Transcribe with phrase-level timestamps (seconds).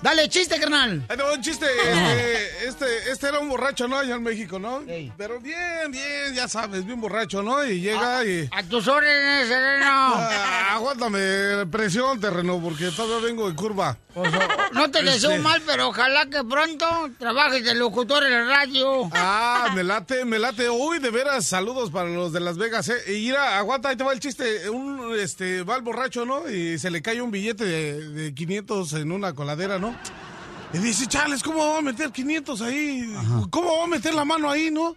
[0.00, 1.04] Dale, chiste, carnal.
[1.08, 1.66] Ahí va un chiste.
[1.66, 3.98] Este, este, este era un borracho, ¿no?
[3.98, 4.80] Allá en México, ¿no?
[4.86, 5.12] Ey.
[5.16, 7.64] Pero bien, bien, ya sabes, bien borracho, ¿no?
[7.64, 8.48] Y llega y...
[8.52, 9.86] A tus órdenes, sereno.
[9.90, 13.96] Ah, aguántame, presión, terreno, porque todavía vengo de curva.
[14.72, 15.42] No te deseo Este.
[15.42, 19.08] mal, pero ojalá que pronto trabajes de locutor en la radio.
[19.12, 20.68] Ah, me late, me late.
[20.70, 22.96] Uy, de veras, saludos para los de Las Vegas, ¿eh?
[23.16, 24.68] Y mira, aguanta, ahí te va el chiste.
[24.70, 26.48] Un, este, va el borracho, ¿no?
[26.50, 29.87] Y se le cae un billete de, de 500 en una coladera, ¿no?
[30.72, 33.14] Y dice, chales, ¿cómo va a meter 500 ahí?
[33.50, 34.96] ¿Cómo va a meter la mano ahí, no?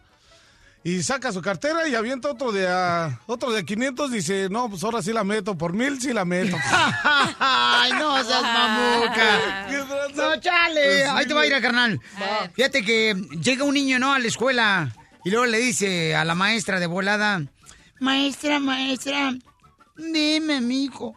[0.83, 4.11] Y saca su cartera y avienta otro de a, otro de 500.
[4.11, 5.55] Dice, no, pues ahora sí la meto.
[5.55, 6.57] Por mil sí la meto.
[7.39, 9.67] Ay, no seas mamuca.
[10.15, 11.05] No, chale.
[11.05, 11.99] Ahí te va a ir a carnal.
[12.55, 14.11] Fíjate que llega un niño, ¿no?
[14.11, 14.91] A la escuela
[15.23, 17.43] y luego le dice a la maestra de volada,
[17.99, 19.33] maestra, maestra,
[19.95, 21.15] dime, mijo.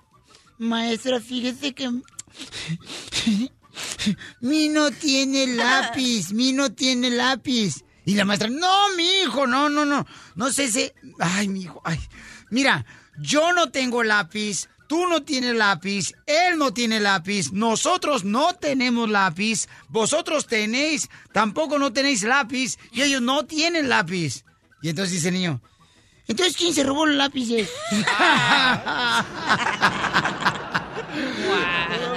[0.58, 1.90] Maestra, fíjese que
[4.40, 7.84] mi no tiene lápiz, mi no tiene lápiz.
[8.06, 10.92] Y la maestra, no, mi hijo, no, no, no, no sé si...
[11.18, 11.98] Ay, mi hijo, ay.
[12.50, 12.84] Mira,
[13.18, 19.08] yo no tengo lápiz, tú no tienes lápiz, él no tiene lápiz, nosotros no tenemos
[19.08, 24.44] lápiz, vosotros tenéis, tampoco no tenéis lápiz y ellos no tienen lápiz.
[24.82, 25.62] Y entonces dice el niño,
[26.28, 27.70] entonces ¿quién se robó los lápices?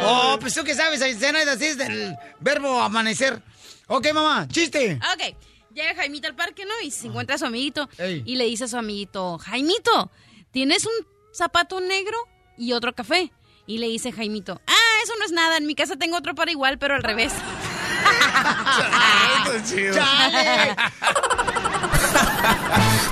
[0.04, 3.42] Oh, pues tú que sabes, así es del verbo amanecer.
[3.88, 5.00] Ok, mamá, chiste.
[5.14, 5.36] Ok,
[5.74, 6.74] llega Jaimito al parque, ¿no?
[6.84, 7.90] Y se encuentra a su amiguito.
[7.98, 8.24] Ey.
[8.26, 10.12] Y le dice a su amiguito, Jaimito,
[10.52, 12.18] ¿tienes un zapato negro
[12.58, 13.32] y otro café?
[13.66, 16.52] Y le dice Jaimito, ah, eso no es nada, en mi casa tengo otro para
[16.52, 17.34] igual, pero al revés.
[19.94, 20.76] ¡Chale!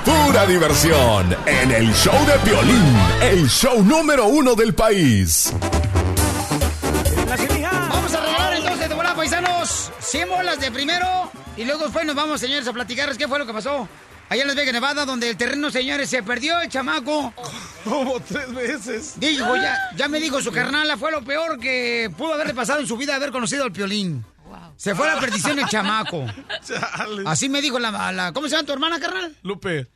[0.04, 5.52] Pura diversión en el show de Piolín, el show número uno del país.
[10.06, 11.30] 100 bolas de primero.
[11.56, 13.88] Y luego después nos vamos, señores, a platicarles qué fue lo que pasó.
[14.28, 17.32] Allá en Las Vegas, Nevada, donde el terreno, señores, se perdió el chamaco.
[17.84, 19.12] Como tres veces.
[19.20, 22.86] Dijo, ya, ya me dijo su carnala, fue lo peor que pudo haberle pasado en
[22.88, 24.24] su vida haber conocido al piolín.
[24.76, 26.26] Se fue a la perdición el chamaco.
[26.66, 27.22] Chale.
[27.24, 29.34] Así me dijo la, la- ¿Cómo se llama tu hermana, carnal?
[29.42, 29.86] Lupe.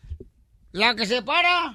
[0.73, 1.75] La que se para.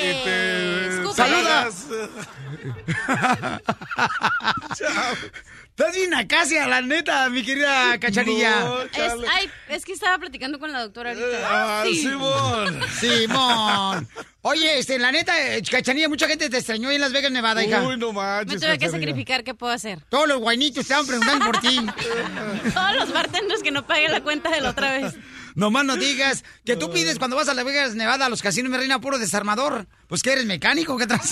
[0.00, 0.20] ¡Ey!
[0.24, 1.86] Te- saludas.
[5.80, 8.60] Estás bien acacia, la neta, mi querida cachanilla.
[8.60, 11.38] No, Es, ay, es que estaba platicando con la doctora ahorita.
[11.42, 12.02] Ah, Sí.
[12.02, 12.80] Simón.
[13.00, 14.06] Simón.
[14.42, 17.64] Oye, este, la neta, eh, cachanilla, mucha gente te extrañó ahí en Las Vegas, Nevada,
[17.64, 17.82] hija.
[17.82, 18.60] Uy, no manches.
[18.60, 20.00] Me tuve que sacrificar, ¿qué puedo hacer?
[20.10, 21.80] Todos los guainitos estaban preguntando por ti.
[22.74, 25.14] Todos los bartenders que no pagué la cuenta de la otra vez.
[25.54, 28.70] Nomás no digas que tú pides cuando vas a Las Vegas, Nevada, a los casinos,
[28.70, 29.86] me reina puro desarmador.
[30.08, 31.30] Pues que eres mecánico, ¿qué traes?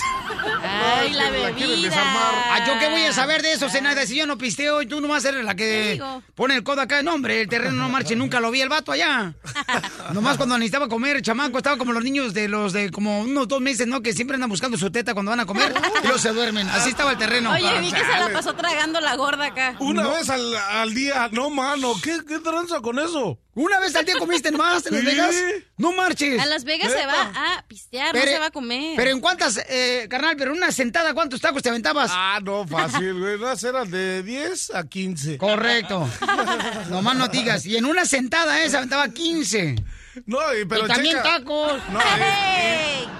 [0.63, 1.93] Ay, la bebida.
[1.97, 4.05] Ah, ¿yo qué voy a saber de eso, Zenaida?
[4.05, 6.01] Si yo no pisteo y tú nomás eres la que
[6.35, 7.01] pone el codo acá.
[7.03, 9.33] No, hombre, el terreno no marche, nunca lo vi el vato allá.
[10.13, 13.47] nomás cuando necesitaba comer, el chamaco estaba como los niños de los de como unos
[13.47, 14.01] dos meses, ¿no?
[14.01, 16.67] Que siempre andan buscando su teta cuando van a comer y luego se duermen.
[16.69, 17.51] Así estaba el terreno.
[17.51, 19.75] Oye, vi que se la pasó tragando la gorda acá.
[19.79, 20.11] Una No.
[20.11, 21.29] vez al, al día.
[21.31, 21.93] No, mano.
[22.01, 23.37] ¿Qué, ¿Qué tranza con eso?
[23.59, 25.03] ¿Una vez al día comiste más en Las.
[25.05, 25.35] Vegas?
[25.75, 26.39] No marches.
[26.39, 28.93] A Las Vegas se va a pistear, no se va a comer.
[28.95, 32.09] Pero en cuántas, eh, carnal, pero en una sentada, ¿cuántos tacos te aventabas?
[32.13, 33.37] Ah, no, fácil, güey.
[33.37, 35.37] Las eran de 10 a 15.
[35.37, 36.09] Correcto.
[36.89, 37.65] Nomás no digas.
[37.65, 38.69] Y en una sentada, ¿eh?
[38.69, 39.75] Se aventaba 15.
[40.25, 41.37] No, y, pero y también checa.
[41.39, 41.81] tacos.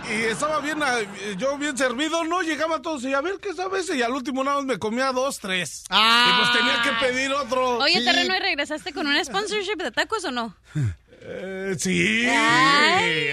[0.10, 0.98] Y, y estaba bien, ah,
[1.38, 4.58] yo bien servido, no llegaba todos y a ver qué sabes, y al último nada
[4.58, 5.84] más me comía dos, tres.
[5.90, 6.28] Ah.
[6.30, 7.78] Y pues tenía que pedir otro.
[7.78, 8.06] Oye, Sí.
[8.06, 10.56] terreno, ¿y regresaste con un sponsorship de tacos o no?
[11.22, 12.26] Eh, sí.
[12.30, 13.30] Ay.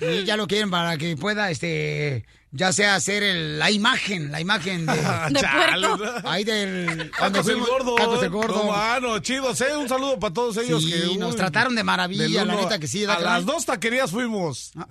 [0.00, 2.24] Y ya lo quieren para que pueda, este,
[2.56, 4.92] ya sea hacer el- la imagen, la imagen de...
[5.30, 6.04] De Chale, puerco.
[6.22, 6.28] ¿no?
[6.30, 7.10] Ahí del...
[7.18, 7.94] cuando Tacos el fuimos- gordo.
[7.96, 8.64] Tacos el No, gordo.
[8.64, 9.76] mano, chidos, ¿eh?
[9.76, 11.18] Un saludo para todos ellos Sí, que.
[11.18, 13.04] nos uy, trataron de maravilla, del la neta que sí.
[13.04, 14.72] A ¿verdad, las dos taquerías fuimos.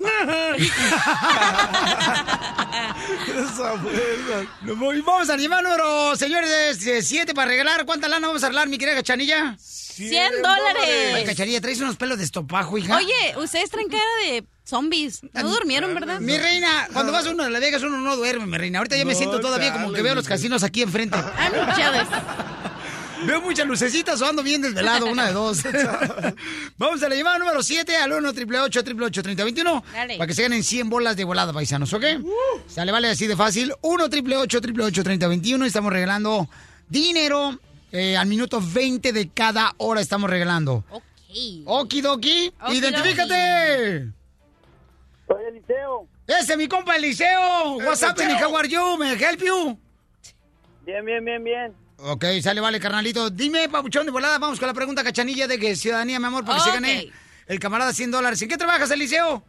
[3.27, 4.97] Esa buena.
[4.97, 7.85] Y Vamos al animal número, señores, 7 para regalar.
[7.85, 9.55] ¿Cuánta lana vamos a regalar, mi querida Cachanilla?
[9.95, 11.13] 100 dólares.
[11.15, 12.97] Ay, Cachanilla, traes unos pelos de estopajo, hija.
[12.97, 15.21] Oye, ustedes traen cara de zombies.
[15.33, 16.19] No durmieron, ¿verdad?
[16.19, 18.79] Mi reina, cuando vas uno de Las Vegas, uno no duerme, mi reina.
[18.79, 21.17] Ahorita ya me siento todavía como que veo los casinos aquí enfrente.
[23.25, 25.63] Veo muchas lucecitas o ando bien desvelado, una de dos.
[26.77, 30.17] Vamos a la llamada número 7 al 1 888 3021 Dale.
[30.17, 32.03] para que se ganen 100 bolas de volada, paisanos, ¿ok?
[32.67, 33.73] Sale, vale, así de fácil.
[33.81, 36.49] 1 888 3021 y estamos regalando
[36.89, 37.57] dinero
[37.93, 40.83] eh, al minuto 20 de cada hora estamos regalando.
[40.89, 41.03] Ok.
[41.65, 42.77] Okidoki, Okidoki.
[42.77, 44.07] identifícate.
[45.27, 46.07] Soy Eliseo.
[46.27, 47.77] Ese es mi compa Eliseo.
[47.77, 48.35] What's happening?
[48.35, 49.03] How are you?
[49.03, 49.79] I help you?
[50.85, 51.73] Bien, bien, bien, bien.
[51.97, 53.29] Ok, sale, vale, carnalito.
[53.29, 56.57] Dime, papuchón de volada, vamos con la pregunta cachanilla de que ciudadanía, mi amor, para
[56.57, 57.11] que se gane
[57.47, 58.41] el camarada 100 dólares.
[58.41, 59.43] ¿En qué trabajas, Eliseo?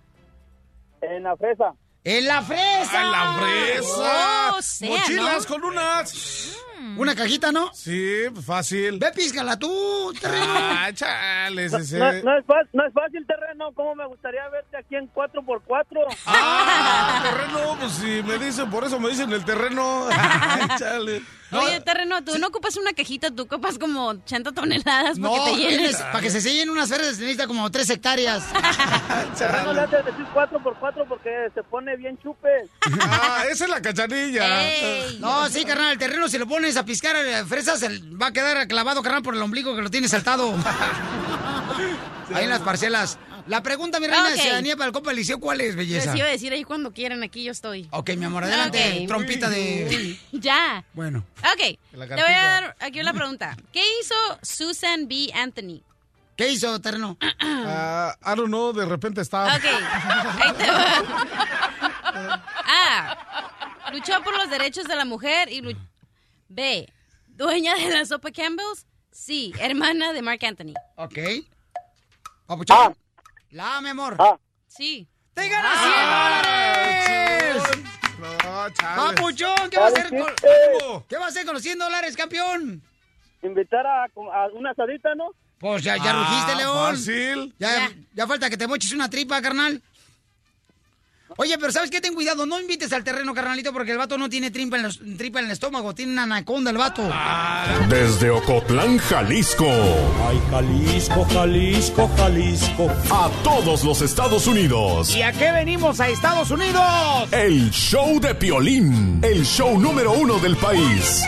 [1.01, 1.75] En la fresa.
[2.05, 3.01] ¡En la fresa!
[3.01, 4.53] ¡A la fresa!
[4.57, 5.55] Oh, sea, ¡Mochilas ¿no?
[5.55, 6.59] con unas!
[6.97, 7.73] Una cajita, ¿no?
[7.75, 8.99] Sí, fácil.
[8.99, 10.45] Ve, píscala tú, terreno.
[10.49, 11.99] Ah, chales, ese.
[11.99, 13.73] No, no es fa- no es fácil, terreno.
[13.75, 15.85] ¿Cómo me gustaría verte aquí en 4x4?
[16.27, 20.07] Ah, terreno, pues si me dicen, por eso me dicen el terreno.
[20.11, 21.23] Ay, chale.
[21.53, 25.57] Oye, terreno, tú no ocupas una cajita, tú ocupas como 80 toneladas No, porque te
[25.57, 25.79] llenes.
[25.97, 28.45] tienes- para que se sellen unas se necesita como 3 hectáreas.
[29.39, 32.71] Terreno le hace decir 4x4 porque se pone bien chupes.
[33.01, 34.63] Ah, esa es la cachanilla.
[34.65, 35.19] Ey.
[35.21, 37.89] No, sí, carnal, el terreno si lo pones a piscar eh, fresas se
[38.21, 40.55] va a quedar clavado, carnal, por el ombligo que lo tienes saltado.
[42.35, 43.19] Ahí en las parcelas.
[43.47, 44.41] La pregunta, mi reina, de Ok.
[44.41, 46.07] ciudadanía para el compa Eliseo, ¿cuál es, belleza?
[46.13, 47.87] Les iba a decir ahí cuando quieran, aquí yo estoy.
[47.91, 49.09] Ok, mi amor, adelante, Ok.
[49.09, 50.19] trompita de...
[50.33, 50.83] Ya.
[50.95, 51.25] Bueno.
[51.41, 53.57] Ok, La te voy a dar aquí una pregunta.
[53.73, 55.31] ¿Qué hizo Susan B.
[55.35, 55.83] Anthony?
[56.37, 57.19] ¿Qué hizo, terreno?
[57.67, 59.55] Ah, I don't know, de repente estaba.
[59.57, 62.45] Ok, ahí te va.
[62.67, 63.91] A.
[63.93, 65.77] Luchó por los derechos de la mujer y lu-
[66.49, 66.89] B.
[67.29, 68.87] Dueña de la sopa Campbell's.
[69.11, 69.53] C.
[69.61, 70.75] Hermana de Mark Anthony.
[70.97, 71.19] Ok.
[72.47, 72.97] Papuchón.
[73.55, 74.17] La, mi amor.
[74.19, 74.37] Ah.
[74.67, 75.07] Sí.
[75.33, 77.63] ¡Te ganas 100 dólares!
[78.19, 79.15] No, chale.
[79.15, 80.19] Papuchón, ¿qué va a hacer con...
[80.19, 82.83] Eh, ¿Qué va a hacer con los 100 dólares, campeón?
[83.43, 85.29] invitar a, a una asadita, ¿no?
[85.61, 86.97] Pues ya, ya Ah, rugiste, León.
[86.97, 87.55] Fácil.
[87.61, 87.91] Ya, Ya.
[88.15, 89.81] ya falta que te moches una tripa, carnal.
[91.37, 92.01] Oye, pero ¿sabes qué?
[92.01, 95.01] Ten cuidado, no invites al terreno, carnalito, porque el vato no tiene tripa en, los-
[95.17, 97.03] tripa en el estómago, tiene una anaconda el vato.
[97.89, 99.67] Desde Ocotlán, Jalisco.
[99.67, 102.91] Ay, Jalisco, Jalisco, Jalisco.
[103.11, 105.11] A todos los Estados Unidos.
[105.17, 107.33] ¿Y a qué venimos a Estados Unidos?
[107.33, 109.21] El show de Piolín.
[109.25, 111.25] El show número uno del país.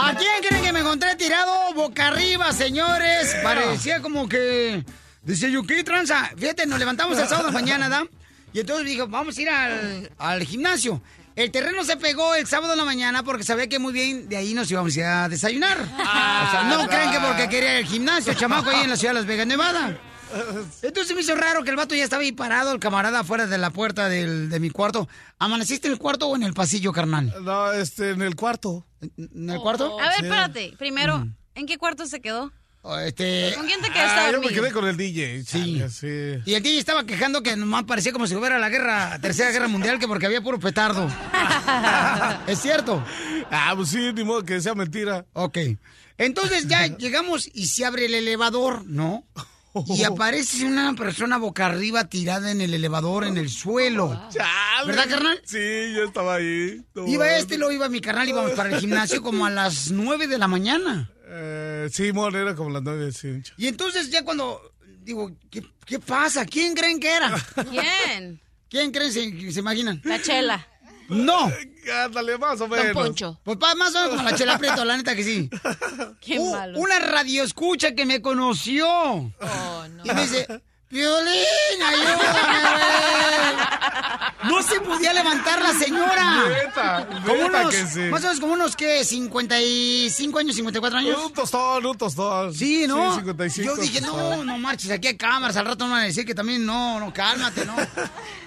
[0.00, 3.36] ¿A quién creen que me encontré tirado boca arriba, señores?
[3.42, 4.84] Parecía como que...
[5.22, 6.30] Dice yo, ¿qué tranza?
[6.36, 8.04] Fíjate, nos levantamos el sábado de mañana, ¿da?
[8.52, 11.00] Y entonces dije, vamos a ir al, al gimnasio.
[11.34, 14.36] El terreno se pegó el sábado en la mañana porque sabía que muy bien de
[14.36, 15.78] ahí nos íbamos a ir a desayunar.
[15.80, 19.14] o sea, no creen que porque quería ir al gimnasio, chamaco, ahí en la ciudad
[19.14, 19.98] de Las Vegas, Nevada.
[20.82, 23.58] Entonces me hizo raro que el vato ya estaba ahí parado, el camarada afuera de
[23.58, 25.08] la puerta del- de mi cuarto.
[25.38, 27.32] ¿Amaneciste en el cuarto o en el pasillo, carnal?
[27.42, 28.84] No, este, en el cuarto.
[29.18, 29.98] ¿En el cuarto?
[30.00, 30.74] A ver, espérate.
[30.78, 32.52] Primero, ¿en qué cuarto se quedó?
[33.04, 35.44] Este, ¿Con quién te quedaste Ah, yo me quedé con el DJ.
[35.44, 35.82] Sí.
[36.44, 39.68] Y el DJ estaba quejando que nomás parecía como si hubiera la guerra, tercera guerra
[39.68, 41.08] mundial, que porque había puro petardo.
[42.48, 43.04] ¿Es cierto?
[43.50, 45.26] Ah, pues sí, ni modo que sea mentira.
[45.32, 45.58] Ok.
[46.18, 49.24] Entonces ya llegamos y se abre el elevador, ¿no?
[49.86, 54.28] Y aparece una persona boca arriba tirada en el elevador, en el suelo.
[54.30, 54.86] Chale.
[54.86, 55.40] ¿Verdad, carnal?
[55.46, 56.84] Sí, yo estaba ahí.
[57.06, 60.36] Iba este, lo iba mi carnal, íbamos para el gimnasio como a las nueve de
[60.36, 61.11] la mañana.
[61.34, 63.40] Eh, sí, mon, era como las nueve, sí.
[63.56, 64.60] Y entonces ya cuando
[65.02, 66.44] digo, ¿qué, qué pasa?
[66.44, 67.34] ¿Quién creen que era?
[67.70, 68.40] ¿Quién?
[68.68, 70.00] ¿Quién creen se, se imaginan?
[70.04, 70.66] La chela.
[71.08, 71.50] No.
[72.04, 72.92] Ándale, más o Don menos.
[72.92, 73.40] Poncho.
[73.44, 75.50] Pues pa- más o menos como la chela prieto, la neta que sí.
[76.20, 76.78] Qué Uh, malo.
[76.78, 78.86] una radio escucha que me conoció.
[78.88, 80.04] Oh, no.
[80.04, 80.46] Y me dice,
[80.92, 84.52] Violín, ayúdame, güey.
[84.52, 86.44] No se podía levantar la señora.
[86.48, 88.00] Neta, Como unos, que sí.
[88.10, 89.02] más o menos como unos, ¿qué?
[89.02, 91.18] 55 años, 54 años.
[91.24, 92.52] Un tostón, un tostón.
[92.52, 93.14] Sí, ¿no?
[93.14, 93.66] Sí, 55.
[93.74, 96.34] yo dije, no, no marches, aquí hay cámaras, al rato me van a decir que
[96.34, 97.74] también, no, no, cálmate, ¿no?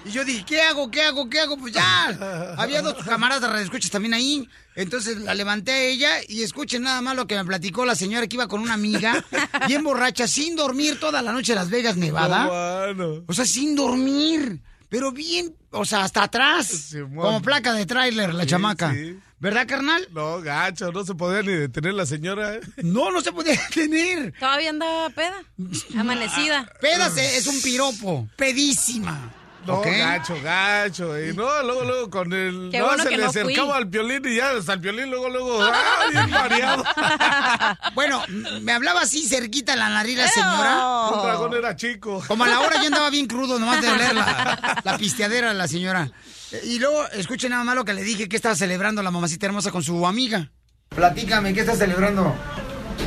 [0.04, 1.56] Y yo dije, ¿qué hago, qué hago, qué hago?
[1.56, 6.42] Pues ya, había dos camaradas de radioescuchas también ahí, entonces la levanté a ella y
[6.42, 9.24] escuchen nada más lo que me platicó la señora que iba con una amiga,
[9.66, 12.44] bien borracha, sin dormir toda la noche en Las Vegas, Nevada.
[12.44, 13.24] No, bueno.
[13.26, 18.44] O sea, sin dormir, pero bien, o sea, hasta atrás, como placa de tráiler, la
[18.44, 18.92] Sí, chamaca.
[18.92, 19.18] sí.
[19.38, 20.08] ¿Verdad, carnal?
[20.12, 22.54] No, gacho, no se podía ni detener la señora.
[22.54, 22.60] ¿eh?
[22.82, 24.32] No, no se podía tener.
[24.38, 25.42] Todavía andaba peda.
[25.98, 26.72] Amanecida.
[26.80, 28.26] Pédase, es un piropo.
[28.36, 29.30] Pedísima.
[29.66, 31.18] No, gacho, gacho.
[31.20, 32.68] Y no, luego, luego con el.
[32.70, 33.40] Qué no, bueno se que le no fui.
[33.42, 35.62] acercaba al violín y ya hasta el violín, luego, luego.
[35.62, 36.84] ¡Ah, bien mareado!
[37.94, 38.22] Bueno,
[38.62, 41.08] me hablaba así cerquita la nariz la señora.
[41.12, 42.22] Un dragón era chico.
[42.26, 45.54] Como a la hora ya andaba bien crudo, nomás de oler la, la pisteadera de
[45.54, 46.10] la señora.
[46.52, 49.46] Eh, Y luego, escuchen nada más lo que le dije que estaba celebrando la mamacita
[49.46, 50.50] hermosa con su amiga.
[50.90, 52.34] Platícame, ¿qué estás celebrando?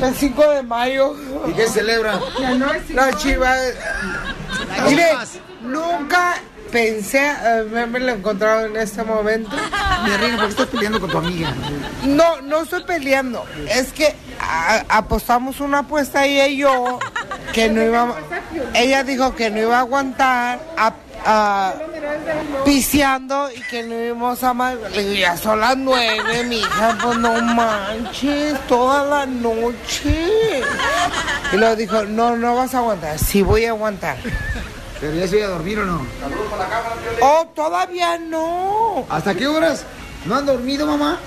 [0.02, 1.14] El 5 de mayo.
[1.48, 2.20] ¿Y qué celebra?
[2.94, 3.60] La chivas.
[4.76, 5.38] Las Mire, Chivas.
[5.62, 6.34] nunca
[6.70, 7.32] pensé eh,
[7.70, 9.50] haberme encontrado en este momento.
[10.04, 11.52] Mi reina, ¿por qué estás peleando con tu amiga?
[12.04, 13.44] No, no estoy peleando.
[13.68, 16.98] Es que a- apostamos una apuesta ella y yo
[17.52, 18.14] que no iba.
[18.74, 20.92] Ella dijo que no iba a aguantar a,
[21.26, 21.74] a-
[22.64, 24.74] piseando y que no íbamos a más.
[24.94, 30.30] Le digo, ya son las nueve, mi hija, pues no manches, toda la noche.
[31.52, 33.18] Y luego dijo, no, no vas a aguantar.
[33.18, 34.16] Sí voy a aguantar.
[35.00, 36.06] ¿Pero ya se iba a dormir o no?
[37.22, 39.06] Oh, todavía no.
[39.08, 39.84] ¿Hasta qué horas?
[40.26, 41.18] ¿No han dormido, mamá?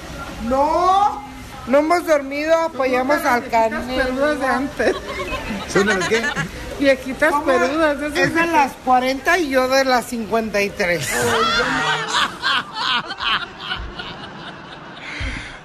[0.48, 1.24] No.
[1.68, 4.36] No hemos dormido, apoyamos al canelo.
[4.36, 4.96] de antes.
[5.72, 6.22] ¿Son las qué?
[6.80, 7.98] Viejitas peludas.
[8.16, 11.10] Es de las 40 y yo de las 53.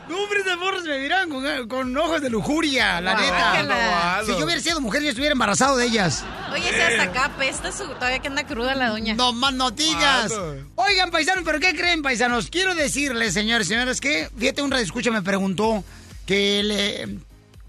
[0.09, 3.29] No, hombre, esas morras me miran con, con ojos de lujuria, la neta.
[3.29, 4.23] Guácala.
[4.25, 6.25] Si yo hubiera sido mujer, yo estuviera embarazado de ellas.
[6.53, 7.85] Oye, si hasta acá apesta su...
[7.85, 9.15] Todavía que anda cruda la doña.
[9.15, 10.29] No más no digas.
[10.29, 10.67] Claro.
[10.77, 12.49] Oigan, paisanos, ¿pero qué creen, paisanos?
[12.49, 15.85] Quiero decirles, señores y señoras, que fíjate, un escucha me preguntó
[16.27, 17.19] que le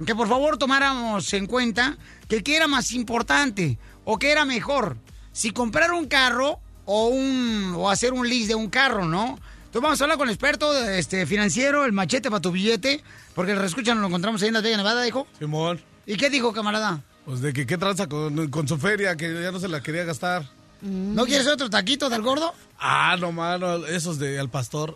[0.06, 4.98] que por favor tomáramos en cuenta que qué era más importante o qué era mejor,
[5.34, 9.40] si comprar un carro o un o hacer un lease de un carro, ¿no?
[9.70, 13.04] Entonces vamos a hablar con el experto este, financiero, el machete para tu billete,
[13.36, 15.28] porque el escucha nos lo encontramos ahí en Las Vegas, Nevada, dijo.
[15.38, 15.80] Simón.
[16.08, 17.04] ¿Y qué dijo, camarada?
[17.24, 20.06] Pues de que qué tranza con, con su feria, que ya no se la quería
[20.06, 20.44] gastar.
[20.82, 22.52] ¿No quieres otro taquito del gordo?
[22.80, 24.96] Ah, no, mano, esos de al pastor.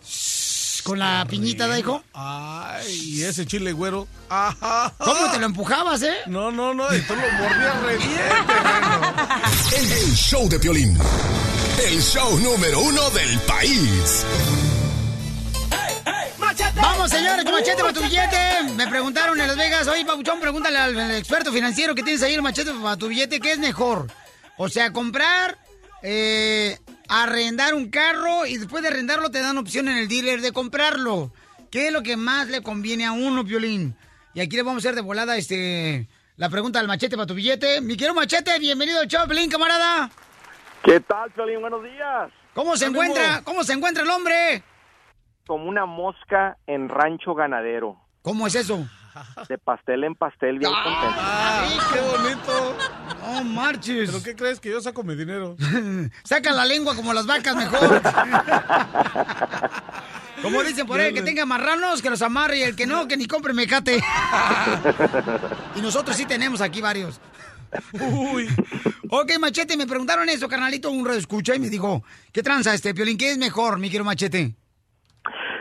[0.82, 2.02] Con la piñita, ¿da, hijo?
[2.12, 4.08] Ay, y ese chile güero.
[4.28, 4.92] Ajá.
[4.98, 6.14] ¿Cómo te lo empujabas, eh?
[6.26, 8.20] No, no, no, y tú lo mordías re bien.
[9.92, 10.98] El show de Piolín.
[11.82, 14.24] El show número uno del país.
[16.76, 18.62] Vamos, señores, machete para tu billete.
[18.76, 22.34] Me preguntaron en Las Vegas, oye, Pabuchón, pregúntale al, al experto financiero que tienes ahí
[22.34, 24.06] el machete para tu billete, ¿qué es mejor?
[24.56, 25.58] O sea, comprar,
[26.02, 26.78] eh,
[27.08, 31.32] arrendar un carro y después de arrendarlo te dan opción en el dealer de comprarlo.
[31.70, 33.96] ¿Qué es lo que más le conviene a uno, Piolín?
[34.32, 37.34] Y aquí le vamos a hacer de volada este, la pregunta al machete para tu
[37.34, 37.80] billete.
[37.80, 40.10] Mi querido machete, bienvenido al show, Piolín, camarada.
[40.84, 41.62] ¿Qué tal, Piolín?
[41.62, 42.30] Buenos días.
[42.52, 43.42] ¿Cómo se encuentra?
[43.42, 44.62] ¿Cómo se encuentra el hombre?
[45.46, 47.96] Como una mosca en rancho ganadero.
[48.20, 48.86] ¿Cómo es eso?
[49.48, 51.16] De pastel en pastel, bien contento.
[51.20, 52.76] Ah, qué bonito.
[53.22, 54.10] No marches.
[54.10, 55.56] ¿Pero qué crees que yo saco mi dinero?
[56.24, 58.02] Saca la lengua como las vacas mejor.
[60.42, 63.08] Como dicen por ahí, el que tenga marranos, que los amarre y el que no,
[63.08, 64.02] que ni compre mecate.
[65.74, 67.18] Y nosotros sí tenemos aquí varios.
[68.32, 68.48] Uy.
[69.10, 72.02] Ok, Machete, me preguntaron eso, carnalito, un escucha y me dijo,
[72.32, 73.18] ¿qué tranza este, Piolín?
[73.18, 74.54] ¿Qué es mejor, mi quiero Machete?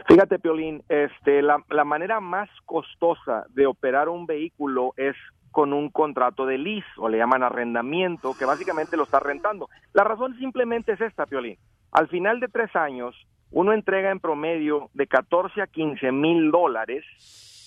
[0.08, 5.15] Fíjate, Piolín, este, la, la manera más costosa de operar un vehículo es
[5.51, 9.70] con un contrato de lease, o le llaman arrendamiento, que básicamente lo está rentando.
[9.93, 11.58] La razón simplemente es esta, Piolín.
[11.91, 13.15] Al final de tres años,
[13.51, 17.05] uno entrega en promedio de 14 a 15 mil dólares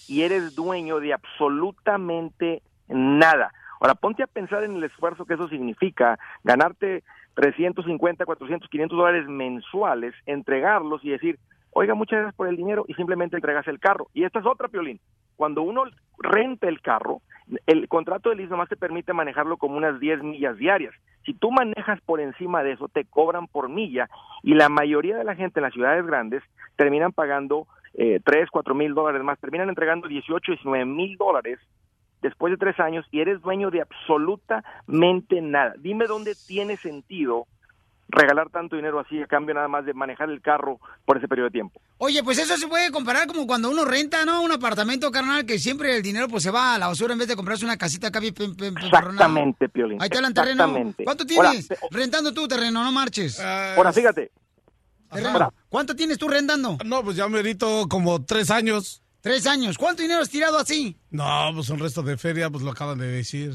[0.08, 3.52] y eres dueño de absolutamente nada.
[3.80, 7.02] Ahora, ponte a pensar en el esfuerzo que eso significa, ganarte
[7.34, 11.38] 350, 400, 500 dólares mensuales, entregarlos y decir,
[11.70, 14.08] oiga, muchas gracias por el dinero y simplemente entregas el carro.
[14.14, 14.98] Y esta es otra, Piolín.
[15.36, 15.84] Cuando uno
[16.18, 17.20] renta el carro,
[17.66, 20.94] el contrato de lease nomás te permite manejarlo como unas 10 millas diarias.
[21.26, 24.08] Si tú manejas por encima de eso, te cobran por milla
[24.42, 26.42] y la mayoría de la gente en las ciudades grandes
[26.76, 31.58] terminan pagando eh, 3, 4 mil dólares más, terminan entregando 18, 19 mil dólares
[32.22, 35.74] después de tres años y eres dueño de absolutamente nada.
[35.78, 37.46] Dime dónde tiene sentido
[38.08, 41.46] regalar tanto dinero así a cambio nada más de manejar el carro por ese periodo
[41.46, 41.80] de tiempo.
[41.98, 44.42] Oye, pues eso se puede comparar como cuando uno renta, ¿no?
[44.42, 47.28] Un apartamento, carnal, que siempre el dinero pues se va a la basura en vez
[47.28, 48.34] de comprarse una casita acá bien.
[48.38, 50.00] Exactamente, Piolín.
[50.00, 50.64] Ahí te hablan terreno.
[50.64, 51.04] Exactamente.
[51.04, 52.84] ¿Cuánto tienes rentando tú terreno?
[52.84, 53.40] No marches.
[53.40, 54.30] Ahora, fíjate,
[55.10, 55.52] Terreno.
[55.68, 56.78] ¿Cuánto tienes tú rentando?
[56.84, 59.02] No, pues ya merito como tres años.
[59.20, 59.76] Tres años.
[59.78, 60.96] ¿Cuánto dinero has tirado así?
[61.10, 63.54] No, pues un resto de feria, pues lo acaban de decir.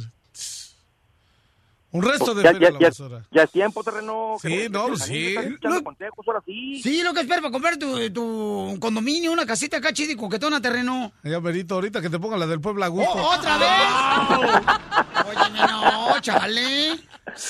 [1.93, 3.27] Un resto de ya, feria ya, a la ya, basura.
[3.31, 4.37] ya es tiempo, terreno.
[4.41, 5.35] Sí, no, pues sí.
[5.83, 6.81] consejos, ahora sí.
[6.81, 10.61] Sí, lo que esperas para comprar tu, tu condominio, una casita acá chida y coquetona
[10.61, 11.11] terreno.
[11.23, 13.11] Ya merito ahorita que te pongan la del pueblo a gusto.
[13.13, 15.27] ¡Oh, ¿Otra vez?
[15.27, 16.91] Oye, no, chale.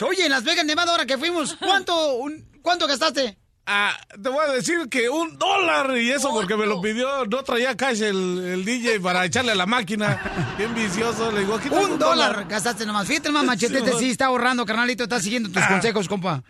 [0.08, 3.38] Oye, en Las Vegas, Nevada, ahora que fuimos, ¿cuánto, un- cuánto gastaste?
[3.74, 7.42] Ah, te voy a decir que un dólar y eso porque me lo pidió, no
[7.42, 10.20] traía cash el, el DJ para echarle a la máquina.
[10.58, 13.08] Bien vicioso, le digo, aquí Un dólar gastaste nomás.
[13.08, 16.44] Fíjate, más machete, este sí está ahorrando, carnalito, está siguiendo tus consejos, compa.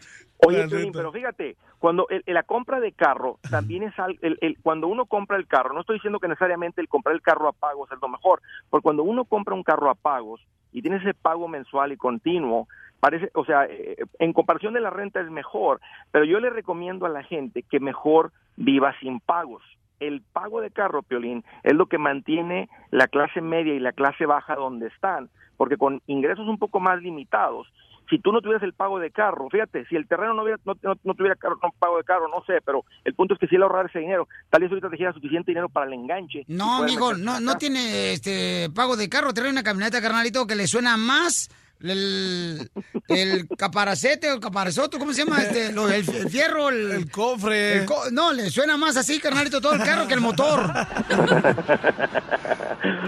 [0.48, 4.40] Oye, Piolín, pero fíjate, cuando el- el- la compra de carro también es al- el,
[4.42, 7.48] el- cuando uno compra el carro, no estoy diciendo que necesariamente el comprar el carro
[7.48, 10.98] a pagos es lo mejor, porque cuando uno compra un carro a pagos y tiene
[10.98, 12.68] ese pago mensual y continuo,
[13.02, 15.82] parece, o sea, eh, en comparación de la renta es mejor,
[16.12, 19.62] pero yo le recomiendo a la gente que mejor viva sin pagos.
[20.00, 24.26] El pago de carro, Piolín, es lo que mantiene la clase media y la clase
[24.26, 27.68] baja donde están, porque con ingresos un poco más limitados,
[28.10, 30.74] si tú no tuvieras el pago de carro, fíjate, si el terreno no, hubiera, no,
[30.82, 33.56] no- no tuviera carro, pago de carro, no sé, pero el punto es que si
[33.56, 36.44] él ahorrar ese dinero, tal vez ahorita te dijera suficiente dinero para el enganche.
[36.48, 39.34] No, amigo, no, no tiene este pago de carro.
[39.34, 41.48] Trae una camioneta, carnalito, que le suena más
[41.84, 42.70] el,
[43.08, 45.42] el caparacete o el caparazoto, ¿cómo se llama?
[45.42, 47.80] Este, lo- el, el fierro, el, El cofre.
[47.80, 50.72] el co- no, le suena más así, carnalito, todo el carro que el motor.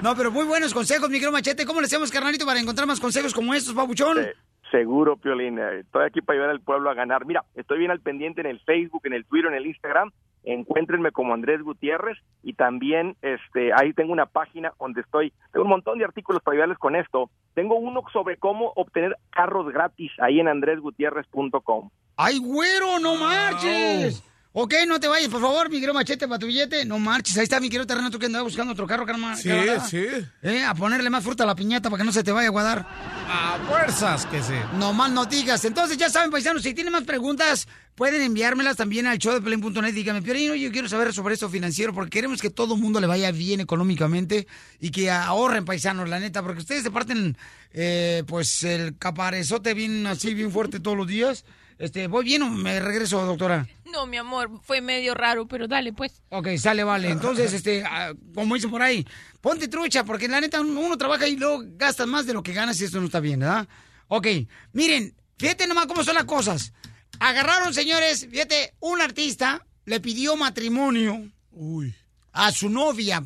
[0.02, 1.66] No, pero muy buenos consejos, mi querido Machete.
[1.66, 4.20] ¿Cómo le hacemos, carnalito, para encontrar más consejos como estos, papuchón?
[4.20, 4.34] Eh,
[4.72, 5.60] seguro, Piolín.
[5.60, 7.26] Estoy aquí para ayudar al pueblo a ganar.
[7.26, 10.12] Mira, estoy bien al pendiente en el Facebook, en el Twitter, en el Instagram.
[10.44, 15.70] Encuéntrenme como Andrés Gutiérrez y también este ahí tengo una página donde estoy, tengo un
[15.70, 17.30] montón de artículos para ayudarles con esto.
[17.54, 21.90] Tengo uno sobre cómo obtener carros gratis ahí en andresgutierrez.com.
[22.18, 24.24] ¡Ay, güero, no marches!
[24.56, 26.86] Ok, no te vayas, por favor, mi querido Machete, para tu billete.
[26.86, 29.36] No marches, ahí está mi querido terreno, tú que andabas buscando otro carro, carnal.
[29.36, 29.88] Sí, camarada.
[29.88, 30.06] sí.
[30.44, 32.52] Eh, a ponerle más fruta a la piñata para que no se te vaya a
[32.52, 32.88] guardar.
[33.28, 34.54] A fuerzas que sí.
[34.78, 35.66] No más no digas.
[35.66, 39.92] Entonces, ya saben, paisanos, si tienen más preguntas, pueden enviármelas también al show de Pelín.net.
[39.92, 43.08] Dígame, Piolín, yo quiero saber sobre esto financiero porque queremos que todo el mundo le
[43.08, 44.46] vaya bien económicamente
[44.80, 47.36] y que ahorren, paisanos, la neta, porque ustedes se parten,
[47.74, 51.44] eh, pues, el caparezote bien así, bien fuerte todos los días.
[51.84, 53.68] Este, ¿voy bien o me regreso, doctora?
[53.92, 56.22] No, mi amor, fue medio raro, pero dale, pues.
[56.30, 57.10] Ok, sale, vale.
[57.10, 59.06] Entonces, este, ah, como dicen por ahí,
[59.42, 62.80] ponte trucha, porque la neta uno trabaja y luego gastas más de lo que ganas
[62.80, 63.68] y esto no está bien, ¿verdad?
[64.08, 64.28] Ok,
[64.72, 66.72] miren, fíjate nomás cómo son las cosas.
[67.20, 71.22] Agarraron, señores, fíjate, un artista le pidió matrimonio
[71.52, 71.94] Uy.
[72.32, 73.22] a su novia.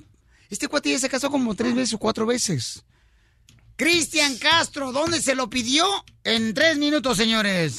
[0.49, 2.83] Este cuate ya se casó como tres veces o cuatro veces.
[3.77, 5.85] Cristian Castro, ¿dónde se lo pidió?
[6.23, 7.77] En tres minutos, señores.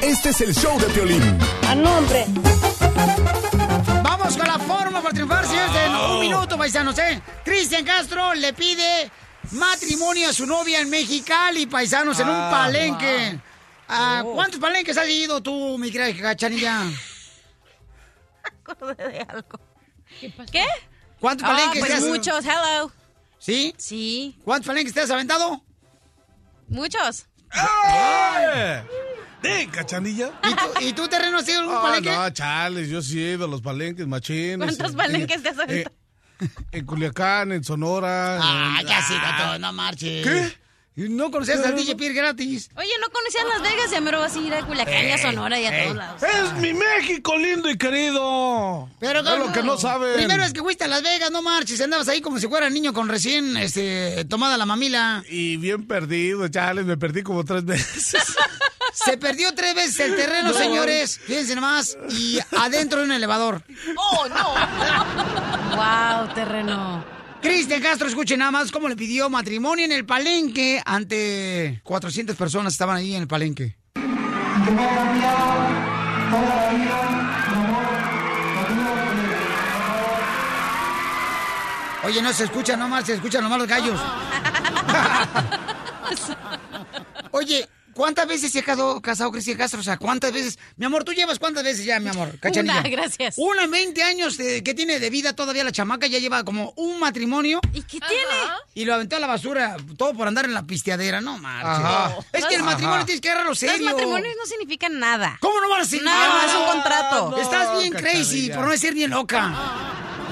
[0.00, 1.38] Este es el show de Piolín.
[1.68, 2.24] A nombre.
[4.02, 7.20] Vamos con la forma para triunfar, señores, en un minuto, paisanos, ¿eh?
[7.44, 9.10] Cristian Castro le pide
[9.52, 13.40] matrimonio a su novia en Mexicali, paisanos, en un Ah, palenque.
[13.88, 16.82] Ah, ¿Cuántos palenques has ido tú, mi querida cachanilla?
[18.64, 19.58] acordé de algo.
[20.52, 20.64] ¿Qué?
[21.18, 22.92] ¿Cuántos Ah, palenques pues has- muchos, hello.
[23.38, 23.74] ¿Sí?
[23.78, 25.62] Sí, ¿Cuántos palenques te has aventado?
[26.68, 27.26] muchos.
[27.88, 28.82] ¡Eh!
[29.42, 30.32] ¡De cachanilla!
[30.42, 32.10] ¿Y tú, y tú terreno, has ido a algún Ah, palenque?
[32.10, 34.58] no, chales, yo sí he ido a los palenques machines.
[34.58, 35.94] ¿Cuántos En- palenques te has aventado?
[36.40, 38.38] En, en Culiacán, en Sonora.
[38.42, 40.26] Ah, en- ya sí, gato, no marches.
[40.26, 40.58] ¿Qué?
[40.98, 42.70] ¿Y ¿No conocías al DJ Pierre gratis?
[42.74, 43.90] Oye, ¿no conocías Las Vegas?
[43.90, 46.22] Ya me lo vas a ir a Culiacán y a Sonora y a todos lados.
[46.22, 48.88] ¡Es mi México lindo y querido!
[48.98, 50.14] Pero es lo que no saben.
[50.14, 52.94] Primero es que fuiste a Las Vegas, no marches, andabas ahí como si fuera niño
[52.94, 55.22] con recién este, tomada la mamila.
[55.28, 58.24] Y bien perdido, chales, me perdí como tres veces.
[58.94, 60.54] Se perdió tres veces el terreno, No.
[60.54, 61.20] señores.
[61.26, 61.98] Fíjense nomás.
[62.08, 63.62] Y adentro de un elevador.
[63.96, 64.54] ¡Oh, no!
[65.76, 67.04] Wow, terreno.
[67.40, 72.72] Cristian Castro, escuchen nada más cómo le pidió matrimonio en el palenque ante 400 personas
[72.72, 73.76] estaban ahí en el palenque.
[82.04, 84.00] Oye, no se escucha nomás, se escuchan nomás los gallos.
[87.32, 89.80] Oye, ¿cuántas veces se ha casado, casado Cristian Castro?
[89.80, 90.58] O sea, ¿cuántas veces?
[90.76, 92.38] Mi amor, ¿tú llevas cuántas veces ya, mi amor?
[92.38, 92.80] Cachanilla?
[92.80, 93.34] Una, gracias.
[93.38, 96.72] Una en 20 años de- que tiene de vida todavía la chamaca, ya lleva como
[96.76, 98.32] un matrimonio ¿Y qué tiene?
[98.74, 102.24] y lo aventó a la basura, todo por andar en la pisteadera, no marches.
[102.32, 102.70] Es que el Ajá.
[102.72, 103.84] matrimonio tienes que agarrarlo Los serio.
[103.86, 105.38] matrimonios no significan nada.
[105.40, 106.02] ¿Cómo no van a ser?
[106.02, 106.10] No,
[106.46, 107.36] es un contrato.
[107.38, 109.54] Estás bien crazy, por no decir bien loca.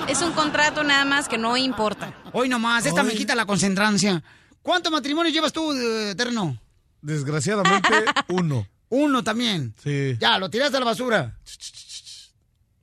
[0.07, 2.13] Es un contrato nada más que no importa.
[2.33, 4.23] Hoy nomás, esta me quita la concentrancia.
[4.63, 6.59] ¿Cuántos matrimonios llevas tú, eh, Terno?
[7.05, 7.89] Desgraciadamente,
[8.29, 8.67] uno.
[8.89, 9.75] Uno también.
[9.83, 11.39] Sí, Ya, lo tiraste a la basura.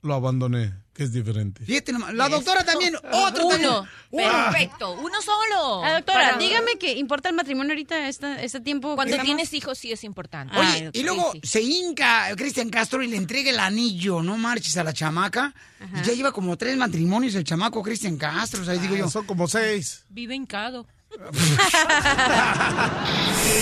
[0.02, 1.64] lo abandoné, que es diferente.
[1.64, 2.12] Fíjate nomás.
[2.14, 3.70] La doctora también, otro también.
[3.70, 3.86] Uno.
[4.10, 4.92] Perfecto.
[4.92, 5.84] Uno solo.
[5.84, 8.94] Ah, doctora, Para- dígame que importa el matrimonio ahorita, este, este tiempo.
[8.96, 10.56] Cuando tienes hijos sí es importante.
[10.58, 11.48] Oye, Ay, y luego sí, sí.
[11.48, 15.54] se hinca Cristian Castro y le entrega el anillo, no marches a la chamaca.
[15.80, 18.62] Y ya lleva como tres matrimonios el chamaco Cristian Castro.
[18.62, 20.04] O sea, digo yo, Ah, Son como seis.
[20.10, 20.86] Vive hincado.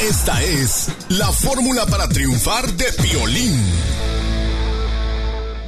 [0.08, 3.64] Esta es la fórmula para triunfar de Piolín.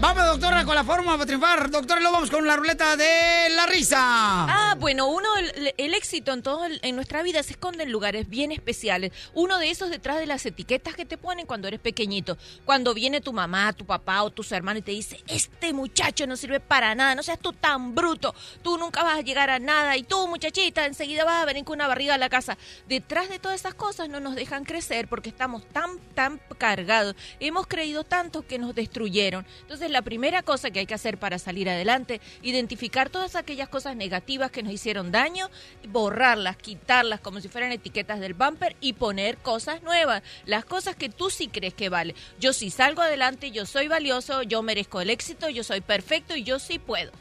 [0.02, 1.70] Vamos, doctora, con la fórmula para triunfar.
[1.70, 3.98] Doctora, luego vamos con la ruleta de la risa.
[4.00, 7.92] Ah, bueno, uno, el, el éxito en todo el- en nuestra vida se esconde en
[7.92, 9.12] lugares bien especiales.
[9.32, 12.36] Uno de esos detrás de las etiquetas que te ponen cuando eres pequeñito.
[12.64, 16.34] Cuando viene tu mamá, tu papá o tus hermanos y te dice, este muchacho no
[16.36, 18.34] sirve para nada, no seas tú tan bruto,
[18.64, 21.76] tú nunca vas a llegar a nada y tú, muchachita, enseguida vas a venir con
[21.76, 22.58] una barriga a la casa.
[22.88, 27.14] Detrás de todas esas cosas no nos dejan crecer porque estamos tan, tan cargados.
[27.38, 29.46] Hemos creído tanto que nos destruyeron.
[29.60, 33.96] Entonces, la primera cosa que hay que hacer para salir adelante, identificar todas aquellas cosas
[33.96, 35.50] negativas que nos hicieron daño,
[35.88, 41.08] borrarlas, quitarlas como si fueran etiquetas del bumper y poner cosas nuevas, las cosas que
[41.08, 42.14] tú sí crees que vale.
[42.40, 46.42] Yo sí salgo adelante, yo soy valioso, yo merezco el éxito, yo soy perfecto y
[46.42, 47.12] yo sí puedo.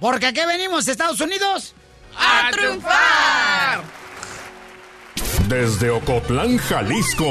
[0.00, 1.74] Porque aquí venimos, Estados Unidos.
[2.16, 4.03] ¡A triunfar!
[5.48, 7.30] Desde Ocotlán, Jalisco,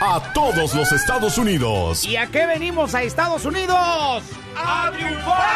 [0.00, 2.04] a todos los Estados Unidos.
[2.04, 4.22] ¿Y a qué venimos a Estados Unidos?
[4.56, 5.52] ¡A triunfar!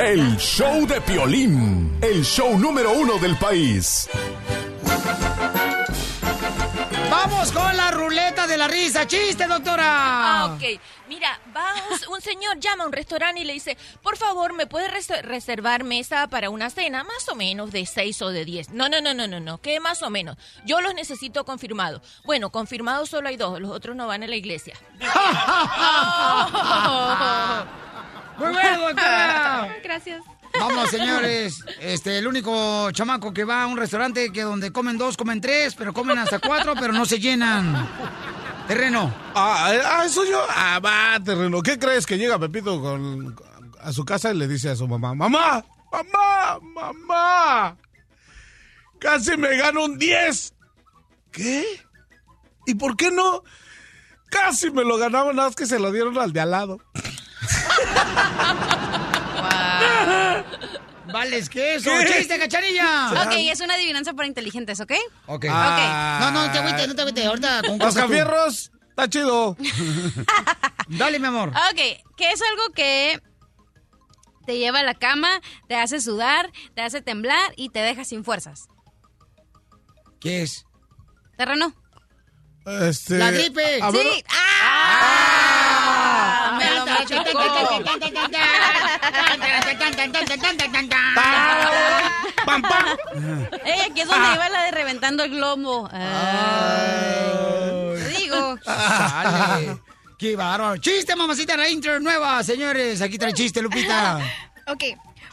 [0.00, 4.08] El show de Piolín, el show número uno del país.
[7.20, 9.04] Vamos con la ruleta de la risa.
[9.06, 9.84] ¡Chiste, doctora!
[9.86, 10.62] Ah, ok.
[11.08, 14.66] Mira, va un, un señor, llama a un restaurante y le dice, por favor, ¿me
[14.68, 18.70] puede res- reservar mesa para una cena más o menos de 6 o de 10?
[18.70, 20.36] No, no, no, no, no, no, que más o menos.
[20.64, 22.02] Yo los necesito confirmados.
[22.24, 24.74] Bueno, confirmados solo hay dos, los otros no van a la iglesia.
[28.38, 29.76] Muy bueno, doctora.
[29.82, 30.22] Gracias.
[30.58, 31.64] Vamos, señores.
[31.80, 35.74] Este, el único chamaco que va a un restaurante que donde comen dos, comen tres,
[35.74, 37.88] pero comen hasta cuatro, pero no se llenan.
[38.66, 39.12] Terreno.
[39.34, 40.40] Ah, eh, ah, eso yo.
[40.48, 41.62] Ah, va, terreno.
[41.62, 43.36] ¿Qué crees que llega Pepito con,
[43.80, 47.76] a su casa y le dice a su mamá: Mamá, mamá, mamá.
[48.98, 50.54] Casi me gano un 10.
[51.30, 51.64] ¿Qué?
[52.66, 53.42] ¿Y por qué no?
[54.28, 56.78] Casi me lo ganaba, nada más que se lo dieron al de al lado.
[61.12, 61.90] Vales, ¿qué eso?
[61.90, 62.18] ¿Qué?
[62.18, 63.12] ¡Chiste, cachanilla!
[63.26, 64.92] Ok, es una adivinanza para inteligentes, ¿ok?
[65.26, 65.46] Ok.
[65.50, 66.18] Ah.
[66.20, 67.26] No, no te agüites, no te agüites.
[67.26, 68.08] Ahorita con tú.
[68.08, 69.56] Fierros, está chido.
[70.88, 71.50] Dale, mi amor.
[71.50, 71.76] Ok,
[72.16, 73.20] que es algo que
[74.46, 75.28] te lleva a la cama,
[75.68, 78.68] te hace sudar, te hace temblar y te deja sin fuerzas.
[80.20, 80.64] ¿Qué es?
[81.36, 81.74] Terreno.
[82.82, 83.80] Este, La gripe.
[83.82, 84.24] a ver, Sí.
[84.30, 84.58] ¡Ah!
[84.64, 85.57] Machucó.
[92.44, 92.84] Pam, pam.
[93.64, 95.88] Ey, aquí es donde iba la de reventando el globo.
[95.92, 97.28] Ay.
[98.16, 98.58] Digo.
[98.64, 99.78] Sale.
[100.18, 100.76] ¡Qué bárbaro!
[100.78, 103.00] ¡Chiste, mamacita Ranger nueva, señores!
[103.02, 104.18] Aquí trae chiste, Lupita.
[104.66, 104.82] Ok,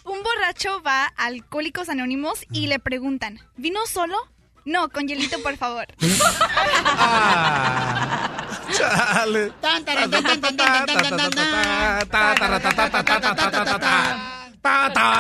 [0.04, 4.16] un borracho va a Alcohólicos Anónimos y le preguntan, ¿vino solo?
[4.66, 5.86] No, con hielito, por favor.
[8.76, 9.52] chale.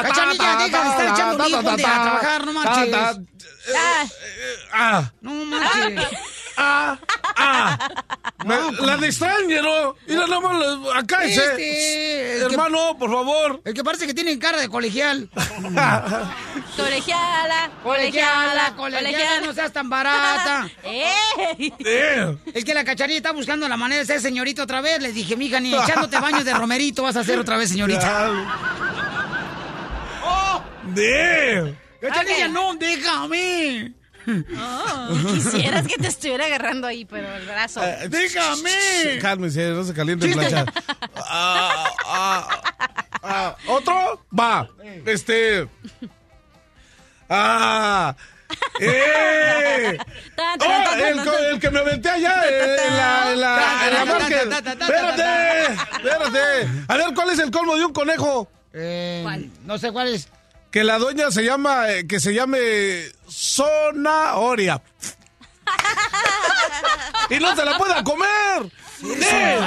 [0.01, 2.91] Cachanilla, deja de estar echando a trabajar, no manches.
[5.21, 6.09] No manches
[6.57, 6.97] ah,
[7.37, 7.89] ah.
[8.45, 9.95] Me- la distraen, ¿no?
[10.07, 11.41] Mira, nada más, la- acá ese.
[11.43, 13.61] Este, el que- Hermano, por favor.
[13.65, 15.29] El que parece que tiene cara de colegial.
[16.75, 20.67] Colegiala, Colegiala, colegiala, colegiala, no seas tan barata.
[20.83, 21.73] ¡Ey!
[21.79, 25.01] Eh, Es que la cachanilla está buscando la manera de ser señorita otra vez.
[25.01, 28.01] Les dije, mija, ni echándote baños de romerito vas a ser otra vez señorita.
[28.01, 28.43] chale.
[30.97, 31.75] Eh.
[32.01, 33.93] Cachanilla, no, déjame.
[34.27, 37.83] Oh, quisieras que te estuviera agarrando ahí, pero el brazo.
[37.83, 39.19] Eh, Déjame.
[39.21, 40.49] Cálmese, no se caliente Chiste.
[40.49, 40.65] plancha.
[41.27, 42.61] Ah, ah,
[43.23, 43.55] ah.
[43.67, 44.25] ¿Otro?
[44.37, 44.67] Va.
[45.05, 45.67] Este.
[47.29, 48.15] Ah.
[48.79, 49.97] ¡Eh!
[50.37, 50.95] Oh,
[51.51, 54.51] el, que me aventé allá eh, en la, en la, en la market.
[54.51, 56.69] Espérate, espérate.
[56.87, 58.49] A ver, ¿cuál es el colmo de un conejo?
[58.73, 59.49] Eh, ¿Cuál?
[59.65, 60.29] No sé cuál es.
[60.75, 62.59] Que la dueña se llama, eh, que se llame
[63.29, 64.81] Zanahoria.
[67.29, 68.69] y no se la pueda comer.
[68.99, 69.57] ¿Qué?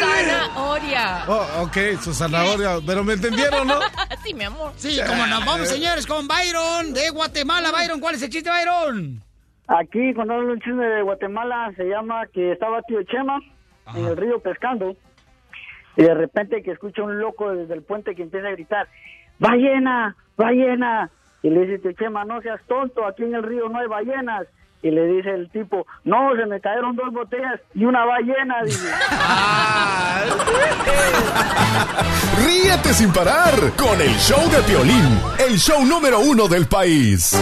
[0.00, 1.24] Zanahoria.
[1.28, 2.78] Oh, ok, su zanahoria.
[2.86, 3.80] Pero me entendieron, ¿no?
[4.24, 4.72] Sí, mi amor.
[4.76, 7.70] Sí, como nos vamos, señores, con Byron de Guatemala.
[7.70, 9.22] Byron, ¿cuál es el chiste, Byron?
[9.66, 13.40] Aquí, cuando hablo un chisme de Guatemala, se llama que estaba tío Chema
[13.94, 14.96] en el río pescando
[15.98, 18.88] y de repente que escucha un loco desde el puente que empieza a gritar,
[19.38, 20.16] ¡Ballena!
[20.36, 21.10] ¡Ballena!
[21.42, 24.46] Y le dice Chema, no seas tonto, aquí en el río no hay ballenas.
[24.80, 28.62] Y le dice el tipo, no, se me cayeron dos botellas y una ballena.
[28.64, 28.88] Dice.
[32.44, 37.32] Ríete sin parar con el show de Piolín, el show número uno del país.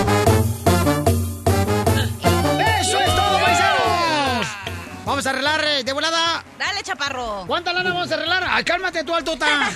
[2.80, 4.46] ¡Eso es todo, paisanos!
[5.04, 6.42] Vamos a arreglar eh, de volada.
[6.58, 7.44] Dale, chaparro.
[7.46, 8.46] ¿Cuánta lana vamos a arreglar?
[8.48, 9.46] Ay, cálmate tú, altota.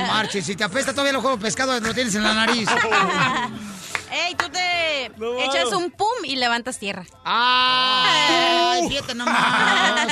[0.00, 2.68] No marches, si te apesta todavía los juegos de pescado, lo tienes en la nariz.
[4.10, 5.06] Ey, tú te
[5.44, 7.04] echas un pum y levantas tierra.
[7.24, 10.06] ¡Ay, fíjate nomás!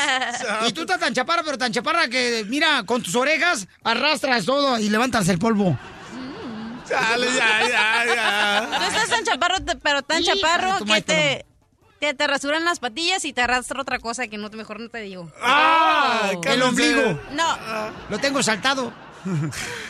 [0.68, 4.78] Y tú estás tan chaparra, pero tan chaparra que, mira, con tus orejas arrastras todo
[4.78, 5.78] y levantas el polvo.
[6.88, 8.78] Chale, ya, ya, ya.
[8.78, 11.46] Tú estás tan chaparro, pero tan Hija chaparro que te,
[12.04, 14.98] te, te rasuran las patillas y te arrastra otra cosa que no, mejor no te
[15.00, 15.30] digo.
[15.40, 16.28] ¡Ah!
[16.32, 16.68] El cálmese.
[16.68, 17.20] ombligo.
[17.32, 17.56] No,
[18.10, 18.92] Lo tengo saltado.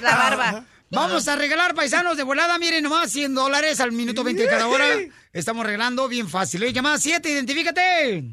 [0.03, 0.65] la barba.
[0.91, 4.69] Vamos a regalar paisanos de volada, miren nomás, 100 dólares al minuto 20 de cada
[4.69, 4.87] hora.
[5.33, 6.63] Estamos regalando bien fácil.
[6.63, 6.73] ¿eh?
[6.73, 8.25] Llamada 7, identifícate.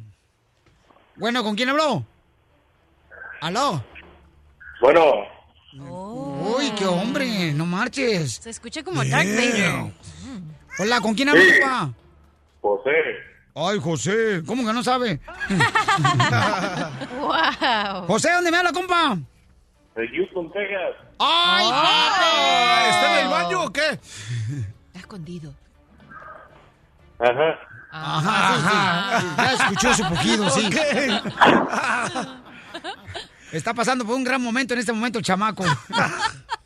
[1.16, 2.06] Bueno, ¿con quién habló?
[3.42, 3.84] ¿Aló?
[4.80, 5.14] Bueno,
[5.74, 8.34] Uy, qué hombre, no marches.
[8.44, 9.94] Se escucha como Dark Vader.
[10.80, 11.50] Hola, ¿con quién hablo, Sí.
[11.62, 11.94] papá?
[12.62, 12.92] José,
[13.54, 15.20] Ay, José, ¿cómo que no sabe?
[17.20, 18.06] Wow.
[18.08, 19.18] José, ¿dónde me habla, compa?
[19.96, 20.96] de Houston, Texas.
[21.20, 23.90] ¡Ay, Ah, ¿Está en el baño o qué?
[23.92, 25.54] Está escondido.
[27.20, 27.60] Ajá.
[27.92, 29.36] Ajá, ajá.
[29.38, 30.70] Ya escuchó su pujido, sí.
[33.52, 35.64] Está pasando por un gran momento en este momento el chamaco.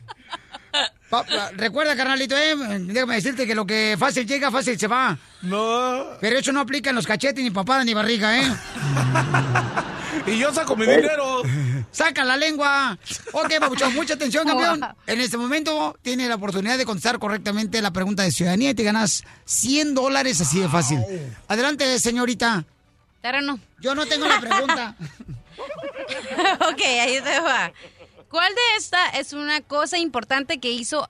[1.10, 5.16] Pa- pa- recuerda, carnalito, eh, déjame decirte que lo que fácil llega, fácil se va.
[5.42, 6.04] No.
[6.20, 8.52] Pero eso no aplica en los cachetes, ni papada, ni barriga, ¿eh?
[10.26, 11.42] Y yo saco mi dinero.
[11.92, 12.98] ¡Saca la lengua!
[13.32, 14.80] Ok, papuchón, mucha atención, campeón.
[15.06, 18.82] En este momento tiene la oportunidad de contestar correctamente la pregunta de ciudadanía y te
[18.82, 20.98] ganas 100 dólares así de fácil.
[21.46, 22.64] Adelante, señorita.
[23.22, 23.60] Pero no.
[23.78, 24.96] Yo no tengo la pregunta.
[26.70, 27.70] ok, ahí te va.
[28.36, 31.08] ¿Cuál de esta es una cosa importante que hizo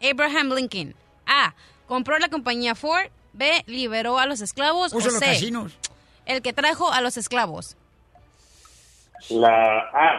[0.00, 0.94] Abraham Lincoln?
[1.26, 1.52] A.
[1.88, 3.08] Compró la compañía Ford.
[3.32, 3.64] B.
[3.66, 4.92] Liberó a los esclavos.
[4.92, 5.26] Puso o los C.
[5.26, 5.72] casinos.
[6.26, 7.76] El que trajo a los esclavos.
[9.30, 10.12] La A.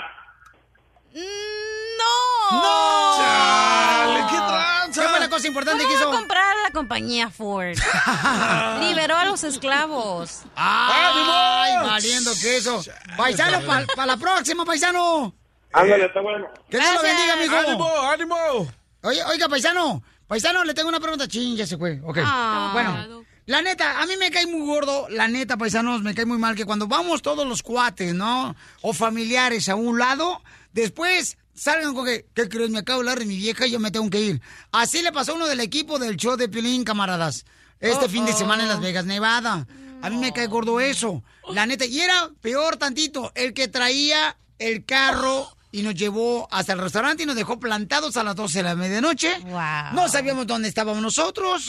[1.13, 3.17] ¡No!
[3.17, 5.01] Chale, qué tranza.
[5.03, 6.11] ¿Qué fue la cosa importante que ¿Cómo va hizo?
[6.11, 7.77] a comprar la compañía Ford?
[8.81, 10.41] Liberó a los esclavos.
[10.57, 12.83] ¡Ay, valiendo queso!
[13.15, 15.33] Paisano, para la próxima, paisano.
[15.73, 16.47] Ándale, está bueno.
[16.69, 17.55] Que Dios lo bendiga, amigo.
[17.55, 18.67] ¡Ánimo, ánimo!
[19.03, 20.03] Oye, oiga, paisano.
[20.27, 21.27] Paisano, le tengo una pregunta.
[21.27, 21.99] Chin, ya se fue.
[22.03, 22.19] Ok.
[22.23, 22.69] Ah.
[22.73, 26.37] Bueno, la neta, a mí me cae muy gordo, la neta, paisanos, me cae muy
[26.37, 28.55] mal que cuando vamos todos los cuates, ¿no?
[28.81, 30.41] O familiares a un lado,
[30.73, 32.69] después salgan con que, ¿qué crees?
[32.69, 34.41] Me acabo de hablar de mi vieja y yo me tengo que ir.
[34.71, 37.45] Así le pasó a uno del equipo del show de Pilín, camaradas.
[37.79, 39.67] Este fin de semana en Las Vegas, Nevada.
[40.03, 41.23] A mí me cae gordo eso.
[41.49, 46.73] La neta, y era peor tantito, el que traía el carro y nos llevó hasta
[46.73, 49.37] el restaurante y nos dejó plantados a las 12 de la medianoche.
[49.39, 49.93] Wow.
[49.93, 51.67] No sabíamos dónde estábamos nosotros.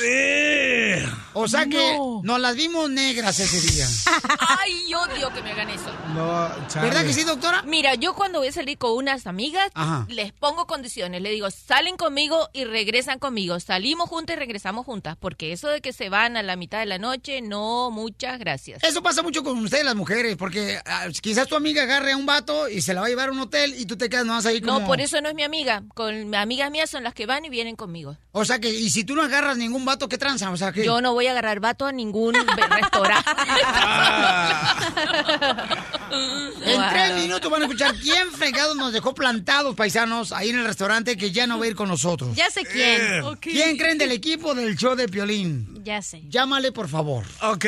[1.35, 3.87] O sea que nos las vimos negras ese día.
[4.39, 5.91] Ay, odio que me hagan eso.
[6.15, 6.89] No, chale.
[6.89, 7.63] ¿Verdad que sí, doctora?
[7.63, 10.07] Mira, yo cuando voy a salir con unas amigas, Ajá.
[10.09, 11.23] les pongo condiciones.
[11.23, 13.61] Le digo, salen conmigo y regresan conmigo.
[13.61, 15.17] Salimos juntas y regresamos juntas.
[15.19, 18.83] Porque eso de que se van a la mitad de la noche, no, muchas gracias.
[18.83, 22.27] Eso pasa mucho con ustedes las mujeres, porque ah, quizás tu amiga agarre a un
[22.27, 24.47] vato y se la va a llevar a un hotel y tú te quedas nomás
[24.47, 24.81] ahí como...
[24.81, 25.83] No, por eso no es mi amiga.
[25.95, 28.17] Con amigas mías son las que van y vienen conmigo.
[28.33, 30.51] O sea que, y si tú no agarras ningún vato, ¿qué tranza?
[30.51, 30.85] O sea que...
[30.85, 32.35] Yo no voy a agarrar vato a ningún
[32.71, 33.31] restaurante.
[36.13, 40.67] En tres minutos van a escuchar quién fregado nos dejó plantados, paisanos, ahí en el
[40.67, 42.37] restaurante que ya no va a ir con nosotros.
[42.37, 43.01] Ya sé quién.
[43.41, 45.83] ¿Quién creen del equipo del show de Piolín?
[45.85, 46.23] Ya sé.
[46.29, 47.25] Llámale, por favor.
[47.41, 47.65] Ok.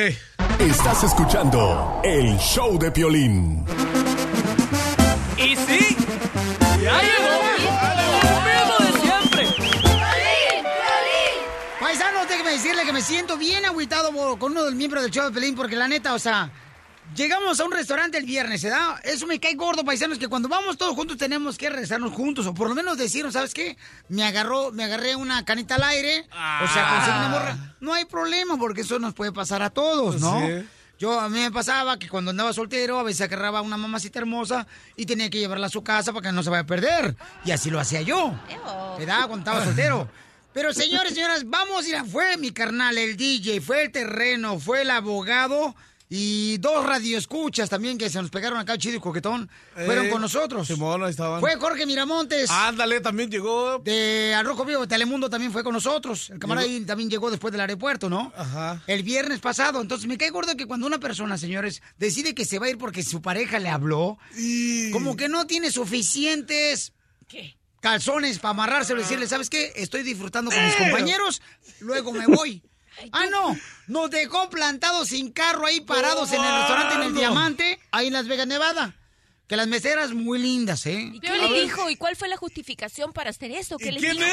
[0.59, 3.65] Estás escuchando el show de Piolín.
[5.37, 5.97] Y sí,
[6.85, 7.29] ya llegó.
[8.31, 9.43] Lo mismo de siempre.
[11.79, 15.25] Paisanos, déjeme decirle que me siento bien agüitado con uno de los miembros del show
[15.25, 16.51] de Pelín, porque la neta, o sea,
[17.15, 18.99] llegamos a un restaurante el viernes, ¿verdad?
[19.03, 22.53] Eso me cae gordo, paisanos, que cuando vamos todos juntos tenemos que rezarnos juntos, o
[22.53, 23.77] por lo menos decirnos, ¿sabes qué?
[24.09, 27.75] Me agarró, me agarré una canita al aire, o sea, conseguí una morra.
[27.79, 30.39] No hay problema, porque eso nos puede pasar a todos, ¿no?
[30.39, 30.67] Sí.
[30.97, 34.19] Yo, a mí me pasaba que cuando andaba soltero, a veces agarraba a una mamacita
[34.19, 37.15] hermosa y tenía que llevarla a su casa para que no se vaya a perder.
[37.43, 38.33] Y así lo hacía yo.
[38.97, 39.27] ¿Verdad?
[39.27, 40.07] Cuando estaba soltero.
[40.53, 44.89] Pero señores, señoras, vamos, mira, fue mi carnal, el DJ, fue el terreno, fue el
[44.89, 45.75] abogado
[46.07, 49.49] y dos radioescuchas también que se nos pegaron acá chido y coquetón.
[49.73, 50.67] Fueron Eh, con nosotros.
[50.67, 51.39] Simón, ahí estaban.
[51.39, 52.49] Fue Jorge Miramontes.
[52.51, 53.79] Ándale, también llegó.
[53.79, 56.29] De Al Rojo Vivo, Telemundo también fue con nosotros.
[56.29, 58.31] El camarada ahí también llegó después del aeropuerto, ¿no?
[58.37, 58.83] Ajá.
[58.85, 59.81] El viernes pasado.
[59.81, 62.77] Entonces me cae gordo que cuando una persona, señores, decide que se va a ir
[62.77, 64.91] porque su pareja le habló, Y...
[64.91, 66.93] como que no tiene suficientes
[67.81, 69.73] calzones para amarrárselo y decirle, ¿sabes qué?
[69.75, 71.41] Estoy disfrutando con mis compañeros,
[71.79, 72.63] luego me voy.
[73.11, 73.57] Ah, no.
[73.87, 77.13] Nos dejó plantados sin carro ahí parados en el restaurante en el.
[77.13, 78.95] Diamante, ahí en Las Vegas, Nevada.
[79.47, 81.11] Que las meseras muy lindas, ¿eh?
[81.13, 81.87] ¿Y qué le dijo?
[81.89, 83.77] ¿Y cuál fue la justificación para hacer eso?
[83.77, 84.25] ¿Qué le dijo?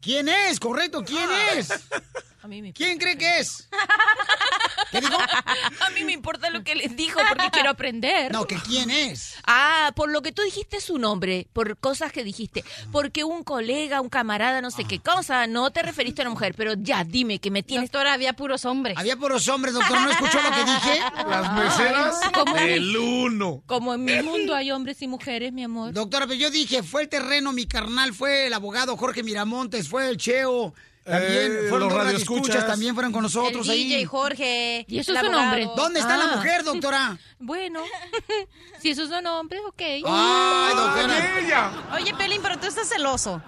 [0.00, 0.58] ¿Quién es?
[0.58, 1.68] Correcto, ¿quién es?
[2.44, 3.66] A mí me ¿Quién cree que es?
[4.90, 5.16] ¿Qué dijo?
[5.80, 8.30] A mí me importa lo que les dijo porque quiero aprender.
[8.32, 9.36] No, que quién es.
[9.46, 12.62] Ah, por lo que tú dijiste su nombre, por cosas que dijiste.
[12.92, 16.52] Porque un colega, un camarada, no sé qué cosa, no te referiste a una mujer,
[16.54, 17.90] pero ya, dime que me tienes.
[17.90, 18.98] Doctora, había puros hombres.
[18.98, 21.00] Había puros hombres, doctor, ¿no escuchó lo que dije?
[21.26, 22.56] Las meseras ¿Cómo?
[22.56, 23.62] del uno.
[23.64, 25.94] Como en mi mundo hay hombres y mujeres, mi amor.
[25.94, 30.10] Doctora, pero yo dije, fue el terreno, mi carnal, fue el abogado Jorge Miramontes, fue
[30.10, 30.74] el Cheo.
[31.04, 32.66] También Eh, fueron los radioescuchas.
[32.66, 33.84] también fueron con nosotros el ahí.
[33.88, 34.86] DJ Jorge.
[34.88, 35.42] ¿Y eso es un abogado.
[35.44, 35.68] hombre?
[35.76, 36.36] ¿Dónde está la Ah.
[36.36, 37.18] mujer, doctora?
[37.38, 37.82] Bueno,
[38.80, 39.82] si esos son hombres, ok.
[39.82, 41.72] Ay, doctora.
[41.94, 43.42] Oye, Pelín, pero tú estás celoso.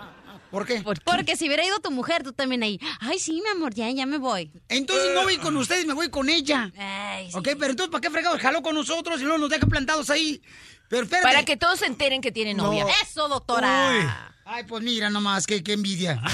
[0.51, 0.83] ¿Por qué?
[1.05, 2.79] Porque si hubiera ido tu mujer, tú también ahí.
[3.01, 4.51] Ay, sí, mi amor, ya, ya me voy.
[4.69, 6.71] Entonces no voy con ustedes, me voy con ella.
[6.79, 7.37] Ay, sí.
[7.39, 10.41] Ok, pero entonces, ¿para qué fregados jaló con nosotros y luego nos deja plantados ahí?
[10.89, 11.27] Pero espérate.
[11.27, 12.87] Para que todos se enteren que tiene novia.
[13.03, 14.35] Eso, doctora.
[14.49, 16.23] Ay, pues mira nomás, qué, qué envidia.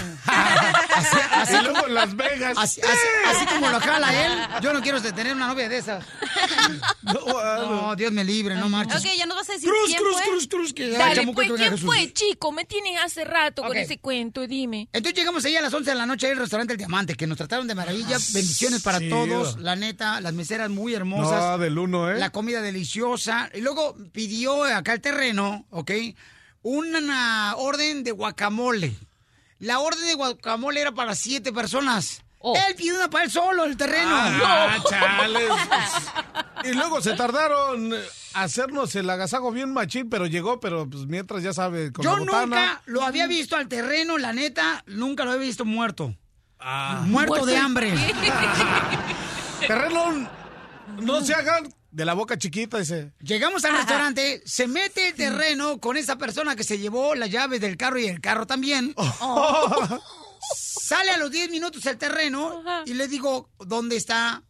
[1.50, 2.56] Y luego en Las Vegas.
[2.58, 2.90] Así, así-
[3.26, 6.04] así como lo jala él, yo no quiero tener una novia de esas.
[7.02, 9.02] No, Dios me libre, no marches.
[9.04, 10.22] Ok, ya nos vas a decir Cruz, quién cruz, fue.
[10.30, 11.86] cruz, cruz, que ay, Dale, pues, que ¿quién Jesús.
[11.86, 12.52] fue, chico?
[12.52, 14.88] Me tienes hace rato con ese cuento, dime.
[14.92, 17.26] Entonces llegamos ahí a las 11 de la noche ahí al restaurante El Diamante, que
[17.26, 18.18] nos trataron de maravilla.
[18.32, 19.08] Bendiciones para sí.
[19.08, 21.40] todos, la neta, las meseras muy hermosas.
[21.40, 22.18] No, del uno, ¿eh?
[22.18, 23.50] La comida deliciosa.
[23.54, 25.90] Y luego pidió acá el terreno, ¿ok?
[26.62, 28.96] Una orden de guacamole.
[29.58, 32.22] La orden de guacamole era para siete personas.
[32.42, 34.10] Él pidió una para él solo, el terreno.
[34.12, 35.48] Ah, chales.
[36.64, 37.92] Y luego se tardaron
[38.34, 42.16] a hacernos el agasajo bien machín, pero llegó, pero pues mientras ya sabe, con Yo
[42.16, 42.44] la botana.
[42.46, 46.14] nunca lo había visto al terreno, la neta, nunca lo había visto muerto.
[46.60, 47.02] Ah.
[47.04, 47.92] Muerto de hambre.
[49.66, 50.28] Terreno,
[51.00, 53.12] no se hagan de la boca chiquita, dice.
[53.20, 57.60] Llegamos al restaurante, se mete el terreno con esa persona que se llevó las llaves
[57.60, 58.94] del carro y el carro también.
[60.56, 64.42] Sale a los 10 minutos el terreno y le digo, ¿dónde está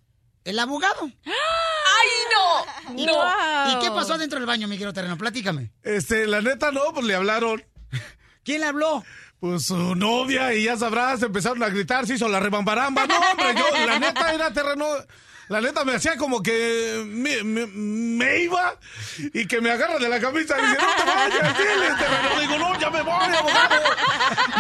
[0.45, 1.11] el abogado?
[1.25, 2.97] ¡Ay, no!
[2.97, 3.13] ¿Y, ¡No!
[3.73, 5.19] ¿Y qué pasó adentro del baño, mi querido terreno?
[5.19, 5.73] Platícame.
[5.83, 7.63] Este, la neta no, pues le hablaron.
[8.45, 9.05] ¿Quién le habló?
[9.41, 13.07] Pues su novia, y ya sabrás, empezaron a gritar, se hizo la rebambaramba.
[13.09, 14.87] No, hombre, yo, la neta era terreno.
[15.53, 18.75] La neta me hacía como que me, me- me iba
[19.35, 22.41] y que me agarra de la camisa y dice, no te vayas, dile, terreno.
[22.41, 23.75] Digo, no, ya me voy, abogado.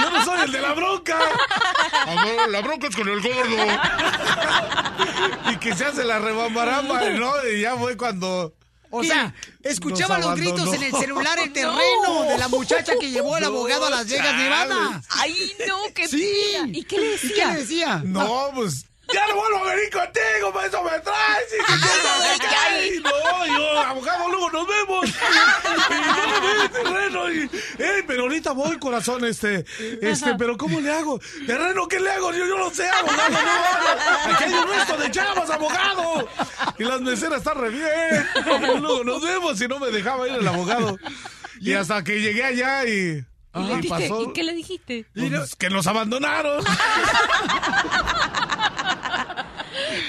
[0.00, 1.18] Yo no soy el de la bronca.
[2.06, 3.56] "Ah, no, la bronca es con el gordo.
[5.52, 7.32] Y que se hace la rebambaramba, ¿no?
[7.48, 8.54] Y ya fue cuando...
[8.90, 13.34] O sea, escuchaba los gritos en el celular, el terreno de la muchacha que llevó
[13.36, 15.02] al abogado a Las Vegas, Nevada.
[15.10, 15.78] ¡Ay, no!
[15.94, 16.30] ¡Qué Sí.
[16.66, 17.34] ¿Y qué le ¿Y decía?
[17.34, 18.02] qué le decía?
[18.04, 18.84] No, pues.
[19.12, 21.52] Ya no vuelvo a venir contigo, para eso me traes.
[21.52, 23.02] Y Ay, ay, ay.
[23.02, 25.10] no, yo, abogado, luego nos vemos.
[25.92, 27.30] Y no, ve, terreno.
[27.32, 27.40] Y,
[27.78, 29.64] ey, pero ahorita voy, corazón, este,
[30.00, 31.20] este, pero ¿cómo le hago?
[31.46, 32.32] Terreno, ¿qué le hago?
[32.32, 34.32] Yo, yo no sé, abogado, no.
[34.32, 36.28] Aquí hay un resto de chavas, abogado.
[36.78, 38.28] Y las meseras están re bien.
[38.36, 40.98] Y luego nos vemos y no me dejaba ir el abogado.
[41.60, 43.24] Y hasta que llegué allá y.
[43.54, 43.88] ¿Y, ¿qué dijiste?
[43.88, 44.22] pasó?
[44.22, 45.04] ¿Y qué le dijiste?
[45.14, 46.64] Pues, que nos abandonaron.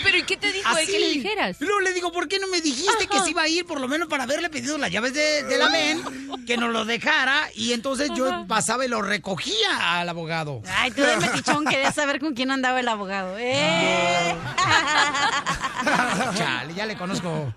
[0.03, 1.57] ¿Pero y qué te dijo él que le dijeras?
[1.59, 3.87] Luego le digo, ¿por qué no me dijiste que se iba a ir por lo
[3.87, 7.73] menos para haberle pedido las llaves de, de la VEN, que nos lo dejara y
[7.73, 10.61] entonces yo pasaba y lo recogía al abogado?
[10.77, 13.37] Ay, tú eres metichón, querías saber con quién andaba el abogado.
[13.37, 14.35] ¡Eh!
[16.35, 17.53] Chale, ya le conozco.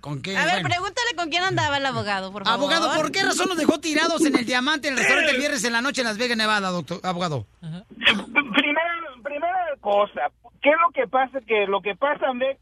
[0.00, 0.36] ¿Con qué?
[0.36, 0.68] A ver, Bueno.
[0.68, 2.58] pregúntale con quién andaba el abogado, por favor.
[2.74, 5.64] Abogado, ¿por qué razón nos dejó tirados en el diamante en el restaurante el viernes
[5.64, 7.46] en la noche en Las Vegas, Nevada, doctor, abogado?
[7.62, 8.82] Primera,
[9.22, 10.30] primera cosa,
[10.64, 11.38] ¿qué es lo que pasa?
[11.46, 12.58] Que lo que pasa en Vegas.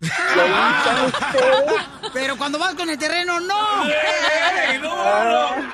[2.12, 3.54] Pero cuando vas con el terreno, no.
[3.54, 4.72] Ah,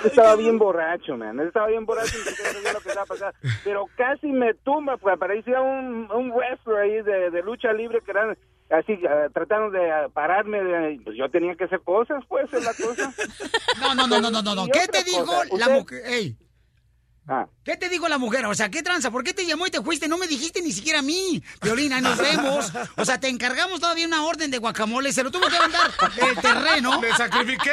[0.00, 1.38] Él estaba bien borracho, man.
[1.40, 3.36] Él estaba bien borracho y no sabía lo que estaba pasando.
[3.64, 8.10] Pero casi me tumba, pues parecía un, un wrestler ahí de, de lucha libre que
[8.12, 8.36] eran
[8.70, 10.62] así, ah, tratando de pararme.
[10.62, 13.12] de- pues yo tenía que hacer cosas, pues, es la cosa.
[13.80, 16.02] No, no, no, no, no, no, ¿Qué te dijo cosa, la mujer?
[16.06, 16.36] Ey,
[17.28, 17.46] Ah.
[17.64, 18.44] ¿Qué te dijo la mujer?
[18.46, 19.12] O sea, ¿qué tranza?
[19.12, 20.08] ¿Por qué te llamó y te fuiste?
[20.08, 21.40] No me dijiste ni siquiera a mí.
[21.62, 22.72] Violina, nos vemos.
[22.96, 25.12] O sea, te encargamos todavía una orden de guacamole.
[25.12, 25.90] Se lo tuvo que mandar
[26.28, 27.00] el terreno.
[27.00, 27.70] ¡Le sacrifiqué!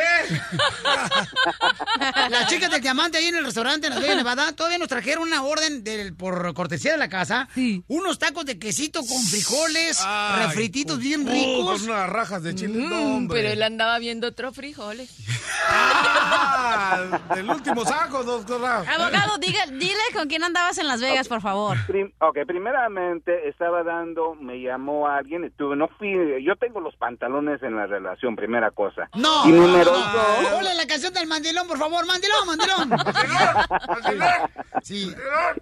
[2.30, 5.24] Las chicas del diamante ahí en el restaurante en Las Vegas, Nevada, todavía nos trajeron
[5.24, 7.50] una orden del, por cortesía de la casa.
[7.88, 11.82] Unos tacos de quesito con frijoles, Ay, refrititos bien Uh, ricos.
[11.82, 12.78] con unas rajas de chile.
[12.86, 12.90] Mm,
[13.24, 15.10] no, pero él andaba viendo otros frijoles.
[15.68, 18.64] Ah, del último saco, doctor.
[18.64, 21.78] Abogado, diga, dile con quién andabas en Las Vegas, por favor.
[21.88, 26.12] Prim- ok, primeramente estaba dando, me llamó alguien, estuve, no fui,
[26.44, 29.10] yo tengo los pantalones en la relación, primera cosa.
[29.16, 29.48] No.
[29.48, 30.50] Y número no, dos, no.
[30.50, 32.06] Ponle la canción del mandilón, por favor.
[32.06, 32.90] Mandilón, mandilón.
[34.82, 35.14] Sí.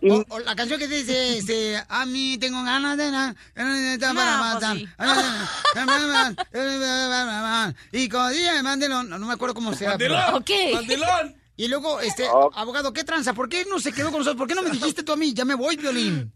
[0.10, 3.36] O, o la canción que dice, este, a mí tengo ganas de nada.
[7.92, 9.98] Y con día mandilón, no, no me acuerdo cómo se llama.
[9.98, 10.50] Mandilón, Ok.
[10.74, 11.36] mandilón.
[11.60, 13.34] Y luego, este, abogado, ¿qué tranza?
[13.34, 14.38] ¿Por qué no se quedó con nosotros?
[14.38, 15.34] ¿Por qué no me dijiste tú a mí?
[15.34, 16.32] Ya me voy, Violín.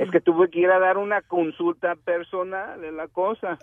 [0.00, 3.56] es que tuve que ir a dar una consulta personal en la cosa.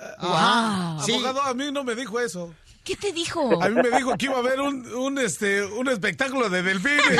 [1.05, 1.13] Sí.
[1.13, 2.53] Abogado, a mí no me dijo eso.
[2.85, 3.61] ¿Qué te dijo?
[3.61, 7.19] A mí me dijo que iba a haber un, un, este, un espectáculo de delfines.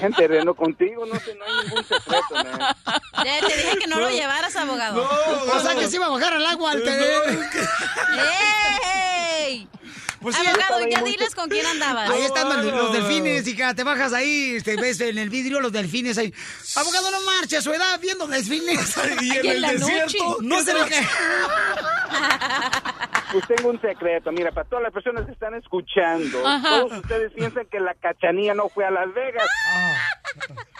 [0.00, 2.76] Gente, Reno, contigo no, sé, no hay ningún secreto, man.
[3.24, 5.08] Ya te dije que no, lo llevaras, abogado.
[5.52, 7.38] o sea, que se iba a bajar al agua al tener.
[9.38, 9.68] ¡Ey!
[10.20, 12.10] Pues sí, abogado, ya diles con quién andabas.
[12.10, 13.74] Ahí están los, los delfines, hija.
[13.74, 16.32] Te bajas ahí, te ves en el vidrio los delfines ahí.
[16.76, 18.96] Abogado, no marche a su edad viendo delfines.
[19.22, 20.36] Y en el desierto.
[20.42, 20.80] No se le
[23.32, 26.80] Pues tengo un secreto, mira, para todas las personas que están escuchando, Ajá.
[26.80, 29.46] todos ustedes piensan que la cachanilla no fue a Las Vegas.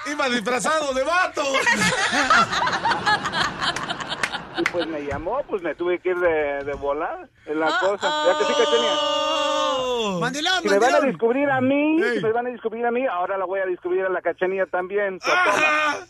[0.06, 1.42] Iba disfrazado de vato.
[4.60, 7.28] Y pues me llamó, pues me tuve que ir de, de volar.
[7.46, 8.26] Es la cosa.
[8.26, 10.20] ¿Ya que sí, cachanilla?
[10.20, 11.10] Mandilón, Si me van a mandilón.
[11.12, 14.04] descubrir a mí, si me van a descubrir a mí, ahora la voy a descubrir
[14.04, 15.18] a la cachanilla también.
[15.18, 15.34] Toma.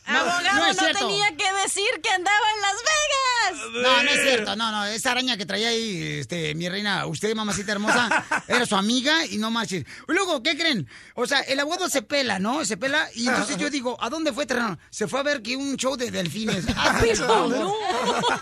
[0.06, 3.70] Abogado, no es tenía que decir que andaba en Las Vegas.
[3.82, 7.34] No, no es cierto, no, no, esa araña que traía ahí, este, mi reina, usted,
[7.34, 8.08] mamacita hermosa,
[8.48, 9.84] era su amiga y no marches.
[10.08, 10.86] Y luego, ¿qué creen?
[11.14, 12.64] O sea, el abogado se pela, ¿no?
[12.64, 14.78] Se pela, y entonces yo digo, ¿a dónde fue terreno?
[14.90, 16.66] Se fue a ver que un show de delfines.
[16.82, 17.74] Ah, Pero no.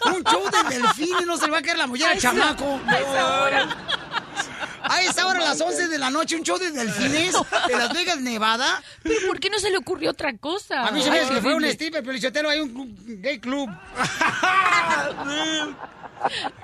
[0.07, 2.81] Un show de delfines, no se le va a caer la mollera A al chamaco.
[4.83, 7.35] A esa hora, a las 11 de la noche, un show de delfines
[7.69, 8.83] en Las Vegas, Nevada.
[9.03, 10.87] ¿Pero por qué no se le ocurrió otra cosa?
[10.87, 13.69] A mí se me hace que fue un stripper, pero hay un gay club.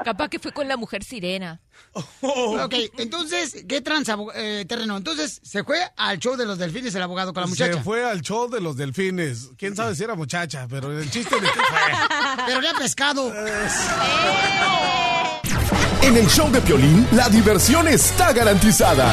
[0.05, 1.61] Capaz que fue con la mujer sirena.
[2.21, 4.97] Ok, entonces, ¿qué tranza, eh, terreno?
[4.97, 7.75] Entonces, se fue al show de los delfines el abogado con la muchacha.
[7.75, 9.51] Se fue al show de los delfines.
[9.57, 11.79] Quién sabe si era muchacha, pero el chiste de que fue.
[12.47, 13.33] Pero ya pescado.
[16.05, 19.09] En el show de Piolín, la diversión está garantizada.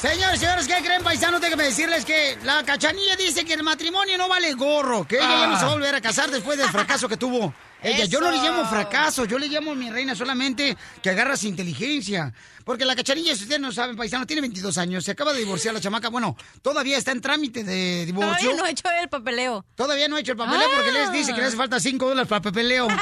[0.00, 1.40] Señores, señores, ¿qué creen, paisanos?
[1.40, 5.46] Déjenme decirles que la cachanilla dice que el matrimonio no vale gorro, que ella ya
[5.46, 7.54] no se va a volver a casar después del fracaso que tuvo.
[7.82, 12.32] Ella, yo no le llamo fracaso, yo le llamo mi reina solamente que agarras inteligencia.
[12.64, 15.72] Porque la cachanilla, si ustedes no saben, paisano, tiene 22 años, se acaba de divorciar
[15.72, 16.08] la chamaca.
[16.10, 18.50] Bueno, todavía está en trámite de divorcio.
[18.50, 19.64] Todavía no he hecho el papeleo.
[19.76, 22.28] Todavía no ha hecho el papeleo porque les dice que le hace falta 5 dólares
[22.28, 22.88] para el papeleo.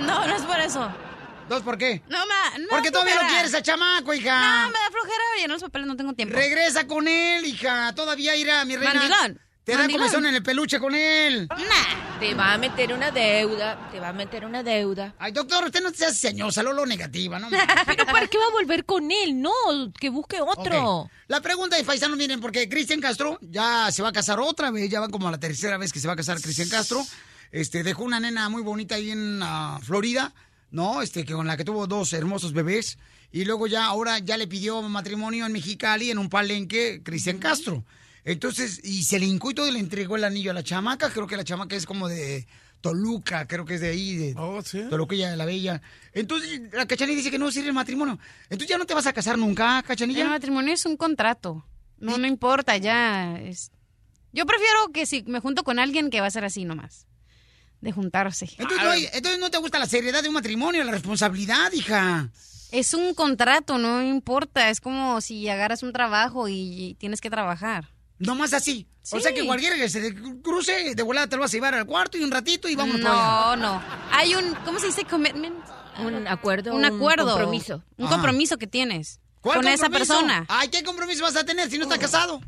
[0.00, 0.88] No, no es por eso.
[1.48, 2.02] ¿Dos por qué?
[2.08, 4.62] No, me, no Porque todavía no quieres a chamaco, hija.
[4.62, 6.36] No, me da flojera llenar los papeles, no tengo tiempo.
[6.36, 7.94] Regresa con él, hija.
[7.94, 8.94] Todavía irá, mi reina.
[8.94, 9.40] Mandilón.
[9.68, 11.46] Te da comezón en el peluche con él.
[12.18, 15.14] Te va a meter una deuda, te va a meter una deuda.
[15.18, 17.48] Ay, doctor, usted no se hace señosa, lo negativa, ¿no?
[17.86, 19.40] Pero ¿para qué va a volver con él?
[19.40, 19.52] No,
[20.00, 21.10] que busque otro.
[21.26, 24.88] La pregunta es, paisano, miren, porque Cristian Castro ya se va a casar otra vez,
[24.88, 27.04] ya van como la tercera vez que se va a casar Cristian Castro.
[27.52, 30.32] Este, dejó una nena muy bonita ahí en ah, Florida,
[30.70, 31.02] ¿no?
[31.02, 32.98] Este, que con la que tuvo dos hermosos bebés.
[33.30, 37.84] Y luego ya, ahora ya le pidió matrimonio en Mexicali, en un palenque, Cristian Castro.
[38.24, 41.10] Entonces, y se le hincó y le entregó el anillo a la chamaca.
[41.10, 42.46] Creo que la chamaca es como de
[42.80, 44.34] Toluca, creo que es de ahí, de
[44.88, 45.82] Toluquilla de la Bella.
[46.12, 48.18] Entonces, la cachanilla dice que no sirve el matrimonio.
[48.44, 50.22] Entonces, ¿ya no te vas a casar nunca, cachanilla?
[50.22, 51.64] El matrimonio es un contrato.
[51.98, 53.38] No, no importa, ya.
[53.40, 53.72] Es...
[54.32, 57.07] Yo prefiero que si me junto con alguien que va a ser así nomás.
[57.80, 58.48] De juntarse.
[58.58, 62.28] Entonces no, entonces no te gusta la seriedad de un matrimonio, la responsabilidad, hija.
[62.72, 64.68] Es un contrato, no importa.
[64.70, 67.88] Es como si agarras un trabajo y tienes que trabajar.
[68.18, 68.86] No más así.
[69.12, 71.86] O sea que cualquiera que se cruce, de volada te lo vas a llevar al
[71.86, 73.20] cuarto y un ratito y vámonos para No,
[73.52, 73.56] allá.
[73.56, 73.82] no.
[74.12, 75.04] Hay un, ¿cómo se dice?
[75.04, 75.56] Commitment.
[76.00, 77.26] Un acuerdo, Un un acuerdo.
[77.28, 77.82] compromiso.
[77.96, 78.16] Un Ajá.
[78.16, 79.20] compromiso que tienes.
[79.40, 80.44] ¿Cuál con esa persona.
[80.48, 82.40] Ay, ¿qué compromiso vas a tener si no estás casado?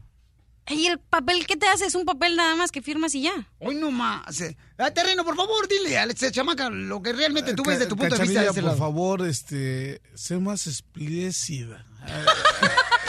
[0.69, 3.33] Y el papel que te hace es un papel nada más que firmas y ya.
[3.59, 4.43] Hoy no más.
[4.79, 7.97] Ah, terreno, por favor, dile a esta chamaca lo que realmente tú ves de tu
[7.97, 8.77] punto de vista de por lado.
[8.79, 11.85] favor, este, sé más explícida.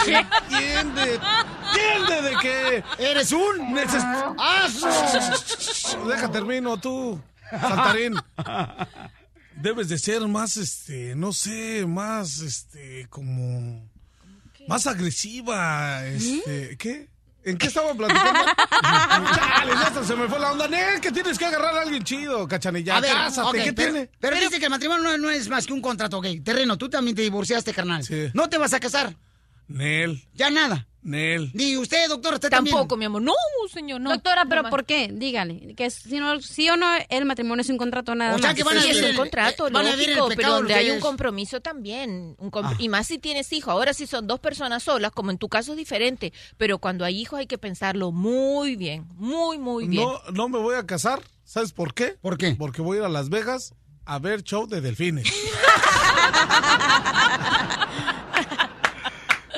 [0.03, 0.15] ¿Qué?
[0.49, 1.19] ¿Entiende?
[1.69, 6.07] ¿Entiende de que eres un neces- ¡Aso!
[6.07, 7.21] Deja termino tú,
[7.51, 8.15] saltarín.
[9.55, 13.87] Debes de ser más, este, no sé, más, este, como,
[14.67, 17.10] más agresiva, este, ¿qué?
[17.43, 18.39] ¿En qué estaba platicando?
[19.35, 20.67] Chale, ya se me fue la onda.
[20.67, 22.97] Nel, que tienes que agarrar a alguien chido, cachanilla.
[22.97, 24.09] A ver, Cásate, ¿qué pero, tiene?
[24.19, 26.27] pero dice que el matrimonio no, no es más que un contrato, ok.
[26.43, 28.05] Terreno, tú también te divorciaste, carnal.
[28.33, 29.15] No te vas a casar.
[29.73, 30.87] Nel, Ya nada.
[31.03, 31.49] Nel.
[31.55, 32.99] Ni usted, doctor, usted Tampoco, también.
[32.99, 33.21] mi amor.
[33.23, 33.33] No,
[33.73, 34.11] señor, no.
[34.11, 34.69] Doctora, pero.
[34.69, 35.09] ¿por qué?
[35.11, 35.73] Dígale.
[35.73, 38.55] Que si no, sí o no, el matrimonio es un contrato nada O sea más.
[38.55, 40.51] que van a Sí, es un contrato, eh, van a vivir en el lógico, pero
[40.53, 42.35] donde hay un compromiso también.
[42.37, 42.75] un com- Ah.
[42.77, 43.71] Y más si tienes hijos.
[43.71, 46.33] Ahora si son dos personas solas, como en tu caso es diferente.
[46.57, 50.03] Pero cuando hay hijos hay que pensarlo muy bien, muy, muy bien.
[50.03, 51.19] No, no me voy a casar.
[51.45, 52.15] ¿Sabes por qué?
[52.21, 52.53] ¿Por qué?
[52.55, 53.73] Porque voy a ir a Las Vegas
[54.05, 55.25] a ver show de delfines.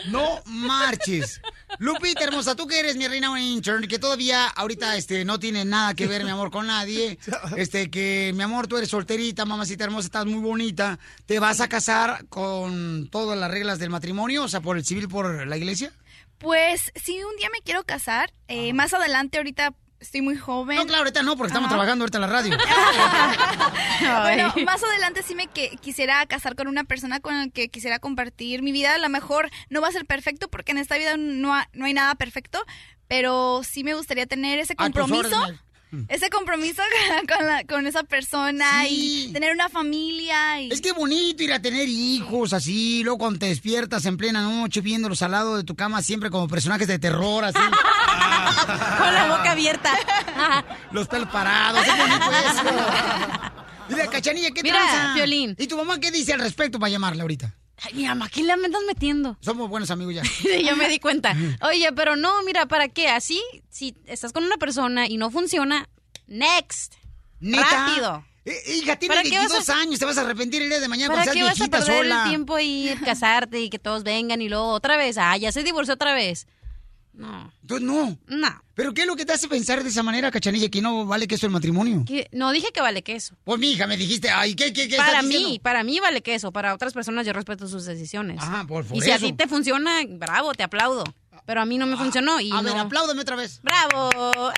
[0.09, 1.41] No marches.
[1.79, 5.93] Lupita, hermosa, tú que eres mi reina intern, que todavía ahorita este, no tiene nada
[5.93, 7.17] que ver, mi amor, con nadie.
[7.57, 10.99] Este, que, mi amor, tú eres solterita, mamacita hermosa, estás muy bonita.
[11.25, 14.43] ¿Te vas a casar con todas las reglas del matrimonio?
[14.43, 15.91] O sea, por el civil, por la iglesia.
[16.37, 18.33] Pues sí, un día me quiero casar.
[18.47, 19.73] eh, más adelante, ahorita
[20.03, 20.77] estoy muy joven.
[20.77, 21.75] No, claro, ahorita no, porque estamos Ajá.
[21.75, 22.57] trabajando ahorita en la radio.
[24.21, 27.99] Bueno, más adelante sí me que, quisiera casar con una persona con la que quisiera
[27.99, 28.95] compartir mi vida.
[28.95, 31.85] A lo mejor no va a ser perfecto porque en esta vida no, ha- no
[31.85, 32.63] hay nada perfecto,
[33.07, 35.37] pero sí me gustaría tener ese A tus compromiso.
[36.07, 36.81] Ese compromiso
[37.37, 40.59] con, la- con esa persona y tener una familia.
[40.61, 40.71] Y...
[40.71, 44.81] Es que bonito ir a tener hijos así, luego cuando te despiertas en plena noche
[44.81, 47.57] viéndolos al lado de tu cama siempre como personajes de terror, así.
[48.97, 49.91] Con la boca abierta.
[50.91, 52.63] Los pelos parados, es bonito eso.
[53.89, 55.13] Dile, Cachanilla, ¿qué Mira, tranza?
[55.15, 55.55] Piolín.
[55.59, 57.53] ¿Y tu mamá qué dice al respecto para llamarla ahorita?
[57.81, 59.37] Ay, mi mamá, ¿qué le andas metiendo?
[59.41, 60.23] Somos buenos amigos ya.
[60.69, 61.35] Yo me di cuenta.
[61.61, 63.09] Oye, pero no, mira, ¿para qué?
[63.09, 65.89] Así, si estás con una persona y no funciona,
[66.27, 66.93] next.
[67.39, 67.87] ¿Neta?
[67.87, 68.25] Rápido.
[68.45, 70.79] Eh, hija, tienes ¿Para qué vas 22 a- años, te vas a arrepentir el día
[70.79, 72.23] de mañana ¿Para cuando qué seas vas a perder sola.
[72.23, 75.17] el tiempo y ir casarte y que todos vengan y luego otra vez?
[75.17, 76.47] Ah, ya se divorció otra vez.
[77.13, 77.51] No.
[77.67, 78.17] Tú no.
[78.27, 78.63] No.
[78.73, 81.27] ¿Pero qué es lo que te hace pensar de esa manera, Cachanilla, que no vale
[81.27, 82.03] queso el matrimonio?
[82.07, 83.35] Que- no dije que vale queso.
[83.43, 85.61] Pues, mi hija, me dijiste, ay, ¿qué, qué, qué Para estás mí, diciendo?
[85.61, 86.51] para mí vale queso.
[86.51, 88.39] Para otras personas yo respeto sus decisiones.
[88.41, 89.25] Ajá, por- por y si a eso.
[89.27, 91.03] ti te funciona, bravo, te aplaudo.
[91.45, 93.59] Pero a mí no me funcionó y A ver, apláudame otra vez.
[93.61, 94.09] ¡Bravo!
[94.15, 94.53] A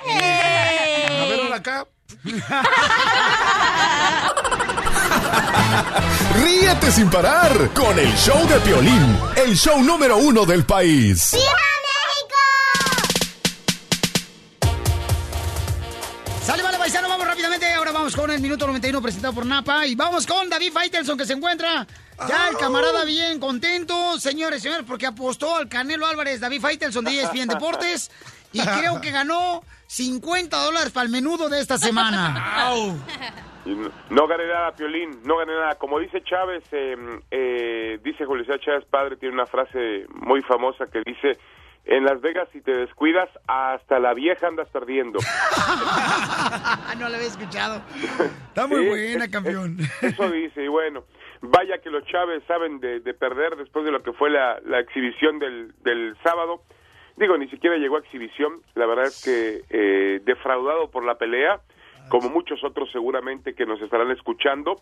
[1.27, 1.87] ver, acá.
[6.43, 11.21] Ríete sin parar con el show de Piolín, el show número uno del país.
[11.21, 11.43] Sale,
[18.25, 19.85] con el minuto 91 presentado por Napa.
[19.85, 21.85] Y vamos con David Faitelson, que se encuentra
[22.27, 24.19] ya el camarada bien contento.
[24.19, 28.09] Señores, señores, porque apostó al Canelo Álvarez, David Faitelson de ESPN Deportes.
[28.51, 32.63] Y creo que ganó 50 dólares para el menudo de esta semana.
[33.65, 35.75] No- No gané nada, Piolín, no gané nada.
[35.75, 36.95] Como dice Chávez, eh,
[37.29, 41.37] eh, dice Julio César Chávez Padre, tiene una frase muy famosa que dice,
[41.85, 45.19] en Las Vegas si te descuidas, hasta la vieja andas perdiendo.
[46.99, 47.81] no lo había escuchado.
[48.47, 49.77] Está muy Sí, buena, campeón.
[49.79, 51.03] es- eso dice, y bueno,
[51.41, 54.79] vaya que los Chávez saben de, de perder después de lo que fue la, la
[54.79, 56.61] exhibición del, del sábado.
[57.17, 61.61] Digo, ni siquiera llegó a exhibición, la verdad es que eh, defraudado por la pelea,
[62.09, 64.81] como muchos otros seguramente que nos estarán escuchando,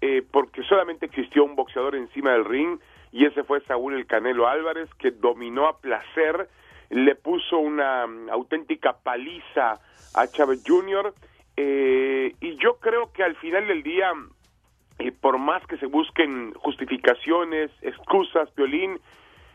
[0.00, 2.78] eh, porque solamente existió un boxeador encima del ring
[3.12, 6.48] y ese fue Saúl el Canelo Álvarez, que dominó a placer,
[6.90, 9.80] le puso una mm, auténtica paliza
[10.14, 11.14] a Chávez Jr.
[11.56, 14.12] eh, y yo creo que al final del día
[14.98, 19.00] eh, por más que se busquen justificaciones, excusas, Piolín,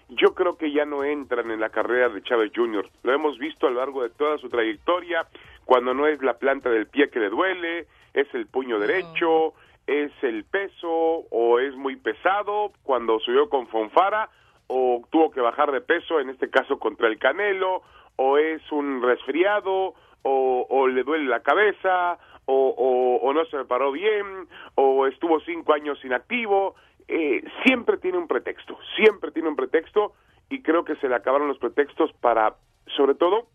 [0.09, 2.89] yo creo que ya no entran en la carrera de Chávez Jr.
[3.03, 5.27] Lo hemos visto a lo largo de toda su trayectoria,
[5.65, 9.53] cuando no es la planta del pie que le duele, es el puño derecho,
[9.87, 14.29] es el peso o es muy pesado, cuando subió con Fonfara
[14.67, 17.83] o tuvo que bajar de peso, en este caso contra el Canelo,
[18.17, 25.07] o es un resfriado, o, le duele la cabeza, o no se preparó bien, o
[25.07, 26.75] estuvo cinco años inactivo,
[27.07, 30.13] eh, siempre tiene un pretexto, siempre tiene un pretexto,
[30.49, 32.55] y creo que se le acabaron los pretextos para,
[32.95, 33.47] sobre todo,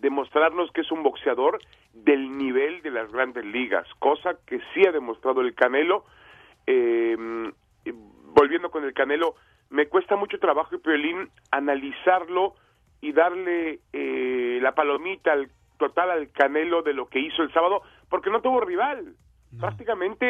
[0.00, 1.58] demostrarnos que es un boxeador
[1.92, 6.04] del nivel de las grandes ligas, cosa que sí ha demostrado el Canelo.
[6.66, 7.16] Eh,
[8.34, 9.34] volviendo con el Canelo,
[9.70, 12.54] me cuesta mucho trabajo y Piolín analizarlo
[13.00, 17.82] y darle eh, la palomita al total al Canelo de lo que hizo el sábado,
[18.08, 19.14] porque no tuvo rival.
[19.58, 20.26] Prácticamente,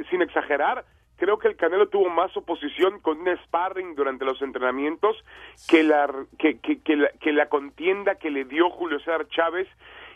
[0.00, 0.84] eh, sin exagerar,
[1.22, 5.16] creo que el Canelo tuvo más oposición con un sparring durante los entrenamientos
[5.68, 9.68] que la, que, la, la contienda que le dio Julio César Chávez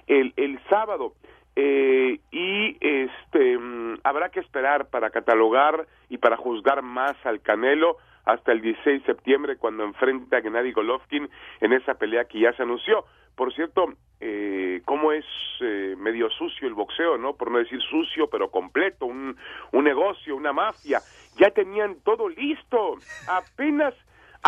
[0.09, 1.13] el, el sábado.
[1.55, 7.99] Eh, y este mm, habrá que esperar para catalogar y para juzgar más al Canelo
[8.25, 11.31] hasta el 16 de septiembre cuando enfrenta a Gennady Golovkin
[11.61, 13.05] en esa pelea que ya se anunció.
[13.37, 15.25] Por cierto, eh, cómo es
[15.61, 17.37] eh, medio sucio el boxeo, ¿no?
[17.37, 19.37] Por no decir sucio, pero completo, un,
[19.73, 21.01] un negocio, una mafia.
[21.39, 22.97] Ya tenían todo listo.
[23.29, 23.95] Apenas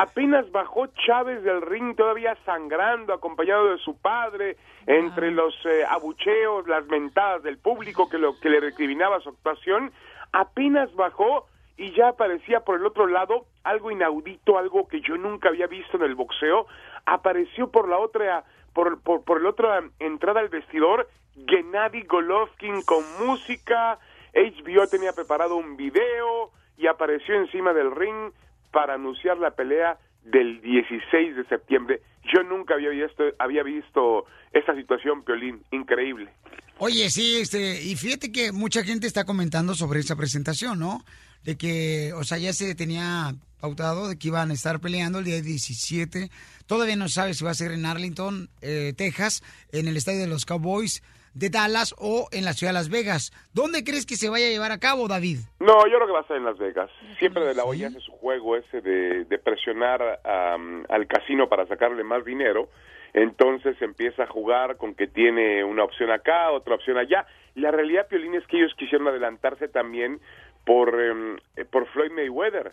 [0.01, 6.69] Apenas bajó Chávez del ring todavía sangrando, acompañado de su padre, entre los eh, abucheos,
[6.69, 9.91] las mentadas del público que, lo, que le recriminaba su actuación.
[10.31, 15.49] Apenas bajó y ya aparecía por el otro lado algo inaudito, algo que yo nunca
[15.49, 16.69] había visto en el boxeo.
[17.05, 21.09] Apareció por la otra, por, por, por la otra entrada al vestidor,
[21.47, 23.99] Gennady Golovkin con música.
[24.35, 28.33] HBO tenía preparado un video y apareció encima del ring
[28.71, 32.03] para anunciar la pelea del 16 de septiembre.
[32.33, 36.31] Yo nunca había visto, había visto esta situación, Piolín, increíble.
[36.79, 41.03] Oye, sí, este, y fíjate que mucha gente está comentando sobre esa presentación, ¿no?
[41.45, 45.25] De que, o sea, ya se tenía pautado de que iban a estar peleando el
[45.25, 46.29] día 17.
[46.67, 50.29] Todavía no sabe si va a ser en Arlington, eh, Texas, en el estadio de
[50.29, 51.03] los Cowboys
[51.35, 53.33] de Dallas o en la ciudad de Las Vegas.
[53.55, 55.39] ¿Dónde crees que se vaya a llevar a cabo, David?
[55.61, 56.91] No, yo creo que va a ser en Las Vegas.
[57.19, 62.03] Siempre de la olla hace su juego ese de, de presionar al casino para sacarle
[62.03, 62.69] más dinero.
[63.15, 67.27] Entonces empieza a jugar con que tiene una opción acá, otra opción allá.
[67.55, 70.21] La realidad, Piolín, es que ellos quisieron adelantarse también
[70.69, 72.73] por, eh, por Floyd Mayweather.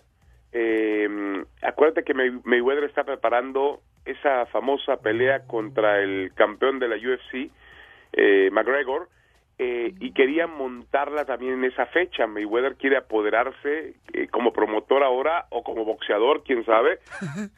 [0.51, 1.07] Eh,
[1.61, 7.49] acuérdate que May- Mayweather está preparando esa famosa pelea contra el campeón de la UFC,
[8.13, 9.07] eh, McGregor,
[9.57, 12.27] eh, y quería montarla también en esa fecha.
[12.27, 16.99] Mayweather quiere apoderarse eh, como promotor ahora o como boxeador, quién sabe,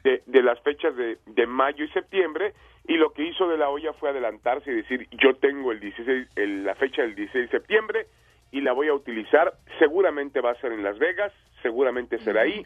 [0.03, 2.53] de, de las fechas de, de mayo y septiembre.
[2.87, 6.27] Y lo que hizo de la olla fue adelantarse y decir, yo tengo el 16,
[6.35, 8.05] el- la fecha del 16 de septiembre
[8.51, 9.53] y la voy a utilizar.
[9.79, 12.65] Seguramente va a ser en Las Vegas, seguramente será ahí.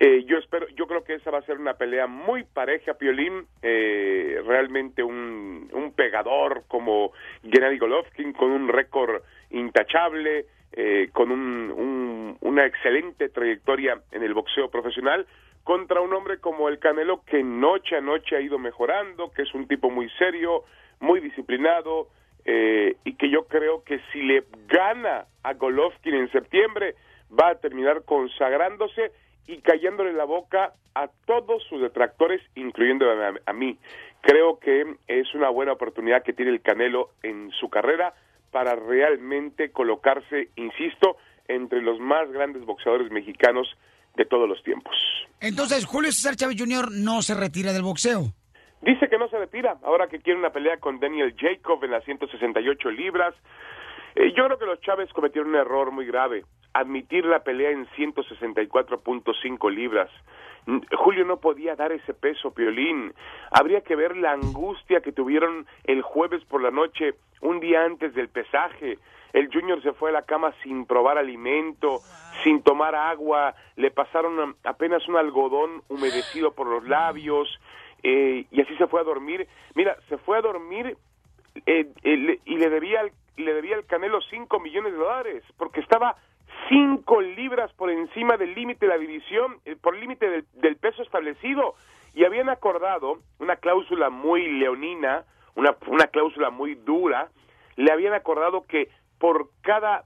[0.00, 3.46] Eh, yo espero, yo creo que esa va a ser una pelea muy pareja, Piolín,
[3.62, 7.12] eh, realmente un, un pegador como
[7.42, 14.34] Gennady Golovkin con un récord intachable, eh, con un, un- una excelente trayectoria en el
[14.34, 15.26] boxeo profesional,
[15.64, 19.52] contra un hombre como el Canelo que noche a noche ha ido mejorando, que es
[19.52, 20.62] un tipo muy serio,
[21.00, 22.08] muy disciplinado,
[22.50, 26.94] eh, y que yo creo que si le gana a Golovkin en septiembre,
[27.30, 29.12] va a terminar consagrándose
[29.46, 33.76] y cayéndole la boca a todos sus detractores, incluyendo a, a mí.
[34.22, 38.14] Creo que es una buena oportunidad que tiene el Canelo en su carrera
[38.50, 41.18] para realmente colocarse, insisto,
[41.48, 43.68] entre los más grandes boxeadores mexicanos
[44.16, 44.96] de todos los tiempos.
[45.40, 46.92] Entonces, Julio César Chávez Jr.
[46.92, 48.32] no se retira del boxeo.
[48.80, 52.04] Dice que no se retira, ahora que quiere una pelea con Daniel Jacob en las
[52.04, 53.34] 168 libras.
[54.14, 57.86] Eh, yo creo que los Chávez cometieron un error muy grave, admitir la pelea en
[57.88, 60.10] 164.5 libras.
[60.96, 63.14] Julio no podía dar ese peso, Piolín.
[63.50, 68.14] Habría que ver la angustia que tuvieron el jueves por la noche, un día antes
[68.14, 68.98] del pesaje.
[69.32, 72.00] El Junior se fue a la cama sin probar alimento,
[72.44, 77.48] sin tomar agua, le pasaron apenas un algodón humedecido por los labios
[78.02, 79.46] eh, y así se fue a dormir.
[79.74, 80.96] Mira, se fue a dormir
[81.66, 85.80] eh, eh, y le debía al, le debía al Canelo 5 millones de dólares porque
[85.80, 86.16] estaba
[86.68, 91.02] 5 libras por encima del límite de la división, eh, por límite del, del peso
[91.02, 91.74] establecido
[92.14, 95.24] y habían acordado una cláusula muy leonina,
[95.54, 97.28] una, una cláusula muy dura,
[97.76, 98.88] le habían acordado que
[99.18, 100.04] por cada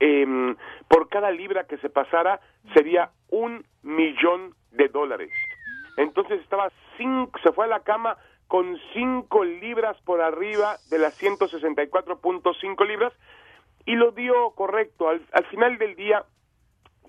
[0.00, 0.56] em,
[0.88, 2.40] por cada libra que se pasara
[2.72, 5.30] sería un millón de dólares.
[5.96, 8.16] Entonces estaba cinco, se fue a la cama
[8.48, 13.12] con cinco libras por arriba de las 164.5 libras
[13.86, 15.08] y lo dio correcto.
[15.08, 16.24] Al, al final del día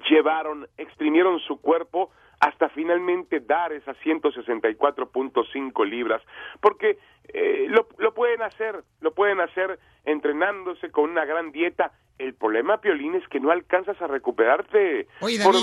[0.10, 6.22] llevaron, exprimieron su cuerpo hasta finalmente dar esas 164.5 libras,
[6.62, 6.98] porque
[7.34, 11.92] eh, lo, lo pueden hacer, lo pueden hacer entrenándose con una gran dieta.
[12.18, 15.08] El problema, Piolín, es que no alcanzas a recuperarte.
[15.22, 15.56] Oye, por-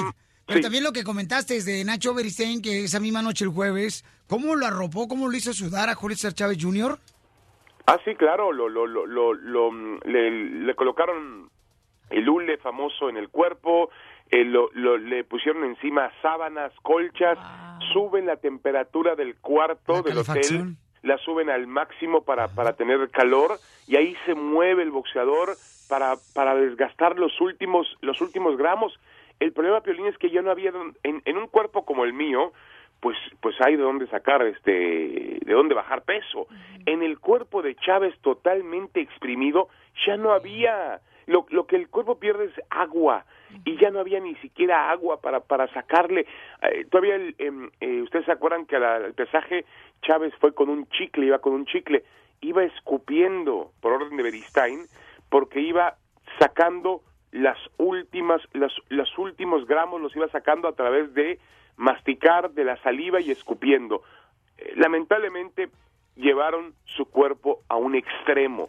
[0.46, 0.62] pero Sí.
[0.62, 4.54] también lo que comentaste es de Nacho Beristain, que esa misma noche el jueves, ¿cómo
[4.56, 6.98] lo arropó, cómo lo hizo sudar a Julio César Chávez Jr.?
[7.86, 9.72] Ah, sí, claro, lo, lo, lo, lo, lo,
[10.04, 11.50] le, le colocaron
[12.10, 13.90] el hule famoso en el cuerpo,
[14.30, 17.38] eh, lo, lo- le pusieron encima sábanas, colchas,
[17.92, 23.58] suben la temperatura del cuarto del hotel, la suben al máximo para, para tener calor
[23.88, 25.56] y ahí se mueve el boxeador
[25.88, 28.92] para, para desgastar los últimos, los últimos gramos.
[29.42, 32.12] El problema, Piolín, es que ya no había, don- en, en un cuerpo como el
[32.12, 32.52] mío,
[33.00, 34.70] pues pues hay de dónde sacar este
[35.44, 36.46] de dónde bajar peso.
[36.86, 39.68] En el cuerpo de Chávez totalmente exprimido
[40.06, 43.24] ya no había lo, lo que el cuerpo pierde es agua
[43.64, 46.26] y ya no había ni siquiera agua para, para sacarle.
[46.62, 49.64] Eh, todavía, el, em, eh, ustedes se acuerdan que al, al pesaje
[50.02, 52.04] Chávez fue con un chicle, iba con un chicle,
[52.40, 54.86] iba escupiendo por orden de Beristain
[55.28, 55.96] porque iba
[56.38, 57.00] sacando
[57.32, 61.38] las últimas, las, los últimos gramos los iba sacando a través de
[61.76, 64.02] masticar de la saliva y escupiendo.
[64.58, 65.70] Eh, lamentablemente
[66.14, 68.68] llevaron su cuerpo a un extremo.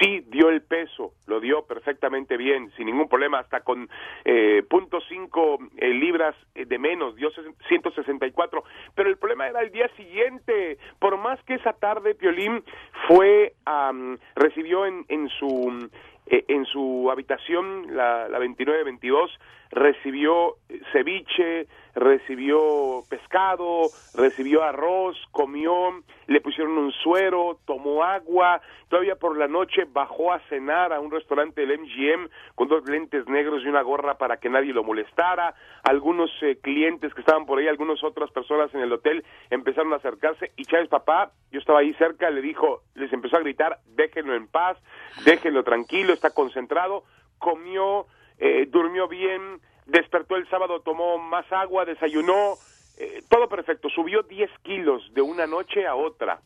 [0.00, 3.90] Sí dio el peso, lo dio perfectamente bien, sin ningún problema, hasta con
[4.24, 7.30] eh, punto cinco eh, libras de menos, dio
[7.68, 8.64] 164.
[8.94, 10.78] Pero el problema era el día siguiente.
[10.98, 12.64] Por más que esa tarde Piolín
[13.08, 15.90] fue, am, recibió en, en su
[16.26, 19.30] eh, en su habitación, la, la 2922,
[19.70, 29.16] recibió eh, ceviche, recibió pescado, recibió arroz, comió, le pusieron un suero, tomó agua, todavía
[29.16, 33.62] por la noche bajó a cenar a un restaurante del MGM con dos lentes negros
[33.64, 37.68] y una gorra para que nadie lo molestara, algunos eh, clientes que estaban por ahí,
[37.68, 41.92] algunas otras personas en el hotel empezaron a acercarse y Chávez papá, yo estaba ahí
[41.94, 44.76] cerca, le dijo, les empezó a gritar, déjenlo en paz,
[45.24, 47.04] déjenlo tranquilo, está concentrado,
[47.38, 48.06] comió,
[48.38, 52.54] eh, durmió bien, despertó el sábado, tomó más agua, desayunó,
[52.98, 56.40] eh, todo perfecto, subió 10 kilos de una noche a otra,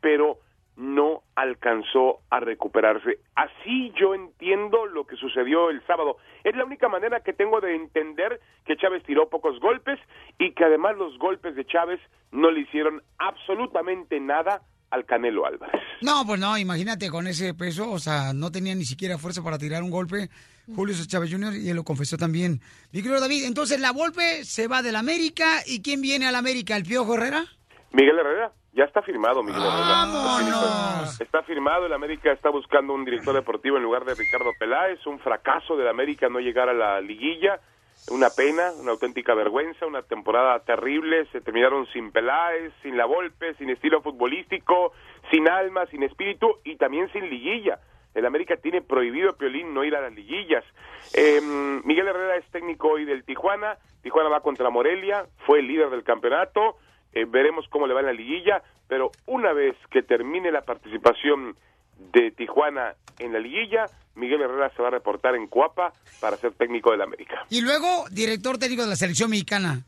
[0.00, 0.38] pero
[0.76, 3.18] no alcanzó a recuperarse.
[3.34, 6.16] Así yo entiendo lo que sucedió el sábado.
[6.42, 9.98] Es la única manera que tengo de entender que Chávez tiró pocos golpes
[10.38, 12.00] y que además los golpes de Chávez
[12.32, 15.80] no le hicieron absolutamente nada al Canelo Álvarez.
[16.02, 19.58] No, pues no, imagínate con ese peso, o sea, no tenía ni siquiera fuerza para
[19.58, 20.28] tirar un golpe.
[20.74, 21.54] Julio César Chávez Jr.
[21.54, 22.60] y él lo confesó también.
[22.92, 26.76] Mi querido David, entonces la Volpe se va del América y ¿quién viene al América?
[26.76, 27.44] ¿El Piojo Herrera?
[27.92, 30.40] Miguel Herrera, ya está firmado Miguel ¡Vámonos!
[30.40, 31.10] Herrera.
[31.18, 35.18] Está firmado, el América está buscando un director deportivo en lugar de Ricardo Peláez, un
[35.18, 37.60] fracaso del América no llegar a la liguilla,
[38.08, 43.54] una pena, una auténtica vergüenza, una temporada terrible, se terminaron sin Peláez, sin la Volpe,
[43.54, 44.92] sin estilo futbolístico,
[45.30, 47.78] sin alma, sin espíritu y también sin liguilla.
[48.14, 50.64] El América tiene prohibido Piolín no ir a las liguillas.
[51.14, 51.40] Eh,
[51.84, 53.78] Miguel Herrera es técnico hoy del Tijuana.
[54.02, 56.76] Tijuana va contra Morelia, fue el líder del campeonato.
[57.12, 61.56] Eh, veremos cómo le va en la liguilla, pero una vez que termine la participación
[62.12, 66.52] de Tijuana en la liguilla, Miguel Herrera se va a reportar en Cuapa para ser
[66.52, 67.44] técnico del América.
[67.50, 69.84] Y luego, director técnico de la selección mexicana.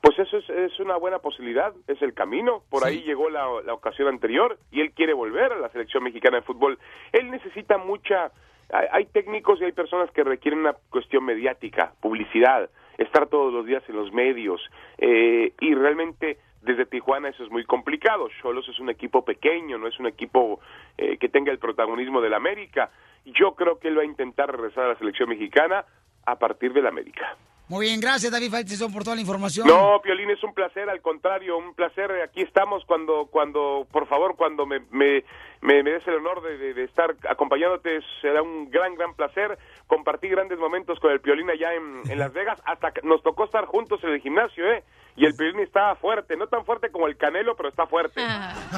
[0.00, 2.62] Pues eso es, es una buena posibilidad, es el camino.
[2.68, 6.38] Por ahí llegó la, la ocasión anterior y él quiere volver a la selección mexicana
[6.38, 6.78] de fútbol.
[7.12, 8.30] Él necesita mucha...
[8.70, 12.68] Hay, hay técnicos y hay personas que requieren una cuestión mediática, publicidad,
[12.98, 14.60] estar todos los días en los medios
[14.98, 18.28] eh, y realmente desde Tijuana eso es muy complicado.
[18.42, 20.60] Cholos es un equipo pequeño, no es un equipo
[20.98, 22.90] eh, que tenga el protagonismo del América.
[23.24, 25.84] Yo creo que él va a intentar regresar a la selección mexicana
[26.26, 27.36] a partir del América.
[27.66, 29.66] Muy bien, gracias David Faitelson por toda la información.
[29.66, 32.10] No, Piolín, es un placer, al contrario, un placer.
[32.22, 35.24] Aquí estamos cuando, cuando, por favor, cuando me, me,
[35.62, 39.58] me, me des el honor de, de- de estar acompañándote, será un gran, gran placer.
[39.86, 43.44] Compartí grandes momentos con el Piolín allá en, en Las Vegas, hasta que nos tocó
[43.44, 44.84] estar juntos en el gimnasio, ¿eh?
[45.16, 48.20] Y el Piolín está fuerte, no tan fuerte como el Canelo, pero está fuerte.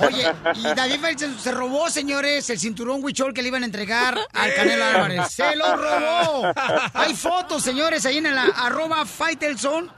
[0.07, 0.27] Oye,
[0.57, 4.55] y David Faitelson se robó, señores, el cinturón huichol que le iban a entregar al
[4.55, 5.29] Canelo Álvarez.
[5.31, 6.53] ¡Se lo robó!
[6.93, 9.91] Hay fotos, señores, ahí en la arroba Faitelson,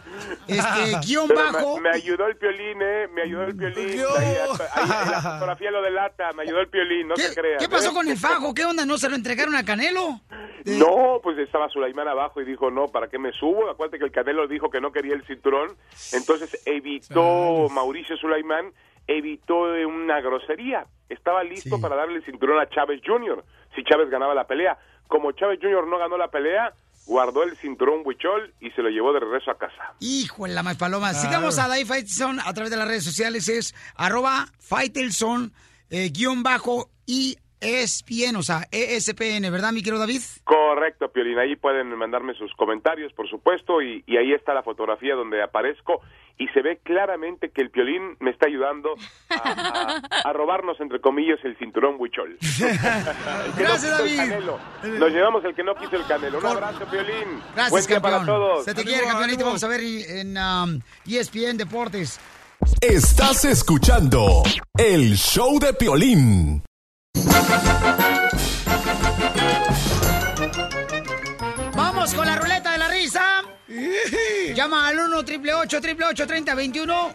[0.47, 1.77] este, guion Pero bajo.
[1.77, 3.09] Me, me ayudó el Piolín, ¿eh?
[3.13, 4.01] Me ayudó el Piolín.
[4.17, 4.37] Ahí,
[4.73, 7.59] ahí, la fotografía lo delata, me ayudó el Piolín, no se crean.
[7.59, 7.95] ¿Qué pasó ¿eh?
[7.95, 8.55] con el fajo?
[8.55, 8.85] ¿Qué onda?
[8.85, 10.21] ¿No se lo entregaron a Canelo?
[10.65, 13.71] No, pues estaba Sulaimán abajo y dijo, no, ¿para qué me subo?
[13.71, 15.77] Acuérdate que el Canelo dijo que no quería el cinturón.
[16.13, 18.73] Entonces evitó Mauricio Sulaimán,
[19.07, 20.87] evitó eh, una grosería.
[21.09, 23.43] Estaba listo para darle el cinturón a Chávez Jr.
[23.75, 24.79] si Chávez ganaba la pelea.
[25.07, 25.87] Como Chávez Jr.
[25.87, 26.75] no ganó la pelea,
[27.09, 29.95] guardó el cinturón Huichol y se lo llevó de regreso a casa.
[29.99, 31.15] Hijo de la más paloma.
[31.15, 33.49] Sigamos a David Faitelson a través de las redes sociales.
[33.49, 35.53] Es arroba Faitelson,
[35.91, 40.21] eh, guion bajo ESPN, o sea, E ESPN, ¿verdad, mi querido David?
[40.45, 41.39] Correcto, Piolín.
[41.39, 46.03] Ahí pueden mandarme sus comentarios, por supuesto, y, y ahí está la fotografía donde aparezco
[46.39, 48.95] y se ve claramente que el Piolín me está ayudando
[49.31, 49.35] a,
[50.25, 52.39] a- a robarnos, entre comillas, el cinturón Huichol.
[52.41, 54.17] El que no Gracias, David.
[54.17, 54.59] Canelo.
[54.85, 56.39] Nos llevamos el que no quiso el Canelo.
[56.39, 57.41] Un abrazo, Piolín.
[57.55, 58.13] Gracias, Buen día campeón.
[58.13, 58.65] para todos.
[58.65, 59.45] Se te quiere, campeonito.
[59.45, 62.21] Vamos a ver en um, ESPN Deportes.
[62.81, 64.43] Estás escuchando
[64.77, 66.63] el show de Piolín.
[71.75, 72.68] Vamos con la ruleta.
[74.55, 77.15] Llama al 1 triple 8 triple 30 21.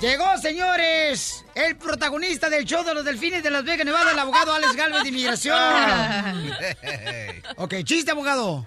[0.00, 4.52] Llegó, señores, el protagonista del show de los delfines de Las Vegas, Nevada, el abogado
[4.52, 5.58] Alex Galvez de Inmigración.
[7.56, 8.64] ok, chiste, abogado.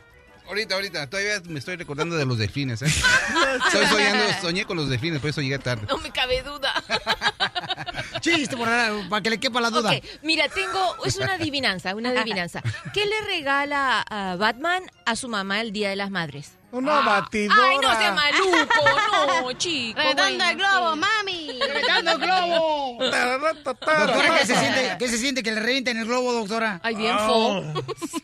[0.48, 2.88] Ahorita, ahorita, todavía me estoy recordando de los delfines, ¿eh?
[3.66, 5.88] Estoy soñando, soñé con los delfines, por eso llegué tarde.
[5.88, 6.74] No me cabe duda.
[8.20, 8.68] Chiste, por,
[9.08, 9.94] para que le quepa la duda.
[10.24, 12.62] Mira, tengo, es una adivinanza, una adivinanza.
[12.94, 16.58] ¿Qué le regala a Batman a su mamá el Día de las Madres?
[16.72, 17.62] Una batidora.
[17.64, 20.00] Ay, no sea maluco, no, chico.
[20.00, 21.60] Reventando el globo, mami.
[21.60, 22.98] ¡Reventando el globo!
[23.64, 26.80] Doctora, ¿qué se, siente, ¿qué se siente que le revienten el globo, doctora?
[26.82, 27.74] Ay, bien feo.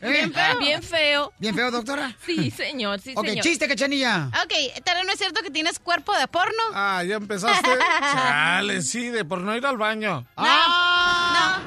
[0.00, 0.30] ¿Eh?
[0.58, 1.32] Bien feo.
[1.38, 2.16] ¿Bien feo, doctora?
[2.24, 3.44] Sí, señor, sí, ok, señor.
[3.44, 4.30] chiste, cachanilla.
[4.44, 6.62] Ok, ¿tal vez no es cierto que tienes cuerpo de porno?
[6.72, 7.68] Ah, ya empezaste.
[8.00, 10.26] Chale, sí, de por no ir al baño.
[10.36, 11.60] ¡Ah!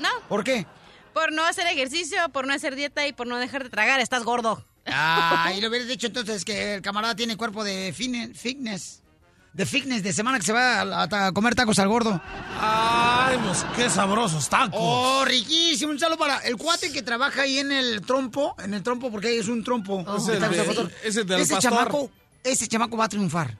[0.00, 0.08] No.
[0.28, 0.66] ¿Por qué?
[1.12, 4.00] Por no hacer ejercicio, por no hacer dieta y por no dejar de tragar.
[4.00, 4.64] Estás gordo.
[4.86, 9.02] Ah, y le hubieras dicho entonces que el camarada tiene cuerpo de fitness.
[9.52, 12.20] De fitness, de semana que se va a, a- a comer tacos al gordo.
[12.60, 14.78] Ay, pues qué sabrosos tacos.
[14.78, 15.92] Oh, riquísimo.
[15.92, 18.54] Un saludo para el cuate que trabaja ahí en el trompo.
[18.62, 20.04] En el trompo, porque es un trompo.
[20.18, 22.10] Es el Está- de- ese del ese chamaco,
[22.44, 23.56] ese chamaco va a triunfar.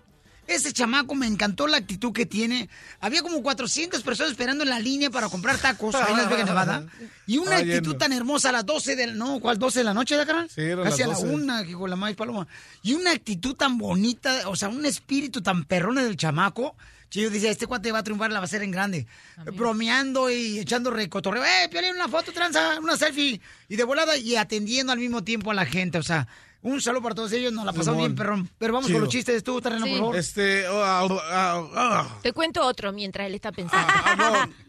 [0.47, 2.68] Ese chamaco me encantó la actitud que tiene.
[3.01, 6.47] Había como 400 personas esperando en la línea para comprar tacos ahí en Las Vegas,
[6.47, 6.86] Nevada.
[7.26, 9.18] Y una Estaba actitud tan hermosa a las 12 del...
[9.18, 9.59] No, ¿cuál?
[9.59, 10.49] ¿12 de la noche, de carnal?
[10.49, 11.26] Sí, Casi las a la 12.
[11.34, 12.47] una, hijo, la maíz paloma.
[12.82, 16.76] Y una actitud tan bonita, o sea, un espíritu tan perrón del chamaco.
[17.11, 19.07] Que yo decía, este cuate va a triunfar, la va a hacer en grande.
[19.55, 21.44] Bromeando y echando recotorreo.
[21.44, 23.40] ¡Eh, Piolín, una foto, tranza, una selfie!
[23.68, 25.99] Y de volada y atendiendo al mismo tiempo a la gente.
[25.99, 26.26] O sea,
[26.70, 27.52] un saludo para todos ellos.
[27.52, 28.50] Nos la pasamos bien, perrón.
[28.58, 28.96] Pero vamos Chido.
[28.98, 29.42] con los chistes.
[29.44, 30.16] Tú, terreno, por favor.
[30.16, 30.66] Este.
[30.68, 32.18] ah, ah, ah.
[32.22, 33.86] Te cuento otro mientras él está pensando.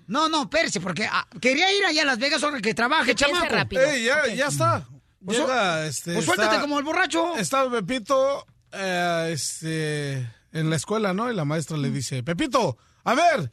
[0.08, 3.46] No, no, espérese, porque ah, quería ir allá a Las Vegas ahora que trabaje, chamaco.
[3.50, 3.82] rápido.
[3.84, 4.88] Ey, ya, ya está.
[5.24, 6.14] Pues, Llega, este.
[6.14, 7.36] pues suéltate está- como el borracho.
[7.38, 10.14] Estaba Pepito, eh, este,
[10.54, 11.30] en la escuela, ¿no?
[11.32, 13.52] Y la maestra le dice, Pepito, a ver,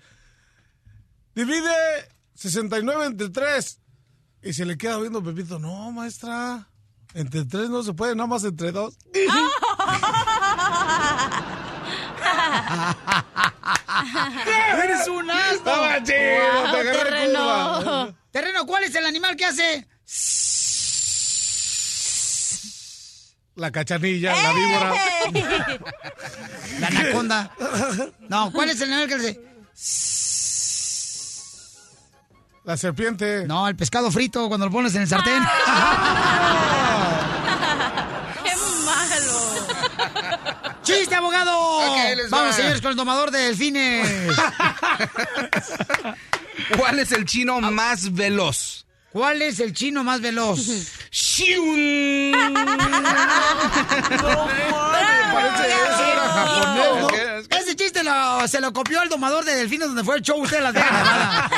[1.34, 1.72] divide
[2.34, 3.80] 69 entre 3.
[4.42, 6.68] Y se le queda viendo Pepito, no, maestra,
[7.15, 8.95] entre 3 no se puede, nada más entre 2.
[14.83, 15.55] ¡Eres un asno!
[15.55, 16.12] Estaba chido,
[16.73, 17.79] te agarré terreno.
[17.79, 18.15] curva.
[18.31, 19.87] Terreno, ¿cuál es el animal que hace?
[23.57, 24.95] La cachanilla, la víbora.
[26.81, 27.53] La anaconda.
[28.29, 29.41] No, ¿cuál es el animal que hace?
[32.65, 33.47] La serpiente.
[33.47, 35.41] No, el pescado frito cuando lo pones en el sartén.
[42.17, 42.53] les Vamos, va.
[42.53, 44.09] señores, con el domador de delfines.
[46.79, 48.87] ¿Cuál es el chino más veloz?
[49.12, 50.59] ¿Cuál es el chino más veloz?
[51.11, 52.33] ¡Shiun!
[55.35, 57.09] Parece eso, era japonés, ¿no?
[57.75, 60.59] Ese chiste lo- se lo copió el domador de delfines donde fue el show usted
[60.59, 61.51] de Las Vegas.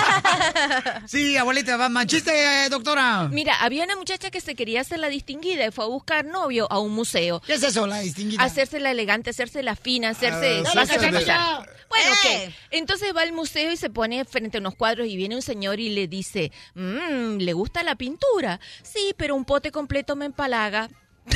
[1.07, 2.07] Sí, abuelita Batman.
[2.07, 3.29] Chiste, eh, doctora.
[3.31, 6.67] Mira, había una muchacha que se quería hacer la distinguida y fue a buscar novio
[6.71, 7.41] a un museo.
[7.41, 8.43] ¿Qué es eso, la distinguida?
[8.43, 10.63] Hacerse la elegante, hacerse la fina, hacerse...
[10.67, 11.71] Ah, va a hacerse hacer de- pasar.
[11.91, 12.47] Bueno, Eh.
[12.49, 12.55] ok.
[12.71, 15.81] Entonces va al museo y se pone frente a unos cuadros y viene un señor
[15.81, 18.59] y le dice, "Mm, ¿le gusta la pintura?
[18.83, 20.89] Sí, pero un pote completo me empalaga.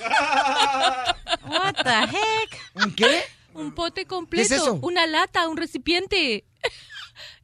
[1.48, 2.58] What the heck?
[2.74, 3.22] ¿Un qué?
[3.54, 4.54] Un pote completo.
[4.54, 4.74] eso?
[4.82, 6.44] Una lata, un recipiente.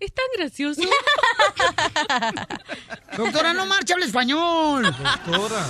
[0.01, 0.81] Es tan gracioso.
[3.17, 4.85] Doctora, no marcha, habla español.
[4.85, 5.67] Doctora.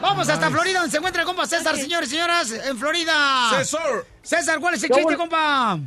[0.00, 3.50] Vamos hasta Florida, donde se encuentra el compa César, señores y señoras, en Florida.
[3.56, 4.04] César.
[4.22, 5.78] César, ¿cuál es el ¿Qué chiste, compa?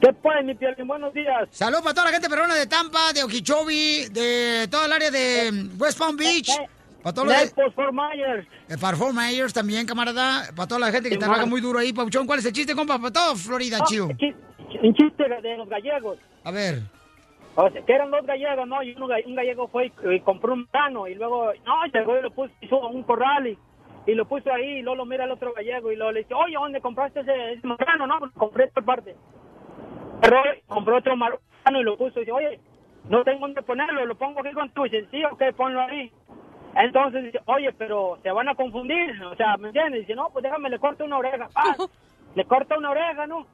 [0.00, 0.74] ¿Qué pues, mi piel?
[0.84, 1.48] Buenos días.
[1.52, 5.68] Saludos para toda la gente peruana de Tampa, de Okeechobee, de toda el área de
[5.78, 6.50] West Palm Beach.
[7.02, 8.46] Para todos los de, Nepos for Myers.
[8.80, 10.44] para Fort Myers también, camarada.
[10.54, 12.26] Para toda la gente que Sí, trabaja muy duro ahí, Pauchón.
[12.26, 12.98] ¿Cuál es el chiste, compa?
[12.98, 14.08] Para todo Florida, Ah, chido.
[14.18, 14.34] chi-
[14.82, 16.18] Un chiste de los gallegos.
[16.44, 16.80] A ver.
[17.54, 18.82] O sea, que eran dos gallegos, ¿no?
[18.82, 22.52] Y un gallego fue y, compró un grano y luego, no, llegó y lo puso,
[22.62, 23.58] hizo un corral y,
[24.06, 26.32] y lo puso ahí y luego lo mira el otro gallego y luego le dice,
[26.34, 28.06] oye, ¿dónde compraste ese, ese marrano?
[28.06, 29.14] No, pues, lo compré esta parte.
[30.22, 30.36] Pero
[30.66, 32.60] compró otro marrano y lo puso y dice, oye,
[33.08, 36.10] no tengo dónde ponerlo, lo pongo aquí con tu y dice, sí, ok, ponlo ahí.
[36.74, 40.00] Entonces dice, oye, pero se van a confundir, o sea, ¿me entiendes?
[40.02, 41.48] Dice, no, pues déjame, le corto una oreja.
[41.52, 41.76] ¡Paz!
[42.34, 43.46] le corta una oreja, ¿no?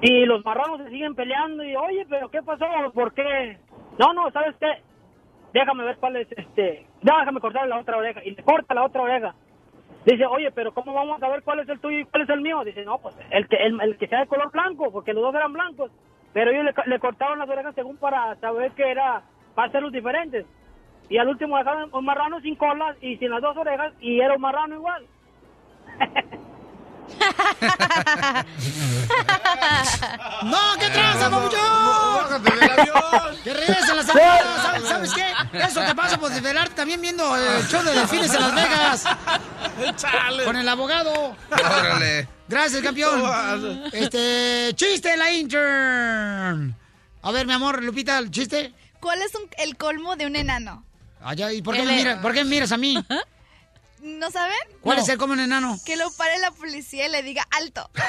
[0.00, 2.66] Y los marranos se siguen peleando y, oye, pero ¿qué pasó?
[2.92, 3.58] ¿Por qué?
[3.98, 4.82] No, no, ¿sabes qué?
[5.52, 6.86] Déjame ver cuál es este...
[7.00, 8.22] Déjame cortar la otra oreja.
[8.24, 9.34] Y le corta la otra oreja.
[10.04, 12.40] Dice, oye, pero ¿cómo vamos a ver cuál es el tuyo y cuál es el
[12.42, 12.62] mío?
[12.64, 15.34] Dice, no, pues el que, el, el que sea de color blanco, porque los dos
[15.34, 15.90] eran blancos.
[16.32, 19.22] Pero ellos le, le cortaron las orejas según para saber que era,
[19.54, 20.44] para hacerlos diferentes.
[21.08, 24.34] Y al último dejaron un marrano sin colas y sin las dos orejas y era
[24.34, 25.06] un marrano igual.
[30.42, 31.60] ¡No, qué tranza, papuchón!
[31.60, 33.36] ¡Bájate del avión!
[33.44, 34.44] ¡Que regresen las amigas!
[34.62, 35.58] ¿Sabes, ¿Sabes qué?
[35.58, 39.04] Eso te pasa por desvelarte también viendo el show de delfines en Las Vegas.
[39.96, 40.44] Chale.
[40.44, 41.36] Con el abogado.
[41.50, 42.28] Órale.
[42.48, 43.22] Gracias, campeón.
[43.92, 46.74] Este, chiste, la intern.
[47.22, 48.72] A ver, mi amor, Lupita, el chiste.
[49.00, 50.84] ¿Cuál es un- el colmo de un enano?
[51.34, 51.82] ¿y por qué,
[52.44, 52.96] me miras, a mí?
[54.00, 54.56] ¿No saben?
[54.80, 55.76] ¿Cuál es el común enano?
[55.84, 57.90] Que lo pare la policía y le diga alto.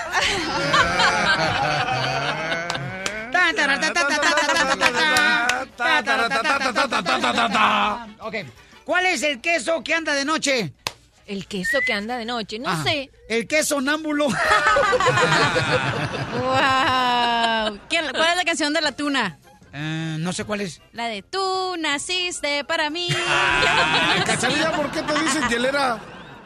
[8.20, 8.36] ok.
[8.84, 10.74] ¿Cuál es el queso que anda de noche?
[11.26, 13.10] El queso que anda de noche, no sé.
[13.28, 14.28] El queso sonámbulo.
[14.28, 14.36] wow.
[17.90, 19.40] ¿Cuál es la canción de la tuna?
[19.74, 20.82] Eh, no sé cuál es.
[20.94, 23.10] La de Tú naciste para mí.
[23.28, 26.00] Ay, Cachanilla, ¿por qué te dicen hielera?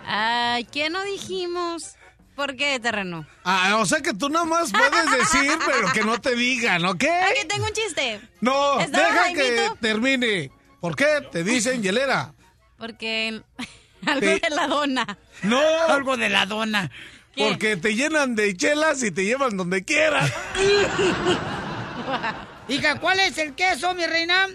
[0.06, 1.96] Ay, ¿qué no dijimos?
[2.36, 3.28] ¿Por qué, terreno?
[3.44, 7.04] Ah, o sea que tú nada más puedes decir, pero que no te digan, ¿ok?
[7.04, 8.22] Aquí tengo un chiste.
[8.40, 10.52] No, ¿Estaba deja que termine.
[10.80, 12.34] ¿Por qué te dicen hielera?
[12.78, 13.44] Porque
[14.08, 15.18] algo de la dona.
[15.44, 15.62] No.
[15.88, 16.90] Algo de la dona.
[17.36, 17.50] ¿Qué?
[17.50, 20.32] Porque te llenan de chelas y te llevan donde quieras.
[22.72, 24.48] Hija, ¿cuál es el queso, mi reina?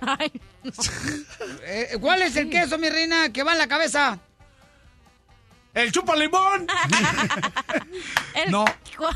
[1.66, 4.18] Eh, ¿Cuál es el queso, mi reina, que va en la cabeza?
[5.74, 6.66] ¡El chupa limón!
[8.34, 8.64] El- No.
[8.96, 9.06] ¿Cu-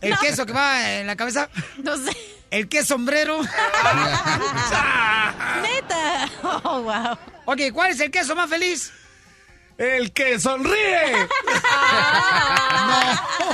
[0.00, 0.18] ¿El No.
[0.18, 1.48] queso que va en la cabeza?
[1.82, 2.10] No sé.
[2.50, 3.40] ¿El queso sombrero?
[5.62, 6.28] Neta.
[6.64, 7.16] Oh, wow.
[7.44, 8.92] ok, ¿cuál es el queso más feliz?
[9.78, 11.28] ¡El que sonríe!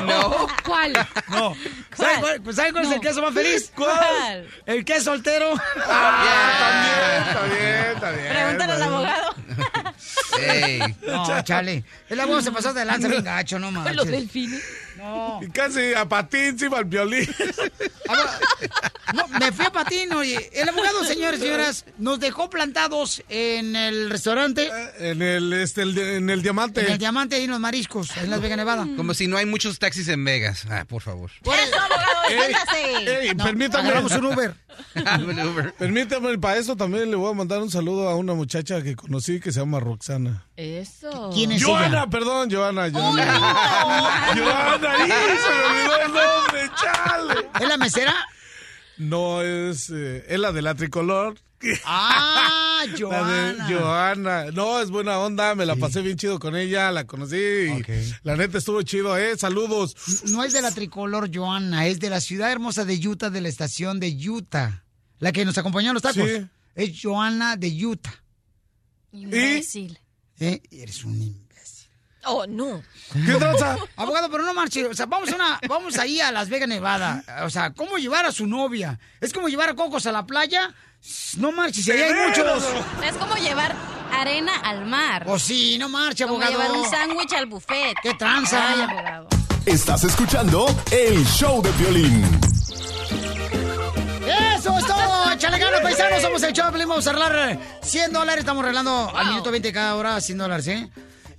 [0.02, 0.48] No.
[0.64, 0.92] ¿Cuál?
[1.28, 1.54] No.
[1.96, 3.72] ¿Saben cuál, pues, ¿saben cuál es el queso más feliz?
[3.76, 4.48] ¿Cuál?
[4.66, 5.54] El queso soltero.
[5.86, 8.32] Ah, está bien, está bien.
[8.32, 9.34] Pregúntale al abogado.
[10.40, 10.96] Ey.
[11.06, 11.84] No, chale.
[12.08, 13.96] El abogado se pasó de lanza bien gacho, no manches.
[13.96, 14.62] los delfines.
[15.02, 15.40] No.
[15.42, 17.28] Y casi a patín se iba al violín.
[18.08, 18.38] Abogado,
[19.14, 20.50] No, me fui a patín, oye.
[20.52, 25.98] El abogado, señores y señoras, nos dejó plantados en el restaurante, En el, este, el,
[25.98, 26.82] en el diamante.
[26.82, 28.86] en el Diamante y en los Mariscos, en Las Vegas, Nevada.
[28.96, 30.64] Como si no hay muchos taxis en Vegas.
[30.70, 31.30] Ah, por favor.
[31.42, 33.92] Por eso, abogado, Ey, ey, No, permítame.
[33.98, 34.54] un Uber.
[35.78, 39.40] Permítame, para eso también le voy a mandar un saludo a una muchacha que conocí
[39.40, 40.46] que se llama Roxana.
[40.56, 41.30] Eso.
[41.32, 42.06] ¿Quién es Joana, ella?
[42.08, 43.24] perdón, Joana, Joana.
[44.36, 47.48] Joana, ahí se me olvidó el nombre, chale.
[47.60, 48.14] ¿Es la mesera?
[48.98, 51.36] No, es, eh, es la de la tricolor.
[51.84, 53.68] Ah, La Joana.
[53.68, 54.44] de Joana.
[54.52, 57.36] No, es buena onda, me la pasé bien chido con ella, la conocí.
[57.36, 57.88] y Ok.
[58.24, 59.36] La neta estuvo chido, ¿eh?
[59.38, 59.94] Saludos.
[60.26, 63.48] No es de la tricolor Joana, es de la ciudad hermosa de Utah, de la
[63.48, 64.84] estación de Utah.
[65.18, 66.28] La que nos acompañó a los tacos.
[66.28, 66.46] Sí.
[66.74, 68.14] Es Joana de Utah.
[69.12, 69.98] Imbécil.
[70.40, 70.60] ¿Eh?
[70.70, 71.88] Eres un imbécil.
[72.24, 72.82] Oh, no.
[73.12, 73.76] ¿Qué tranza?
[73.96, 74.84] Abogado, pero no marche.
[74.86, 77.22] O sea, vamos, a una, vamos ahí a Las Vegas, Nevada.
[77.44, 78.98] O sea, ¿cómo llevar a su novia?
[79.20, 80.74] ¿Es como llevar a Cocos a la playa?
[81.36, 82.62] No marches, ahí hay muchos.
[83.04, 83.74] Es como llevar
[84.12, 85.24] arena al mar.
[85.26, 86.52] O sí, no marche, Como abogado.
[86.62, 87.96] llevar un sándwich al buffet.
[88.02, 88.68] ¡Qué tranza!
[88.68, 89.28] Ay, abogado.
[89.66, 92.24] Estás escuchando el show de violín.
[94.56, 95.34] ¡Eso es todo!
[95.36, 96.22] ¡Chalegano, paisanos!
[96.22, 96.88] Somos el Choplin.
[96.88, 98.40] Vamos a arreglar 100 dólares.
[98.40, 100.88] Estamos arreglando al minuto 20 cada hora 100 dólares, ¿eh?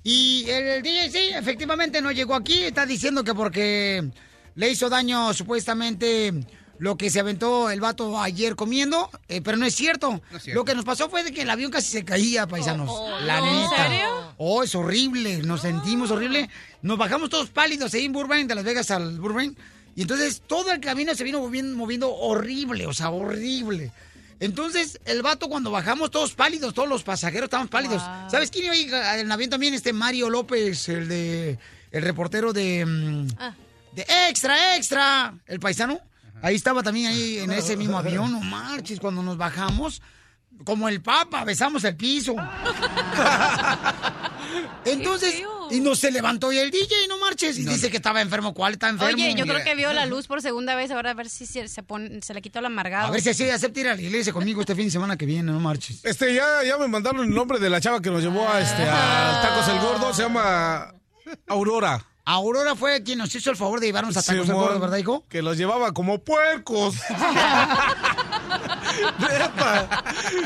[0.02, 2.64] Y el DJ, sí, efectivamente no llegó aquí.
[2.64, 4.10] Está diciendo que porque
[4.54, 6.32] le hizo daño supuestamente
[6.78, 9.10] lo que se aventó el vato ayer comiendo.
[9.28, 10.20] eh, pero no es cierto.
[10.30, 10.60] No es cierto.
[10.60, 12.90] Lo que nos pasó fue de que el avión casi se caía, paisanos.
[13.22, 13.46] La no.
[13.46, 13.86] neta.
[13.86, 14.34] ¿En serio?
[14.38, 15.38] Oh, es horrible.
[15.42, 16.48] Nos sentimos horrible.
[16.82, 19.56] Nos bajamos todos pálidos ahí en Burbank, de Las Vegas al Burbank.
[19.96, 23.92] Y entonces todo el camino se vino moviendo, moviendo horrible, o sea, horrible.
[24.40, 28.02] Entonces, el vato cuando bajamos todos pálidos, todos los pasajeros estaban pálidos.
[28.02, 28.30] Wow.
[28.30, 29.72] ¿Sabes quién iba ahí en el avión también?
[29.74, 31.58] Este Mario López, el de
[31.92, 33.54] el reportero de, mm, Ah.
[33.94, 36.00] de Extra, Extra, el paisano.
[36.42, 40.02] Ahí estaba también ahí en ese mismo avión, no marches, cuando nos bajamos,
[40.64, 42.34] como el papa, besamos el piso.
[44.84, 48.52] Entonces, y no se levantó y el DJ, no marches, y dice que estaba enfermo.
[48.54, 49.14] ¿Cuál está enfermo?
[49.14, 50.90] Oye, yo creo que vio la luz por segunda vez.
[50.90, 53.08] Ahora a ver si se, se, pone- se le quitó el amargado.
[53.08, 55.24] A ver si así acepta ir a la iglesia conmigo este fin de semana que
[55.26, 56.04] viene, no marches.
[56.04, 58.82] Este, ya, ya me mandaron el nombre de la chava que nos llevó a este,
[58.82, 60.12] al Tacos el Gordo.
[60.14, 60.94] Se llama
[61.48, 62.04] Aurora.
[62.26, 65.24] Aurora fue quien nos hizo el favor de llevarnos a Tacos al Gordo, ¿verdad, hijo?
[65.28, 66.94] Que los llevaba como puercos.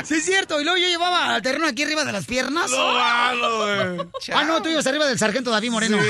[0.03, 0.59] Sí, es cierto.
[0.59, 2.71] Y luego yo llevaba al terreno aquí arriba de las piernas.
[2.71, 4.07] No, malo, güey.
[4.33, 5.97] Ah, no, tú ibas arriba del sargento David Moreno.
[6.01, 6.09] Sí,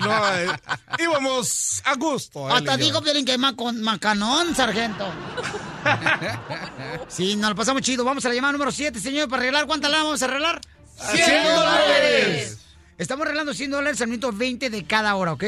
[0.00, 0.48] no, eh,
[0.98, 2.48] íbamos a gusto.
[2.50, 5.06] él Hasta dijo Piolín que es macon- macanón, sargento.
[7.08, 8.04] Sí, nos lo pasamos chido.
[8.04, 9.66] Vamos a la llamada número 7, señor, para arreglar.
[9.66, 10.60] ¿Cuánta lana vamos a arreglar?
[11.12, 12.58] 100 dólares.
[12.98, 15.44] Estamos arreglando 100 dólares al minuto 20 de cada hora, ¿ok?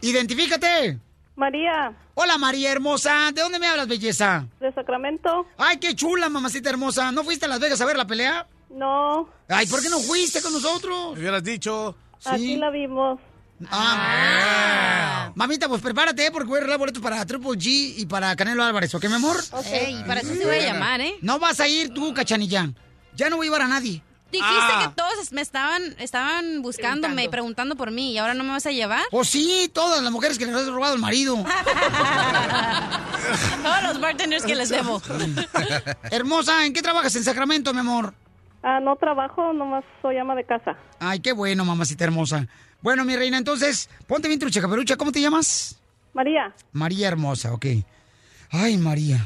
[0.00, 0.98] Identifícate.
[1.36, 1.92] María.
[2.14, 3.30] Hola, María hermosa.
[3.32, 4.46] ¿De dónde me hablas, belleza?
[4.58, 5.46] De Sacramento.
[5.56, 7.12] Ay, qué chula, mamacita hermosa.
[7.12, 8.48] ¿No fuiste a Las Vegas a ver la pelea?
[8.70, 9.28] No.
[9.48, 11.14] Ay, ¿por qué no fuiste con nosotros?
[11.14, 11.94] Me hubieras dicho.
[12.24, 13.20] Aquí la vimos.
[13.70, 15.30] Ah.
[15.36, 16.30] Mamita, pues prepárate, ¿eh?
[16.32, 19.36] porque voy a arreglar boletos para Triple G y para Canelo Álvarez, ¿ok, mi amor?
[19.52, 19.66] Ok.
[19.66, 21.14] Ey, para eso te voy a llamar, ¿eh?
[21.22, 22.70] No vas a ir tú, cachanilla.
[23.14, 24.02] Ya no voy a llevar a nadie.
[24.30, 24.88] Dijiste Ah.
[24.88, 28.66] que todos me estaban, estaban buscándome y preguntando por mí y ahora no me vas
[28.66, 29.02] a llevar.
[29.10, 31.34] Pues sí, todas las mujeres que les has robado el marido.
[33.62, 35.00] Todos los bartenders que les debo.
[36.10, 38.14] Hermosa, ¿en qué trabajas en Sacramento, mi amor?
[38.62, 40.76] Ah, no trabajo, nomás soy ama de casa.
[40.98, 42.46] Ay, qué bueno, mamacita hermosa.
[42.80, 44.96] Bueno, mi reina, entonces, ponte bien trucha, caperucha.
[44.96, 45.78] ¿Cómo te llamas?
[46.12, 46.52] María.
[46.72, 47.66] María hermosa, ok.
[48.50, 49.24] Ay, María.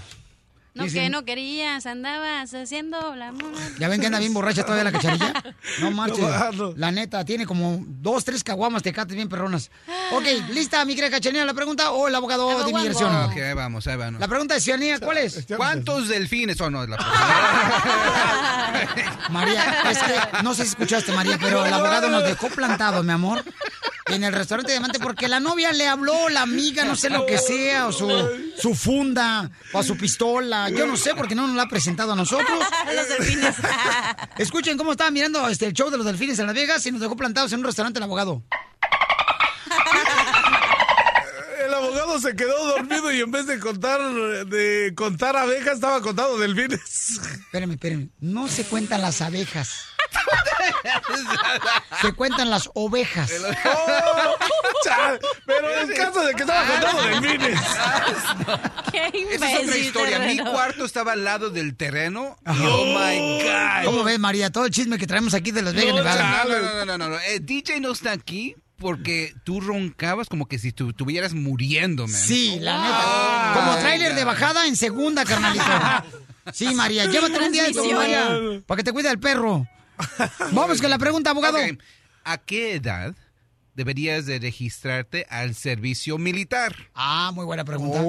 [0.75, 3.59] No, Dicen- que no querías, andabas haciendo la mona.
[3.79, 5.35] ¿Ya ven que anda bien borracha todavía la cacharilla?
[5.81, 6.19] No marches.
[6.55, 9.71] No, La neta, tiene como dos, tres caguamas tecates bien perronas.
[10.13, 13.15] Ok, ¿lista, mi querida cachanilla, la pregunta o el abogado de inmigración?
[13.27, 14.19] Ok, ahí vamos, ahí vamos.
[14.19, 15.45] La pregunta de ciudadanía, ¿cuál es?
[15.57, 16.73] ¿Cuántos delfines son?
[16.73, 16.97] No, es la
[19.31, 23.13] María, es que no sé si escuchaste, María, pero el abogado nos dejó plantado, mi
[23.13, 23.45] amor,
[24.13, 27.39] en el restaurante Diamante porque la novia le habló, la amiga, no sé lo que
[27.39, 28.09] sea, o su,
[28.59, 32.17] su funda, o su pistola, yo no sé porque no nos la ha presentado a
[32.17, 32.59] nosotros.
[32.95, 33.57] Los delfines.
[34.39, 37.01] Escuchen cómo estaba mirando este, el show de los delfines en Las Vegas y nos
[37.01, 38.43] dejó plantados en un restaurante el abogado.
[41.65, 44.01] El abogado se quedó dormido y en vez de contar
[44.47, 47.21] de contar abejas estaba contando delfines.
[47.47, 48.11] Espérame, espérame.
[48.21, 49.92] No se cuentan las abejas.
[52.01, 53.31] Se cuentan las ovejas.
[53.65, 54.37] Oh,
[54.85, 57.61] chale, pero en caso de que estaba contando delfines.
[59.31, 60.19] Esa es otra historia.
[60.21, 62.37] Mi cuarto estaba al lado del terreno.
[62.47, 63.85] y oh my God.
[63.85, 64.51] ¿Cómo ves, María?
[64.51, 66.45] Todo el chisme que traemos aquí de Las Vegas, No, Nevada.
[66.49, 67.19] no, no, no, no, no, no.
[67.21, 72.21] El DJ no está aquí porque tú roncabas como que si tú estuvieras muriendo, man.
[72.21, 73.53] Sí, la neta.
[73.55, 75.65] Como tráiler de bajada en segunda, carnalito.
[76.53, 78.29] Sí, María, llévate un día de tu María,
[78.67, 79.65] para que te cuide el perro.
[80.53, 81.59] Vamos con la pregunta, abogado.
[82.25, 83.15] ¿A qué edad
[83.75, 86.75] deberías de registrarte al servicio militar?
[86.95, 88.01] Ah, muy buena pregunta.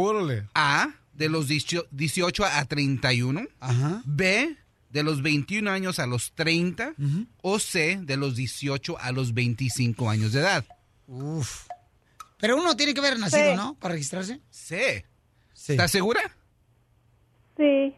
[0.56, 3.48] A, de los 18 18 a 31.
[3.60, 4.02] Ajá.
[4.06, 4.56] B,
[4.90, 6.94] de los 21 años a los 30.
[7.42, 10.66] O C, de los 18 a los 25 años de edad.
[11.08, 11.68] Uf.
[12.40, 13.56] Pero uno tiene que haber nacido, Sí.
[13.56, 13.76] ¿no?
[13.76, 14.42] Para registrarse.
[14.50, 15.06] C.
[15.56, 16.22] ¿Estás segura?
[17.58, 17.96] Sí.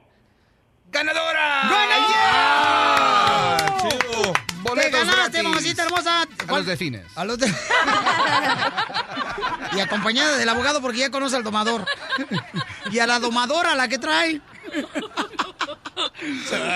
[0.96, 1.70] ¡Ganadora!
[1.70, 3.58] ¡Ganadora!
[3.82, 4.32] Chido.
[4.32, 5.43] ¡Te Boletos ganaste, gratis.
[5.43, 6.22] mamacita hermosa!
[6.48, 7.06] A los delfines.
[7.16, 7.54] A los de-
[9.74, 11.86] y acompañada del abogado porque ya conoce al domador.
[12.91, 14.39] y a la domadora, la que trae.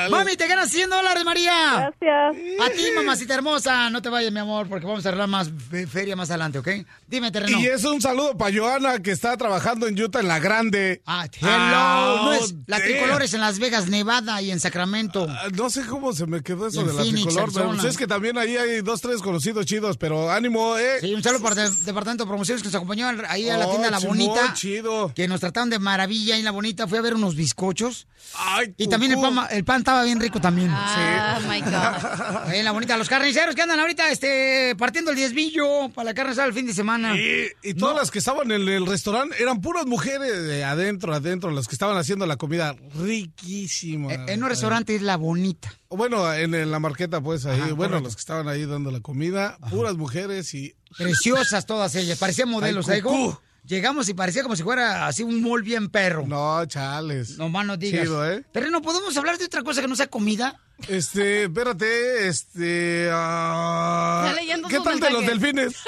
[0.10, 1.92] Mami, te ganas 100 dólares, María.
[2.00, 2.36] Gracias.
[2.62, 3.90] A ti, mamacita hermosa.
[3.90, 6.68] No te vayas, mi amor, porque vamos a arreglar más fe- feria más adelante, ¿ok?
[7.08, 7.60] Dime, terreno.
[7.60, 11.02] Y es un saludo para Joana que está trabajando en Utah en la grande.
[11.06, 12.88] Ah, Hello, no es la damn.
[12.88, 15.28] tricolor es en Las Vegas, Nevada y en Sacramento.
[15.30, 17.84] Ah, No sé cómo se me quedó eso en de la Phoenix, tricolor, pero pues
[17.86, 20.98] es que también ahí hay dos, tres conocidos chidos, pero ánimo, ¿eh?
[21.02, 23.72] Sí, un saludo para el Departamento de Promociones que nos acompañó ahí a la Oh,
[23.72, 24.54] tienda La Bonita.
[24.54, 25.14] chido.
[25.14, 26.88] Que nos trataron de maravilla y La Bonita.
[26.88, 28.08] Fui a ver unos bizcochos.
[28.36, 30.70] Ay, Y también el pan, el pan estaba bien rico también.
[30.72, 32.42] Ah, my God.
[32.50, 32.98] Ahí en La Bonita.
[32.98, 36.66] Los carniceros que andan ahorita este, partiendo el diezbillo para la carne asada el fin
[36.66, 37.16] de semana.
[37.16, 41.52] Y, y todas las que estaban en el restaurante eran puras mujeres de adentro, adentro,
[41.52, 44.14] las que estaban haciendo la comida riquísima.
[44.14, 45.74] Eh, En un restaurante es La Bonita.
[45.90, 49.58] Bueno, en, en la marqueta, pues ahí, bueno, los que estaban ahí dando la comida,
[49.70, 50.76] puras mujeres y.
[50.98, 52.18] Preciosas todas ellas.
[52.18, 52.90] Parecían modelos.
[52.90, 53.04] Ay, ¿eh?
[53.66, 56.26] Llegamos y parecía como si fuera así un mall bien perro.
[56.26, 57.38] No, chales.
[57.38, 58.04] No más no digas.
[58.04, 58.44] Chido, ¿eh?
[58.52, 60.60] Pero no podemos hablar de otra cosa que no sea comida.
[60.88, 63.10] Este, espérate, este.
[63.12, 65.76] ah, Está leyendo ¿Qué tal de los delfines?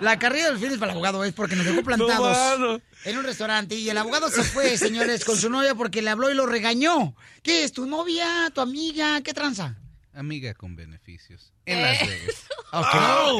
[0.00, 3.24] La carrera del fin es para el abogado, es porque nos dejó plantados en un
[3.24, 6.46] restaurante y el abogado se fue, señores, con su novia porque le habló y lo
[6.46, 7.16] regañó.
[7.42, 7.72] ¿Qué es?
[7.72, 8.50] ¿Tu novia?
[8.54, 9.20] ¿Tu amiga?
[9.22, 9.76] ¿Qué tranza?
[10.18, 11.52] Amiga con beneficios.
[11.64, 12.44] En Las Vegas.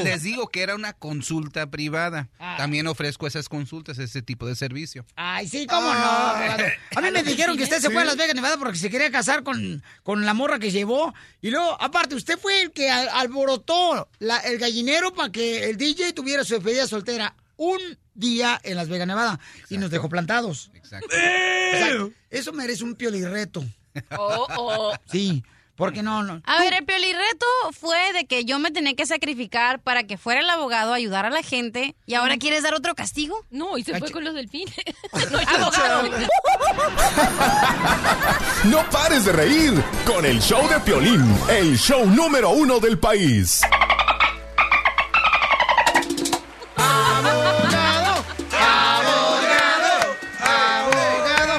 [0.04, 2.28] Les digo que era una consulta privada.
[2.38, 2.54] Ah.
[2.56, 5.04] También ofrezco esas consultas, ese tipo de servicio.
[5.16, 5.88] Ay, sí, cómo no.
[5.92, 6.64] abogado?
[6.96, 9.10] A mí me dijeron que usted se fue a Las Vegas, Nevada, porque se quería
[9.10, 11.12] casar con, con la morra que llevó.
[11.40, 15.76] Y luego, aparte, usted fue el que al- alborotó la- el gallinero para que el
[15.76, 17.78] DJ tuviera su despedida soltera un
[18.14, 19.40] día en Las Vegas, Nevada.
[19.68, 20.70] Y nos dejó plantados.
[20.74, 21.08] Exacto.
[21.08, 23.64] O sea, eso merece un piolirreto.
[24.16, 24.94] Oh, oh.
[25.10, 25.42] Sí,
[25.78, 26.42] porque no, no.
[26.44, 30.40] A ver, el piolirreto fue de que yo me tenía que sacrificar para que fuera
[30.40, 33.46] el abogado a ayudar a la gente y ahora quieres dar otro castigo.
[33.50, 34.74] No, y se fue con los delfines.
[35.30, 36.02] no, abogado.
[38.64, 43.60] no pares de reír con el show de Piolín, el show número uno del país.
[46.74, 51.54] Abogado, abogado, abogado.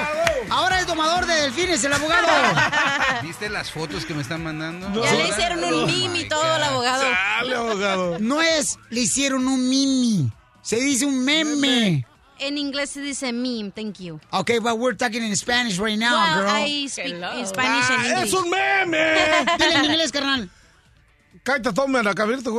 [0.50, 2.28] Ahora el domador de delfines el abogado.
[3.30, 5.04] ¿Viste las fotos que me están mandando?
[5.04, 7.04] Ya le hicieron un mimi todo al abogado.
[7.04, 8.18] Dale, abogado.
[8.18, 10.32] No es, le hicieron un mimi.
[10.62, 12.04] Se dice un meme.
[12.40, 14.18] En inglés se dice meme, thank you.
[14.32, 16.50] Okay, but we're talking in Spanish right now, well, girl.
[16.50, 17.06] I speak
[17.46, 18.24] Spanish and Ah, English.
[18.24, 18.98] ¡Es un meme!
[19.60, 20.50] Dile en inglés, carnal.
[21.42, 22.14] Cállate, tome la.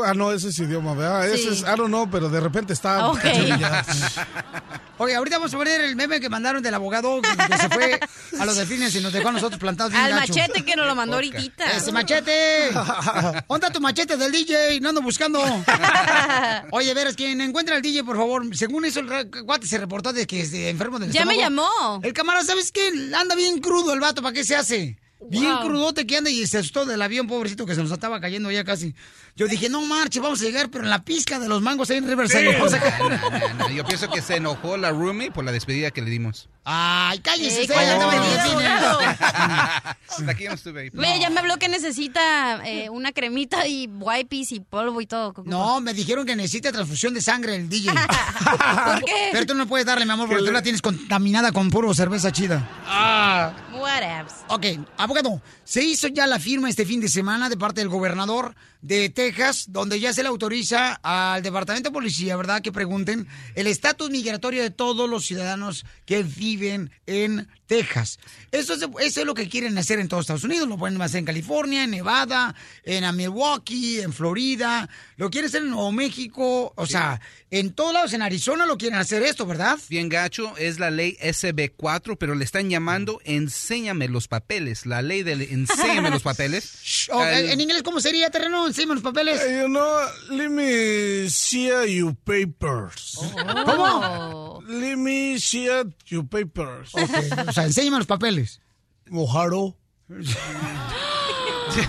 [0.05, 1.27] Ah, no, ese es idioma, ¿verdad?
[1.27, 1.41] Sí.
[1.41, 3.07] Ese es, I don't know, pero de repente está.
[3.09, 3.21] Ok.
[3.21, 3.85] cachanilla.
[4.97, 7.99] Oye, ahorita vamos a poner el meme que mandaron del abogado que, se fue
[8.39, 10.33] a los delfines y nos dejó a nosotros plantados bien Al gacho.
[10.35, 11.71] machete que nos lo mandó ahorita.
[11.71, 12.69] ¡Ese machete!
[12.73, 14.79] ¿Dónde está tu machete del DJ?
[14.79, 15.41] No ando buscando.
[16.71, 18.55] Oye, veras, quien encuentra al DJ, por favor.
[18.55, 21.67] Según eso, el guate se reportó de que es de enfermo del Ya me llamó.
[22.03, 22.87] El camarada, ¿sabes qué?
[23.15, 25.00] Anda bien crudo el vato, ¿para qué se hace?
[25.29, 25.67] Bien Wow.
[25.67, 28.63] crudote que anda y se asustó del avión, pobrecito, que se nos estaba cayendo ya
[28.63, 28.95] casi.
[29.35, 31.97] Yo dije, no marche, vamos a llegar, pero en la pizca de los mangos ahí
[31.97, 32.43] en Riverside.
[32.45, 33.01] lo vamos a sacar.
[33.01, 36.09] No, no, no, Yo pienso que se enojó la roomie por la despedida que le
[36.09, 36.49] dimos.
[36.63, 38.99] Ay, cállese, usted ya.
[40.09, 41.19] Hasta aquí no estuve ahí.
[41.19, 45.33] Ya me habló que necesita eh, una cremita y wipes y polvo y todo.
[45.45, 47.91] No, me dijeron que necesita transfusión de sangre el DJ.
[48.85, 49.29] ¿Por qué?
[49.31, 52.31] Pero tú no puedes darle, mi amor, porque tú la tienes contaminada con puro cerveza
[52.31, 52.67] chida.
[52.85, 53.53] Ah.
[53.81, 54.33] Whatevs.
[54.47, 54.65] Ok,
[54.97, 59.09] abogado, se hizo ya la firma este fin de semana de parte del gobernador de
[59.09, 64.09] Texas, donde ya se le autoriza al Departamento de Policía, ¿verdad?, que pregunten el estatus
[64.09, 68.19] migratorio de todos los ciudadanos que viven en Texas.
[68.51, 70.67] Eso es, eso es lo que quieren hacer en todos Estados Unidos.
[70.67, 72.53] Lo pueden hacer en California, en Nevada,
[72.83, 74.89] en a Milwaukee, en Florida.
[75.15, 76.73] Lo quieren hacer en Nuevo México.
[76.75, 79.77] O sea, en todos lados, en Arizona lo quieren hacer esto, ¿verdad?
[79.89, 84.85] Bien gacho, es la ley SB4, pero le están llamando Enséñame los papeles.
[84.85, 87.07] La ley del Enséñame los papeles.
[87.11, 88.70] Oh, Al- en inglés, ¿cómo sería, terreno?
[88.71, 89.41] Encima los papeles.
[89.49, 89.99] You know,
[90.29, 93.19] let me see your papers.
[93.65, 94.63] ¿Cómo?
[94.65, 95.67] Let me see
[96.05, 96.95] your papers.
[96.95, 98.61] Ok, o sea, enséñame los papeles.
[99.09, 99.75] Mojaro.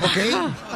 [0.02, 0.16] Ok.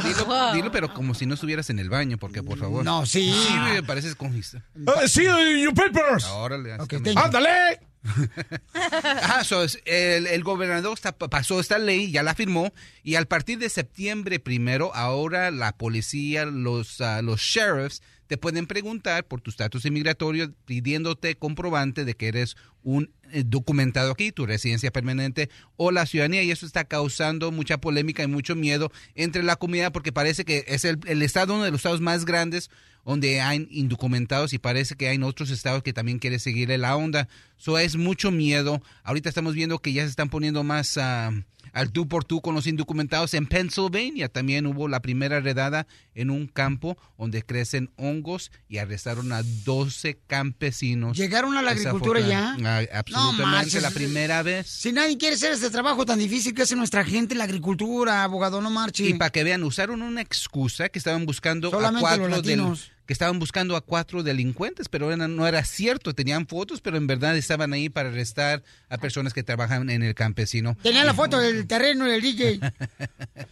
[0.05, 2.85] Dilo, dilo, pero como si no estuvieras en el baño, porque por favor.
[2.85, 3.33] No, sí.
[3.33, 4.65] Sí, me pareces congista.
[4.74, 6.24] Uh, see your papers.
[6.27, 6.73] Órale.
[6.73, 7.15] así Ok, también.
[7.15, 7.37] thank you.
[7.39, 7.81] ¡Ándale!
[8.74, 12.73] Ah, so, es- el, el gobernador está- pasó esta ley, ya la firmó,
[13.03, 18.66] y al partir de septiembre primero, ahora la policía, los, ah, los sheriffs, te pueden
[18.66, 23.11] preguntar por tu estatus inmigratorio pidiéndote comprobante de que eres un
[23.44, 28.27] documentado aquí, tu residencia permanente o la ciudadanía, y eso está causando mucha polémica y
[28.27, 31.78] mucho miedo entre la comunidad porque parece que es el, el estado, uno de los
[31.78, 32.70] estados más grandes
[33.07, 37.28] donde hay indocumentados y parece que hay otros estados que también quieren seguirle la onda.
[37.57, 38.82] So es mucho miedo.
[39.05, 41.31] Ahorita estamos viendo que ya se están poniendo más ah,
[41.77, 43.35] al tú por tú con los indocumentados.
[43.35, 49.31] En Pennsylvania también hubo la primera redada en un campo donde crecen hongos y arrestaron
[49.32, 51.19] a 12 campesinos.
[51.19, 52.57] ¿Llegaron a la agricultura ya?
[52.65, 54.66] Ah, absolutamente, No la primera vez.
[54.66, 58.62] Si nadie quiere hacer este trabajo tan difícil que hace nuestra gente, la agricultura, abogado,
[58.62, 59.05] no marche.
[59.05, 62.59] Y para que vean, usaron una excusa que estaban buscando Solamente a cuatro los del-
[62.59, 62.90] latinos.
[63.07, 67.07] Que estaban buscando a cuatro delincuentes, pero era- no era cierto, tenían fotos, pero en
[67.07, 70.77] verdad estaban ahí para arrestar a personas que trabajan en el campesino.
[70.83, 72.61] Tenía la foto del terreno del DJ.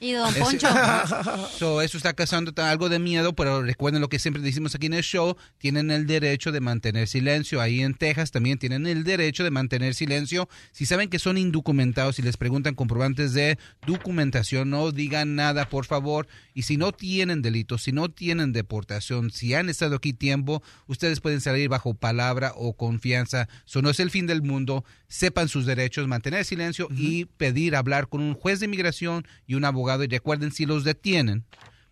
[0.01, 0.68] Y don Poncho.
[1.59, 4.94] So, eso está causando algo de miedo, pero recuerden lo que siempre decimos aquí en
[4.94, 7.60] el show, tienen el derecho de mantener silencio.
[7.60, 10.48] Ahí en Texas también tienen el derecho de mantener silencio.
[10.72, 15.86] Si saben que son indocumentados y les preguntan comprobantes de documentación, no digan nada, por
[15.86, 16.26] favor.
[16.55, 21.20] Y si no tienen delitos, si no tienen deportación, si han estado aquí tiempo, ustedes
[21.20, 23.48] pueden salir bajo palabra o confianza.
[23.66, 24.84] Eso no es el fin del mundo.
[25.06, 29.66] Sepan sus derechos, mantener silencio y pedir hablar con un juez de inmigración y un
[29.66, 30.02] abogado.
[30.02, 31.44] Y recuerden, si los detienen,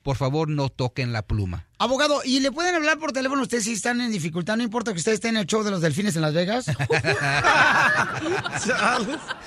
[0.02, 1.66] por favor no toquen la pluma.
[1.82, 4.56] Abogado, ¿y le pueden hablar por teléfono ustedes si están en dificultad?
[4.56, 6.66] No importa que usted esté en el show de los delfines en Las Vegas.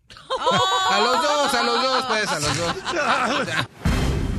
[0.91, 2.77] A los dos, a los dos, pues, a los dos.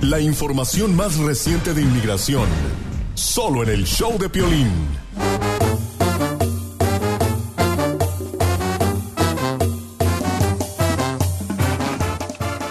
[0.02, 2.48] La información más reciente de inmigración.
[3.18, 4.72] Solo en el show de Piolín.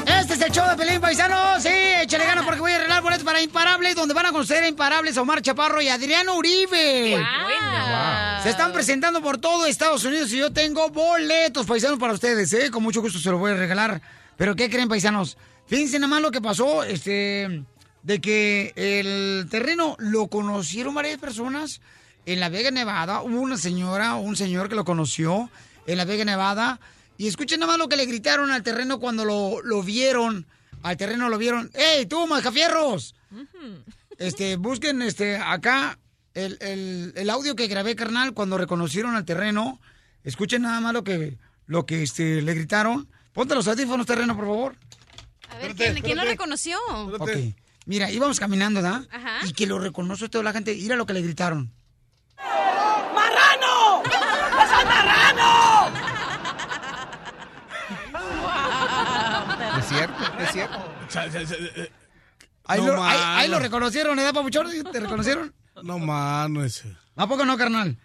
[0.06, 1.60] Este es el show de Pelín Paisano.
[1.60, 4.68] Sí, échale ganas porque voy a arreglar boletos para Imparables, donde van a conocer a
[4.68, 7.20] Imparables Omar Chaparro y Adriano Uribe.
[8.44, 12.70] Se están presentando por todo Estados Unidos y yo tengo boletos paisanos para ustedes, ¿eh?
[12.70, 14.00] Con mucho gusto se los voy a regalar.
[14.36, 15.36] Pero ¿qué creen, paisanos?
[15.66, 17.64] Fíjense nada más lo que pasó, este,
[18.06, 21.80] de que el terreno lo conocieron varias personas
[22.24, 23.20] en La Vega, Nevada.
[23.22, 25.50] Hubo una señora, un señor que lo conoció
[25.88, 26.78] en La Vega, Nevada.
[27.18, 30.46] Y escuchen nada más lo que le gritaron al terreno cuando lo, lo vieron.
[30.84, 31.68] Al terreno lo vieron.
[31.74, 33.16] ¡Ey, tú, mascafierros!
[34.18, 35.98] Este, busquen este, acá
[36.34, 39.80] el, el- el audio que grabé, carnal, cuando reconocieron al terreno.
[40.22, 43.08] Escuchen nada más lo que, lo que este, le gritaron.
[43.32, 44.76] Ponte los audífonos, terreno, por favor.
[45.50, 46.78] A ver, ¿quién, quién lo reconoció?
[47.18, 47.30] Ok.
[47.86, 49.04] Mira, íbamos caminando, ¿da?
[49.10, 49.38] Ajá.
[49.46, 50.74] Y que lo reconoce toda la gente.
[50.74, 51.72] Mira lo que le gritaron.
[52.36, 54.02] ¡Marrano!
[54.04, 55.92] ¡Es el marrano!
[59.78, 60.92] Es cierto, es cierto.
[62.64, 64.68] Ahí, No, lo, ahí, ahí lo reconocieron, ¿eh, papuchón?
[64.90, 65.54] ¿Te reconocieron?
[65.84, 66.96] No, mano, ese.
[67.14, 67.96] ¿A poco no, carnal?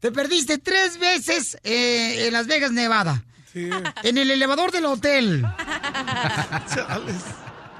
[0.00, 3.22] Te perdiste tres veces eh, en Las Vegas, Nevada.
[3.52, 3.70] Sí.
[4.02, 5.42] En el elevador del hotel.
[6.74, 7.22] Chales.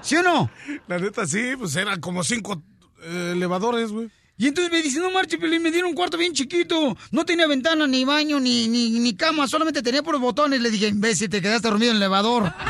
[0.03, 0.51] ¿Sí o no?
[0.87, 2.63] La neta, sí, pues eran como cinco
[3.03, 4.11] eh, elevadores, güey.
[4.37, 6.97] Y entonces me dice, no marche, Pelín, me dieron un cuarto bien chiquito.
[7.11, 10.63] No tenía ventana, ni baño, ni, ni, ni cama, solamente tenía puros botones.
[10.63, 12.53] Le dije, imbécil, te quedaste dormido en el elevador.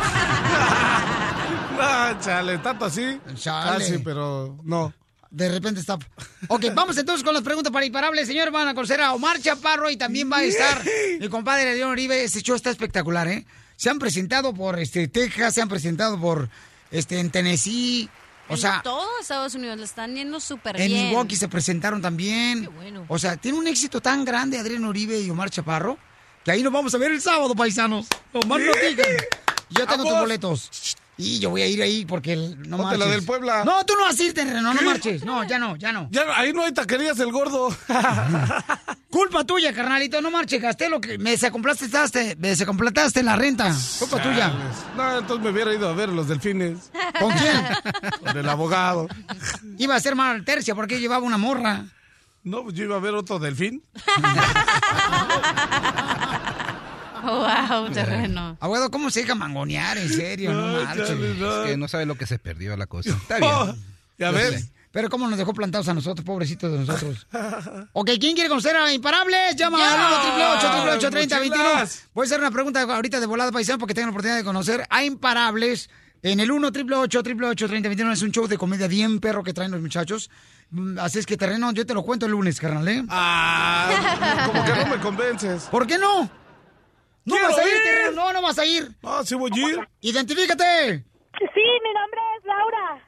[1.82, 3.18] Ah, chale, tanto así.
[3.36, 3.78] Chale.
[3.78, 4.92] Casi, pero no.
[5.30, 5.98] De repente está.
[6.48, 8.26] Ok, vamos entonces con las preguntas para imparables.
[8.26, 10.82] Señor, van a conocer a Omar Chaparro y también va a estar
[11.20, 12.22] mi compadre León Oribe.
[12.22, 13.46] Este show está espectacular, ¿eh?
[13.76, 16.50] Se han presentado por este Texas, se han presentado por
[16.90, 18.08] este en Tennessee.
[18.48, 21.06] O sea, en todo Estados Unidos le están yendo súper en bien.
[21.08, 22.68] Milwaukee se presentaron también.
[22.74, 23.04] bueno.
[23.08, 25.96] O sea, tiene un éxito tan grande Adrián Uribe y Omar Chaparro
[26.44, 28.06] que ahí nos vamos a ver el sábado, paisanos.
[28.32, 29.06] Omar no digan.
[29.70, 30.96] Yo tengo tus boletos.
[31.16, 33.16] Y yo voy a ir ahí porque el- no Ponte la marches.
[33.16, 33.62] del Puebla.
[33.64, 35.22] No, tú no vas a ir, terreno, no marches.
[35.24, 36.08] No, ya no, ya no.
[36.10, 37.68] Ya, ahí no hay taquerías el gordo.
[39.10, 43.74] Culpa tuya, carnalito, no marches, gasté lo que me desacompletaste, me desacompletaste la renta.
[43.98, 44.52] Culpa tuya.
[44.96, 46.90] No, entonces me hubiera ido a ver los delfines.
[47.18, 47.60] ¿Con quién?
[48.24, 49.08] Con el abogado.
[49.78, 51.84] Iba a ser mal tercia porque llevaba una morra.
[52.44, 53.82] No, pues yo iba a ver otro delfín.
[57.22, 58.56] Wow, terreno.
[58.60, 59.98] Abuelo, ¿cómo se deja mangonear?
[59.98, 61.10] En serio, no, No, marches.
[61.38, 61.62] no.
[61.64, 63.10] Es que no sabe lo que se perdió la cosa.
[63.10, 63.50] Está bien.
[63.52, 63.74] Oh,
[64.18, 64.70] ya ves.
[64.92, 67.26] Pero cómo nos dejó plantados a nosotros, pobrecitos de nosotros.
[67.92, 69.54] ok, ¿quién quiere conocer a Imparables?
[69.54, 72.08] Llama al 1 888 3021 mochilas.
[72.12, 74.84] Voy a hacer una pregunta ahorita de volada paisano porque tengo la oportunidad de conocer
[74.90, 75.90] a Imparables.
[76.22, 79.80] En el 1 888 3021 es un show de comedia bien perro que traen los
[79.80, 80.28] muchachos.
[80.70, 83.04] Mm, Así es que terreno, yo te lo cuento el lunes, carnal, ¿eh?
[83.08, 85.62] Ah, como que no me convences.
[85.70, 86.28] ¿Por qué no?
[87.24, 87.82] No ¡Quiero vas a ir, ir!
[87.82, 88.88] terreno, no, no vas a ir.
[89.02, 89.88] Ah, sí voy a ir.
[90.00, 91.04] Identifícate.
[91.38, 93.04] Sí, mi nombre es Laura.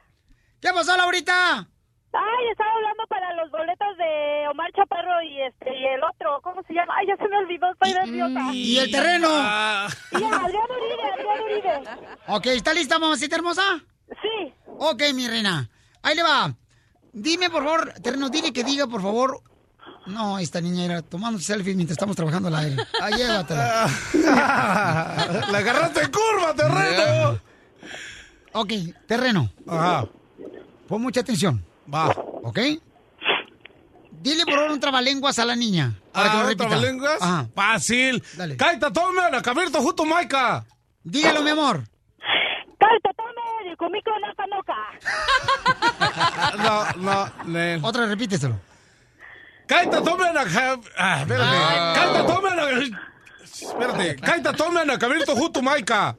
[0.61, 1.67] ¿Qué pasó, Laurita?
[2.15, 6.61] Ay, estaba hablando para los boletos de Omar Chaparro y este y el otro, ¿cómo
[6.67, 6.93] se llama?
[6.97, 8.53] Ay, ya se me olvidó, estoy nerviosa.
[8.53, 9.27] ¿Y el terreno?
[9.31, 11.81] Ah, Y Adrián Uribe, Adrián Uribe.
[12.27, 13.63] Ok, ¿está lista, mamacita hermosa?
[14.21, 14.53] Sí.
[14.77, 15.67] Ok, mi reina.
[16.03, 16.53] Ahí le va.
[17.11, 19.41] Dime, por favor, terreno, dile que diga, por favor.
[20.05, 22.83] No, esta niña era tomando selfies mientras estamos trabajando al aire.
[23.01, 23.89] Ah, llévatela.
[25.51, 27.39] La agarraste en curva, terreno.
[28.53, 28.71] Ok,
[29.07, 29.49] terreno.
[29.67, 30.05] Ajá.
[30.87, 31.63] Pon mucha atención.
[31.91, 32.09] Va.
[32.43, 32.59] ¿Ok?
[34.11, 35.93] Dile por favor un trabalenguas a la niña.
[36.11, 36.67] Para que lo Ah, repita.
[36.69, 37.21] ¿trabalenguas?
[37.21, 37.47] Ajá.
[37.55, 38.23] Fácil.
[38.37, 38.57] Dale.
[38.57, 40.65] Kaita, tome, la cabirto justo Maika.
[41.03, 41.83] Dígalo, mi amor.
[42.79, 44.11] Kaita, tome, de comico
[44.49, 44.75] noka.
[46.57, 47.79] No, no, ne.
[47.81, 48.59] Otra, repíteselo.
[49.67, 51.55] Kaita, tome la ca- Ah, espérate.
[51.95, 52.69] Kaita, tome la...
[53.43, 54.15] Espérate.
[54.17, 56.15] Kaita, tome la cabirto justo Maika.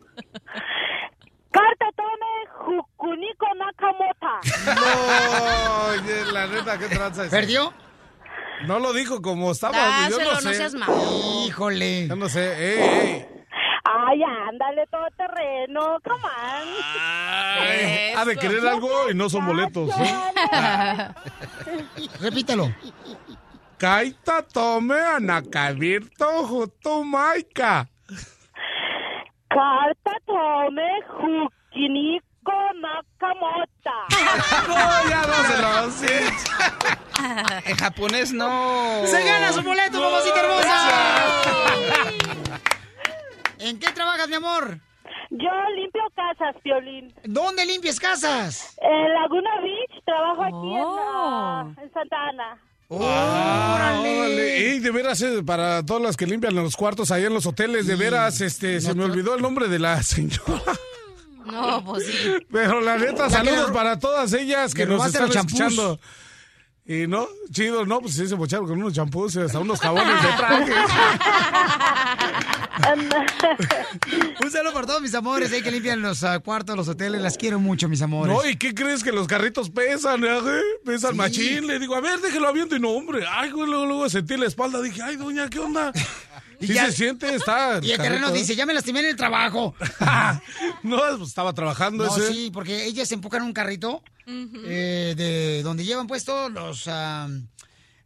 [1.53, 2.31] Carta tome,
[2.65, 4.41] jukuniko nakamota.
[4.75, 7.31] No, oye, la neta, qué tranza es.
[7.31, 7.73] ¿Perdió?
[8.66, 10.09] No lo dijo como estaba.
[10.09, 10.55] yo Dáselo, no no sé.
[10.55, 10.95] seas malo.
[11.47, 12.09] Híjole.
[12.09, 12.45] Yo no sé.
[12.57, 13.29] Ey, ey.
[13.85, 16.69] Ay, ándale, todo terreno, come on.
[17.61, 19.91] Ay, ha de querer algo y no son boletos.
[19.99, 21.09] ¿eh?
[22.21, 22.73] Repítelo.
[23.79, 27.89] Kaita tome anacabirto justo Maika.
[29.49, 33.99] Carta tome, jukiniko nakamota.
[34.69, 35.69] No, ya no se lo
[37.67, 39.03] En japonés no.
[39.07, 40.79] ¡Se gana su boleto, mamacita hermosa!
[43.59, 44.79] ¿En qué trabajas, mi amor?
[45.31, 47.13] Yo limpio casas, Piolín.
[47.25, 48.77] ¿Dónde limpias casas?
[48.81, 50.99] En Laguna Beach, trabajo aquí en, Oh.
[51.17, 52.59] ah, en Santa Ana.
[53.03, 54.73] Ah, órale.
[54.73, 57.87] Ey, de veras, eh, para todas las que limpian los cuartos allá en los hoteles,
[57.87, 60.62] de veras, este, se me olvidó el nombre de la señora.
[61.47, 62.35] No, pues sí.
[62.51, 65.61] Pero la neta, saludos para todas ellas que nos robaste están los champús.
[65.61, 66.01] escuchando.
[66.86, 70.23] Y no, chido, no, pues sí se mocharon con unos champús y hasta unos jabones
[70.23, 70.73] de traje.
[74.44, 77.23] Un saludo por todos mis amores ahí que limpian los ah, cuartos, los hoteles.
[77.23, 78.35] Las quiero mucho, mis amores.
[78.35, 80.24] No, ¿y qué crees que los carritos pesan?
[80.24, 80.61] eh?
[80.85, 81.16] Pesan Sí.
[81.16, 81.66] machín.
[81.66, 82.77] Le digo, a ver, déjelo aviento.
[82.77, 83.24] Y no, hombre.
[83.31, 84.82] Ay, luego, luego sentí la espalda.
[84.82, 85.90] Dije, ay, doña, ¿qué onda?
[86.65, 87.78] Y Sí ya- se siente, está.
[87.82, 89.74] Y el terreno dice, ya me lastimé en el trabajo.
[90.82, 92.32] No, pues, estaba trabajando No, ese.
[92.32, 97.28] sí, porque ellas empujan un carrito eh, de donde llevan puestos los ah,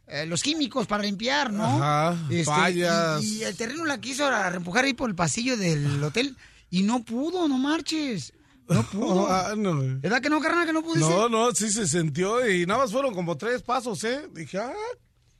[0.07, 1.65] eh, los químicos para limpiar, ¿no?
[1.83, 3.23] Ajá, fallas.
[3.23, 6.37] Y, y el terreno la quiso empujar ahí por el pasillo del hotel
[6.71, 8.33] y no pudo, no marches.
[8.69, 9.27] No pudo.
[9.31, 9.77] Ah, no.
[10.01, 10.97] ¿Verdad que no, carnal, que no pudo?
[11.09, 14.29] No, no, sí se sintió y nada más fueron como tres pasos, ¿eh?
[14.35, 14.73] Dije, ah,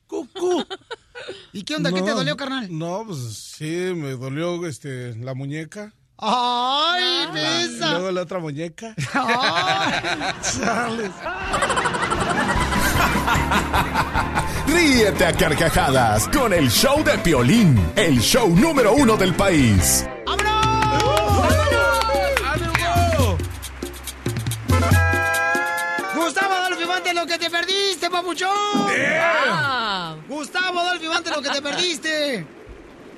[0.09, 0.65] cucú.
[1.53, 1.93] ¿Y qué onda?
[1.93, 2.67] ¿Qué te dolió, carnal?
[2.77, 3.19] No, pues
[3.57, 5.93] sí, me dolió este, la muñeca.
[6.21, 7.93] ¡Ay, besa!
[7.93, 8.95] luego la otra muñeca.
[10.43, 11.13] Chales.
[14.67, 20.05] Ríete a carcajadas con el show de Piolín, el show número uno del país.
[27.19, 28.51] Lo que te perdiste, papuchón.
[29.21, 30.17] Ah.
[30.29, 32.47] Gustavo Adolfo Infante, lo que te perdiste.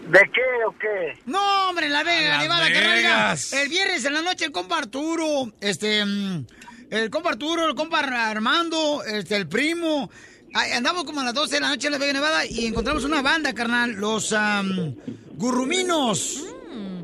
[0.08, 1.18] ¿De qué o qué?
[1.26, 3.60] No, hombre, en la Vega, Nevada, que.
[3.62, 6.46] El viernes en la noche el compa Arturo, este, mm,
[6.90, 10.10] el compa Arturo, el compa Armando, este, el primo.
[10.52, 13.22] Andamos como a las 12 de la noche en la Vega Nevada y encontramos una
[13.22, 14.96] banda, carnal, los am,
[15.34, 16.44] Gurruminos.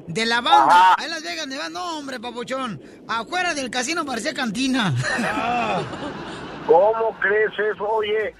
[0.09, 2.81] De la banda, ahí en Las Vegas, Nevada, no, hombre, papuchón.
[3.07, 4.95] Afuera del casino parecía cantina.
[6.67, 7.85] ¿Cómo crees eso?
[7.89, 8.35] Oye,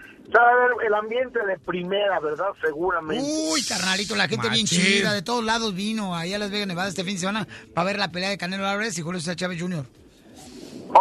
[0.87, 2.49] el ambiente de primera, ¿verdad?
[2.61, 3.25] Seguramente.
[3.25, 6.89] Uy, carnalito, la gente bien chida, de todos lados vino ahí a Las Vegas, Nevada
[6.89, 9.61] este fin de semana para ver la pelea de Canelo Álvarez y Julio César Chávez
[9.61, 9.85] Jr.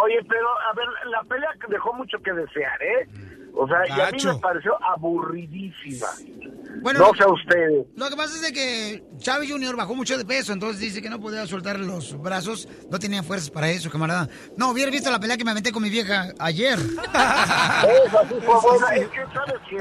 [0.02, 3.08] Oye, pero a ver, la pelea dejó mucho que desear, ¿eh?
[3.58, 6.06] O sea, y a mí me pareció aburridísima.
[6.82, 7.86] Bueno, no sé a ustedes.
[7.96, 9.74] Lo que pasa es de que Chávez Jr.
[9.74, 13.50] bajó mucho de peso, entonces dice que no podía soltar los brazos, no tenía fuerzas
[13.50, 14.28] para eso, camarada.
[14.58, 16.78] No, hubiera visto la pelea que me aventé con mi vieja ayer.
[16.78, 18.94] Eso sí fue buena.
[18.94, 19.76] Es que, ¿sabes qué?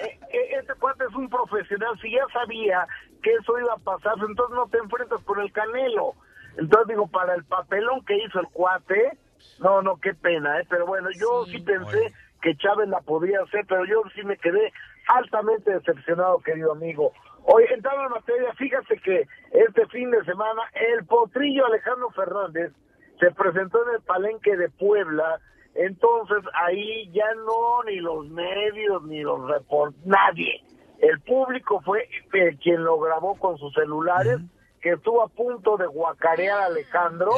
[0.00, 1.98] Eh, eh, Este cuate es un profesional.
[2.00, 2.86] Si ya sabía
[3.20, 6.14] que eso iba a pasar, entonces no te enfrentas con el Canelo.
[6.56, 9.18] Entonces digo, para el papelón que hizo el cuate,
[9.58, 10.66] no, no, qué pena, ¿eh?
[10.68, 12.12] Pero bueno, yo sí, pensé
[12.42, 14.72] que Chávez la podía hacer, pero yo sí me quedé
[15.08, 17.12] altamente decepcionado, querido amigo.
[17.44, 22.72] Hoy, entrando en materia, fíjate que este fin de semana el potrillo Alejandro Fernández
[23.18, 25.40] se presentó en el palenque de Puebla,
[25.74, 30.62] entonces ahí ya no ni los medios ni los report nadie.
[30.98, 34.38] El público fue eh, quien lo grabó con sus celulares,
[34.80, 37.32] que estuvo a punto de guacarear a Alejandro.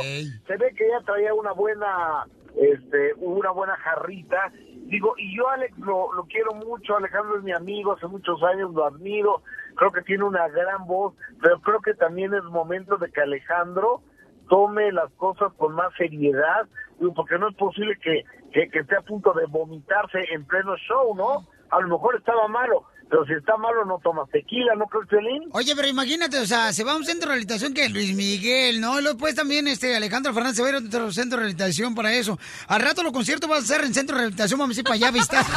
[0.46, 2.26] Se ve que ya traía una buena,
[2.56, 4.52] este, una buena jarrita.
[4.86, 8.72] Digo, y yo Alex lo, lo quiero mucho, Alejandro es mi amigo, hace muchos años
[8.74, 9.42] lo admiro,
[9.76, 14.02] creo que tiene una gran voz, pero creo que también es momento de que Alejandro
[14.48, 16.68] tome las cosas con más seriedad,
[17.16, 21.14] porque no es posible que, que, que esté a punto de vomitarse en pleno show,
[21.14, 21.46] ¿no?
[21.70, 22.84] A lo mejor estaba malo,
[23.14, 25.48] pero si está malo no tomas tequila, ¿no crees, Violín?
[25.52, 28.80] Oye, pero imagínate, o sea, se va a un centro de rehabilitación que Luis Miguel,
[28.80, 28.98] ¿no?
[28.98, 31.44] Y luego después también este Alejandro Fernández se va a ir a otro centro de
[31.44, 32.40] rehabilitación para eso.
[32.66, 34.94] Al rato los conciertos van a ser en centro de rehabilitación, vamos a ir para
[34.96, 35.44] allá a visitar.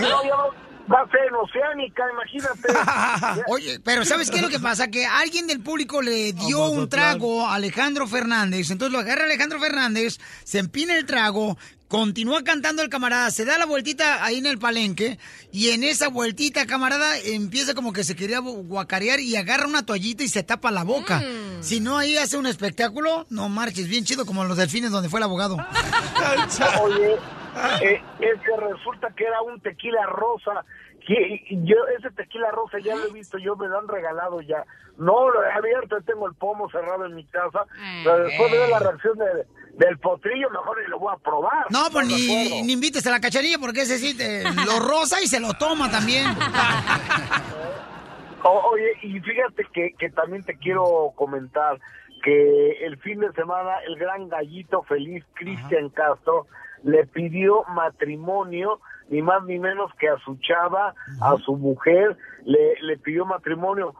[0.00, 0.54] No, ya va-
[0.92, 3.42] va a ser en Oceánica, imagínate.
[3.48, 4.88] Oye, pero ¿sabes qué es lo que pasa?
[4.88, 8.70] Que alguien del público le dio un trago a Alejandro Fernández.
[8.70, 11.58] Entonces lo agarra Alejandro Fernández, se empina el trago,
[11.90, 15.18] continúa cantando el camarada, se da la vueltita ahí en el palenque
[15.50, 20.22] y en esa vueltita, camarada, empieza como que se quería guacarear y agarra una toallita
[20.22, 21.20] y se tapa la boca.
[21.58, 25.18] Si no, ahí hace un espectáculo, no marches, bien chido como los delfines donde fue
[25.18, 25.56] el abogado.
[26.82, 27.14] Oye,
[27.82, 30.64] eh, es que resulta que era un tequila rosa.
[31.04, 34.64] Que yo ese tequila rosa ya lo he visto, yo me lo han regalado ya.
[34.96, 37.64] No lo he abierto, tengo el pomo cerrado en mi casa.
[38.04, 39.46] Pero después de ver la reacción de-
[39.76, 41.66] del potrillo, mejor ni lo voy a probar.
[41.70, 44.78] No, pues ¿Estás de ni, ni invites a la cacharilla porque ese sí te- lo
[44.80, 46.26] rosa y se lo toma también.
[48.42, 51.78] O- oye, y fíjate que, que también te quiero comentar
[52.22, 56.46] que el fin de semana el gran gallito feliz Cristian Castro
[56.82, 58.80] le pidió matrimonio
[59.10, 63.94] ni más ni menos que a su chava, a su mujer, le, le pidió matrimonio.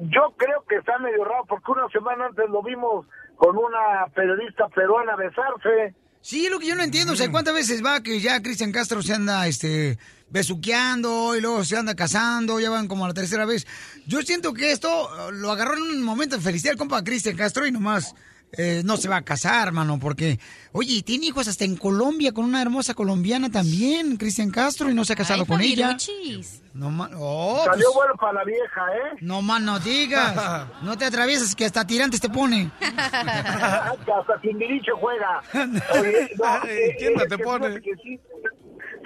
[0.00, 3.06] Yo creo que está medio raro porque una semana antes lo vimos
[3.38, 5.94] con una periodista peruana besarse.
[6.20, 8.72] Sí, es lo que yo no entiendo, o sea, ¿cuántas veces va que ya Cristian
[8.72, 9.96] Castro se anda, este,
[10.28, 13.66] besuqueando y luego se anda casando, ya van como a la tercera vez?
[14.06, 17.36] Yo siento que esto eh, lo agarró en un momento de felicidad el compa Cristian
[17.36, 18.16] Castro y nomás
[18.52, 20.38] eh, no se va a casar, mano, porque,
[20.72, 25.04] oye, tiene hijos hasta en Colombia con una hermosa colombiana también, Cristian Castro, y no
[25.04, 25.96] se ha casado con ella.
[26.74, 26.88] No,
[27.18, 29.16] oh, Salió pues, bueno para la vieja, ¿eh?
[29.20, 32.70] no más no digas, no te atravieses que hasta tirantes te pone.
[32.80, 35.42] que hasta Timbiriche juega.
[36.00, 37.80] Oye, no, eh, ¿Quién no es te que pone?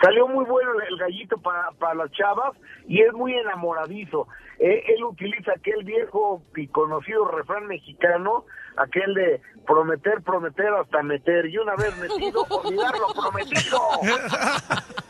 [0.02, 2.56] salió muy bueno el gallito para, para las chavas
[2.89, 4.28] y es muy enamoradizo.
[4.59, 8.44] Eh, él utiliza aquel viejo y conocido refrán mexicano,
[8.76, 11.46] aquel de prometer, prometer hasta meter.
[11.46, 13.80] Y una vez metido, olvidar lo prometido.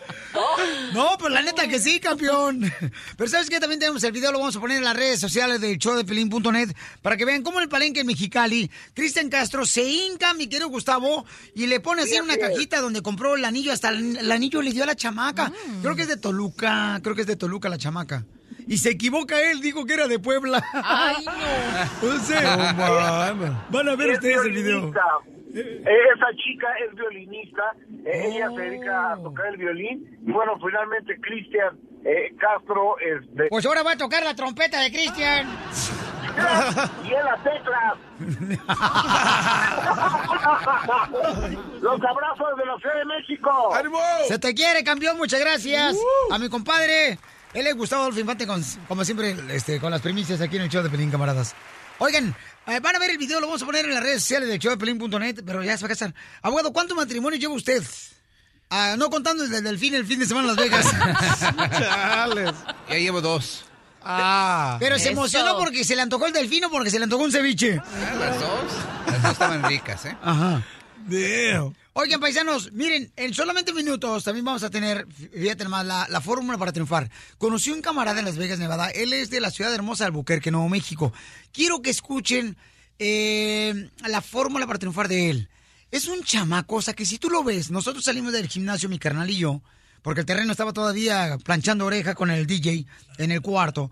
[0.95, 2.63] No, pues la neta que sí, campeón.
[3.17, 3.61] Pero ¿sabes qué?
[3.61, 6.05] También tenemos el video, lo vamos a poner en las redes sociales del show de
[6.05, 10.47] Pelín.net para que vean cómo en el palenque en Mexicali, Cristian Castro se hinca, mi
[10.47, 11.25] querido Gustavo,
[11.55, 14.63] y le pone así en una cajita donde compró el anillo, hasta el, el anillo
[14.63, 15.53] le dio a la chamaca.
[15.83, 18.25] Creo que es de Toluca, creo que es de Toluca la chamaca.
[18.67, 20.63] Y se equivoca él, dijo que era de Puebla.
[20.73, 21.33] Ay, no.
[22.15, 23.65] O sea, No, mano.
[23.71, 24.65] van a ver Es ustedes el video.
[24.81, 25.03] violinista.
[25.55, 25.85] Eh,
[26.17, 27.63] Esa chica es violinista,
[28.07, 30.19] eh, ella se dedica a tocar el violín.
[30.27, 33.49] Y bueno, finalmente Cristian eh, Castro es de...
[33.51, 35.47] Pues ahora va a tocar la trompeta de Cristian.
[37.05, 37.95] y en las teclas.
[41.83, 43.75] Los abrazos de la Ciudad de México.
[44.29, 45.97] Se te quiere, campeón, muchas gracias.
[46.31, 47.19] A mi compadre,
[47.55, 50.69] él es Gustavo Adolfo Infante, con- como siempre, este, con las primicias aquí en el
[50.69, 51.55] show de Pelín, camaradas.
[51.99, 52.35] Oigan,
[52.67, 54.59] eh, van a ver el video, lo vamos a poner en las redes sociales del
[54.59, 56.15] show de Pelín.net, pero ya se va a casar.
[56.41, 57.83] Abogado, ¿cuántos matrimonios lleva usted?
[58.71, 60.87] Ah, no contando desde el fin, el fin de semana en Las Vegas.
[61.71, 62.53] Chales.
[62.89, 63.65] Ya llevo dos.
[64.03, 64.79] Ah.
[64.81, 65.13] Pero se Eso.
[65.13, 67.79] emocionó porque se le antojó el delfino porque se le antojó un ceviche.
[67.79, 68.51] Ah, Las dos.
[69.07, 70.17] Las dos estaban ricas, ¿eh?
[70.23, 70.63] Ajá.
[71.07, 71.75] Damn.
[71.95, 76.57] Oigan, paisanos, miren, en solamente minutos también vamos a tener, fíjate más, la, la fórmula
[76.57, 77.11] para triunfar.
[77.37, 78.89] Conocí un camarada en Las Vegas, Nevada.
[78.89, 81.13] Él es de la ciudad hermosa de Albuquerque, Nuevo México.
[81.53, 82.57] Quiero que escuchen
[82.99, 85.49] eh, la fórmula para triunfar de él.
[85.91, 88.99] Es un chamaco, o sea, que si tú lo ves, nosotros salimos del gimnasio, mi
[88.99, 89.61] carnal y yo,
[90.01, 92.87] porque el terreno estaba todavía planchando oreja con el DJ
[93.19, 93.91] en el cuarto.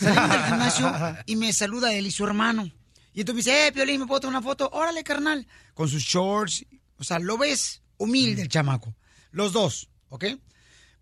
[0.00, 2.72] Salimos del gimnasio y me saluda él y su hermano.
[3.14, 4.68] Y entonces me dice, eh, Piolín, ¿me puedo tomar una foto?
[4.72, 5.46] Órale, carnal.
[5.74, 6.66] Con sus shorts.
[6.98, 8.94] O sea, lo ves humilde el chamaco.
[9.30, 10.24] Los dos, ¿ok?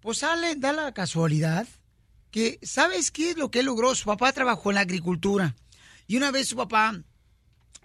[0.01, 1.67] Pues sale, da la casualidad
[2.31, 3.95] que, ¿sabes qué es lo que él logró?
[3.95, 5.55] Su papá trabajó en la agricultura.
[6.07, 7.01] Y una vez su papá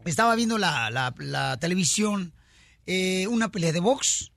[0.06, 2.34] estaba viendo la, la- la televisión,
[2.86, 4.32] eh, una pelea de box.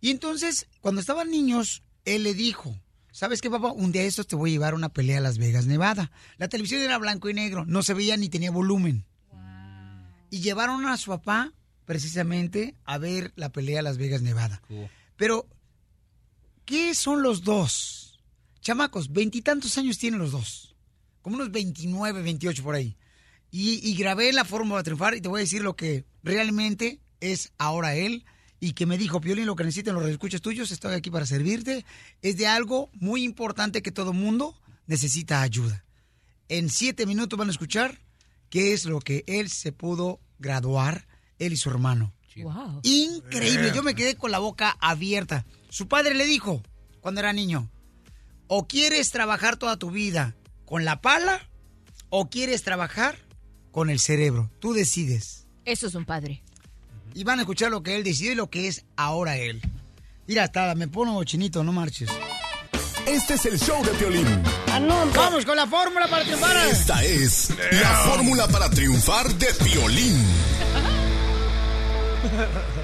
[0.00, 2.74] Y entonces, cuando estaban niños, él le dijo,
[3.12, 3.70] ¿sabes qué, papá?
[3.70, 6.10] Un día de estos te voy a llevar a una pelea a Las Vegas, Nevada.
[6.38, 9.04] La televisión era blanco y negro, no se veía ni tenía volumen.
[10.30, 11.52] Y llevaron a su papá
[11.90, 14.62] precisamente a ver la pelea Las Vegas, Nevada.
[15.16, 15.48] Pero,
[16.64, 18.20] ¿qué son los dos?
[18.60, 20.76] Chamacos, veintitantos años tienen los dos.
[21.20, 22.96] Como unos 29, 28 por ahí.
[23.50, 27.00] Y, y grabé la fórmula de triunfar y te voy a decir lo que realmente
[27.18, 28.24] es ahora él.
[28.60, 31.84] Y que me dijo, Piolín, lo que necesiten los escuchas tuyos, estoy aquí para servirte.
[32.22, 34.56] Es de algo muy importante que todo mundo
[34.86, 35.84] necesita ayuda.
[36.48, 38.00] En siete minutos van a escuchar
[38.48, 41.09] qué es lo que él se pudo graduar,
[41.40, 42.12] él y su hermano.
[42.36, 42.80] Wow.
[42.84, 45.44] Increíble, yo me quedé con la boca abierta.
[45.68, 46.62] Su padre le dijo,
[47.00, 47.68] cuando era niño,
[48.46, 51.48] o quieres trabajar toda tu vida con la pala,
[52.08, 53.18] o quieres trabajar
[53.72, 54.50] con el cerebro.
[54.60, 55.46] Tú decides.
[55.64, 56.42] Eso es un padre.
[57.14, 59.60] Y van a escuchar lo que él decidió y lo que es ahora él.
[60.26, 62.08] Mira, hasta me pongo chinito, no marches.
[63.06, 64.26] Este es el show de Piolín.
[65.16, 66.56] Vamos con la fórmula para triunfar.
[66.68, 70.24] Esta es la fórmula para triunfar de Piolín.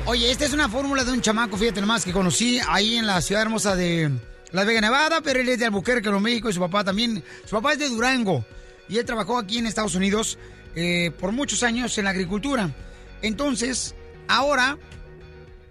[0.07, 3.21] Oye, esta es una fórmula de un chamaco, fíjate nomás, que conocí ahí en la
[3.21, 4.11] ciudad hermosa de
[4.53, 7.23] Las Vegas, Nevada, pero él es de Albuquerque, Nuevo México, y su papá también.
[7.45, 8.45] Su papá es de Durango,
[8.89, 10.39] y él trabajó aquí en Estados Unidos
[10.75, 12.71] eh, por muchos años en la agricultura.
[13.23, 13.95] Entonces,
[14.29, 14.79] ahora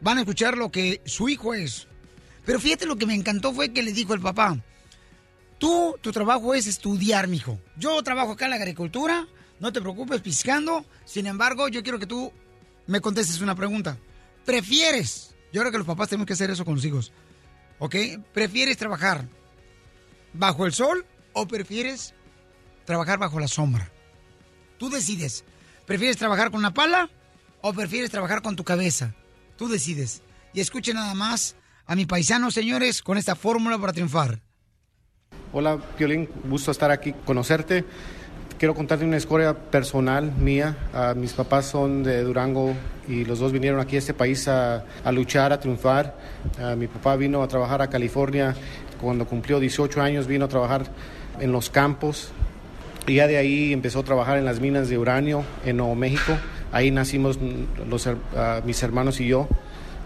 [0.02, 1.88] van a escuchar lo que su hijo es.
[2.46, 4.58] Pero fíjate lo que me encantó fue que le dijo el papá,
[5.58, 7.60] tú, tu trabajo es estudiar, mijo.
[7.78, 9.28] Yo trabajo acá en la agricultura,
[9.60, 10.86] no te preocupes piscando.
[11.06, 12.32] Sin embargo, yo quiero que tú
[12.88, 13.98] me contestes una pregunta.
[14.46, 15.36] ¿Prefieres?
[15.52, 17.12] Yo creo que los papás tenemos que hacer eso con los hijos.
[17.80, 17.96] ¿Ok?
[18.34, 19.28] ¿Prefieres trabajar
[20.34, 22.14] bajo el sol o prefieres
[22.86, 23.92] trabajar bajo la sombra?
[24.78, 25.44] Tú decides.
[25.86, 27.10] ¿Prefieres trabajar con una pala
[27.62, 29.14] o prefieres trabajar con tu cabeza?
[29.58, 30.22] Tú decides.
[30.54, 31.56] Y escuchen nada más
[31.86, 34.42] a mi paisano, señores, con esta fórmula para triunfar.
[35.54, 37.86] Hola, Piolín, gusto estar aquí, conocerte.
[38.66, 40.76] Quiero contarte una historia personal mía.
[40.92, 42.74] Ah, mis papás son de Durango
[43.08, 46.16] y los dos vinieron aquí a este país a, a luchar, a triunfar.
[46.60, 48.56] Ah, mi papá vino a trabajar a California
[49.00, 50.82] cuando cumplió 18 años, vino a trabajar
[51.40, 52.30] en los campos
[53.06, 56.36] y ya de ahí empezó a trabajar en las minas de uranio en Nuevo México.
[56.72, 57.38] Ahí nacimos
[57.88, 59.48] los, ah, mis hermanos y yo.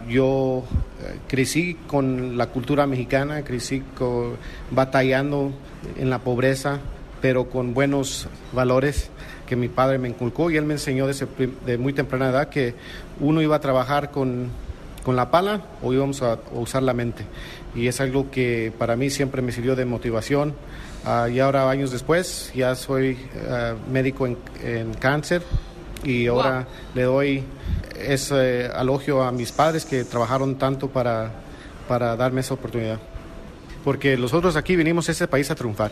[0.09, 0.65] Yo
[1.01, 4.35] eh, crecí con la cultura mexicana, crecí co-
[4.69, 5.53] batallando
[5.97, 6.79] en la pobreza,
[7.21, 9.09] pero con buenos valores
[9.47, 11.27] que mi padre me inculcó y él me enseñó desde
[11.65, 12.75] de muy temprana edad que
[13.19, 14.49] uno iba a trabajar con,
[15.03, 17.25] con la pala o íbamos a, a usar la mente.
[17.75, 20.53] Y es algo que para mí siempre me sirvió de motivación.
[21.05, 23.17] Ah, y ahora, años después, ya soy
[23.49, 25.41] ah, médico en, en cáncer
[26.03, 27.43] y ahora le doy
[27.99, 31.31] ese elogio a mis padres que trabajaron tanto para,
[31.87, 32.99] para darme esa oportunidad.
[33.83, 35.91] Porque nosotros aquí venimos a este país a triunfar.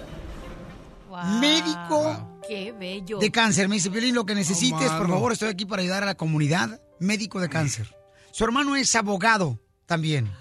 [1.26, 3.20] Médico Qué bello.
[3.20, 3.68] de cáncer.
[3.68, 5.14] Me dice, Piolín, lo que necesites, por mano.
[5.16, 6.82] favor, estoy aquí para ayudar a la comunidad.
[7.00, 7.96] Médico de cáncer.
[8.32, 10.32] Su hermano es abogado también.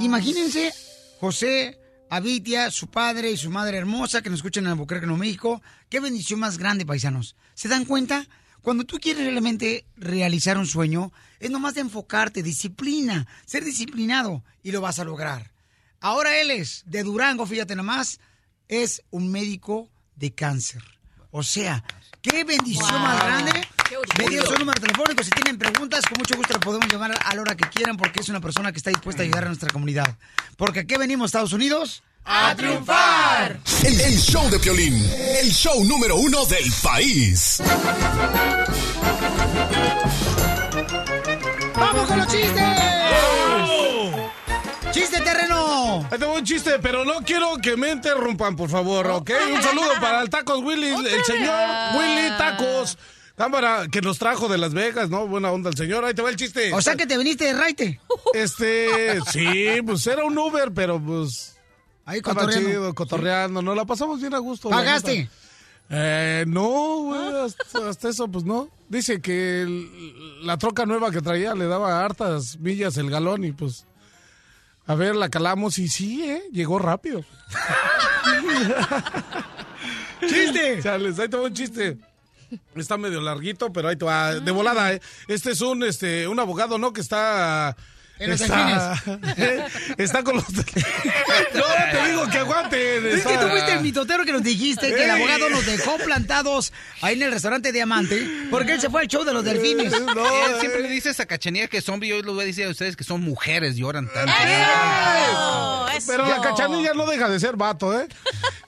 [0.00, 0.72] Imagínense,
[1.20, 1.78] José,
[2.10, 5.62] Abitia, su padre y su madre hermosa que nos escuchan en Albuquerque, Nuevo México.
[5.88, 7.36] Qué bendición más grande, paisanos.
[7.54, 8.26] ¿Se dan cuenta?
[8.62, 14.70] Cuando tú quieres realmente realizar un sueño, es nomás de enfocarte, disciplina, ser disciplinado y
[14.70, 15.52] lo vas a lograr.
[16.00, 18.20] Ahora él es de Durango, fíjate nomás,
[18.68, 19.90] es un médico
[20.22, 20.82] de cáncer.
[21.32, 21.82] O sea,
[22.22, 23.52] qué bendición más grande.
[24.18, 25.24] Me dio su número telefónico.
[25.24, 28.20] Si tienen preguntas, con mucho gusto le podemos llamar a la hora que quieran porque
[28.20, 30.16] es una persona que está dispuesta a ayudar a nuestra comunidad.
[30.56, 33.58] Porque aquí venimos, Estados Unidos, a triunfar.
[33.84, 34.94] El, el show de Piolín,
[35.40, 37.60] el show número uno del país.
[41.74, 43.51] ¡Vamos con los chistes!
[44.92, 46.06] ¡Chiste terreno!
[46.10, 49.30] Ahí tengo un chiste, pero no quiero que me interrumpan, por favor, ¿ok?
[49.54, 51.54] Un saludo para el Tacos Willy, el señor
[51.96, 52.98] Willy Tacos.
[53.34, 55.26] Cámara, que nos trajo de Las Vegas, ¿no?
[55.26, 56.04] Buena onda el señor.
[56.04, 56.72] Ahí te va el chiste.
[56.74, 57.98] O sea que te viniste de raite.
[58.34, 61.56] Este, sí, pues era un Uber, pero pues...
[62.04, 62.68] Ahí cotorreando.
[62.68, 63.62] chido, cotorreando.
[63.62, 64.68] Nos la pasamos bien a gusto.
[64.68, 65.30] ¿Pagaste?
[65.88, 66.68] Eh, no,
[67.04, 68.68] güey, hasta, hasta eso, pues no.
[68.88, 73.52] Dice que el- la troca nueva que traía le daba hartas millas el galón y
[73.52, 73.86] pues...
[74.86, 76.42] A ver, la calamos y sí, ¿eh?
[76.52, 77.24] Llegó rápido.
[80.20, 80.80] ¡Chiste!
[80.82, 81.98] Chales, ahí te va un chiste.
[82.74, 84.34] Está medio larguito, pero ahí te va.
[84.34, 85.00] De volada, ¿eh?
[85.28, 86.92] Este es un, este, un abogado, ¿no?
[86.92, 87.76] Que está...
[88.22, 89.02] En los está,
[89.98, 90.48] está con los...
[90.54, 90.62] no,
[91.90, 93.06] te digo que aguanten.
[93.06, 96.72] Es que tú fuiste el mitotero que nos dijiste que el abogado nos dejó plantados
[97.00, 99.92] ahí en el restaurante Diamante porque él se fue al show de los delfines.
[99.92, 100.06] Él
[100.60, 102.96] siempre le dice a Cachanilla que son, y yo les voy a decir a ustedes
[102.96, 104.32] que son mujeres, lloran tanto.
[106.06, 108.08] Pero la cachanilla no deja de ser vato, ¿eh?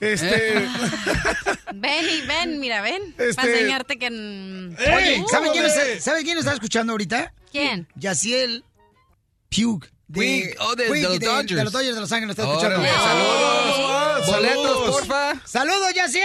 [0.00, 0.66] Este...
[1.74, 3.14] Ven y ven, mira, ven.
[3.18, 4.06] Este- Para enseñarte que...
[4.06, 7.32] Oye, ¿sabe quién, está, ¿sabe quién está escuchando ahorita?
[7.50, 7.88] ¿Quién?
[7.96, 8.64] Yaciel
[9.54, 9.84] Pugh.
[10.06, 11.48] De, oh, de- de los de- Dodgers.
[11.56, 13.04] de los Dodgers de Los Ángeles está Órale, escuchando.
[13.04, 14.26] saludos.
[14.26, 15.32] Boletos, porfa.
[15.46, 16.24] ¡Saludos, Yaciel!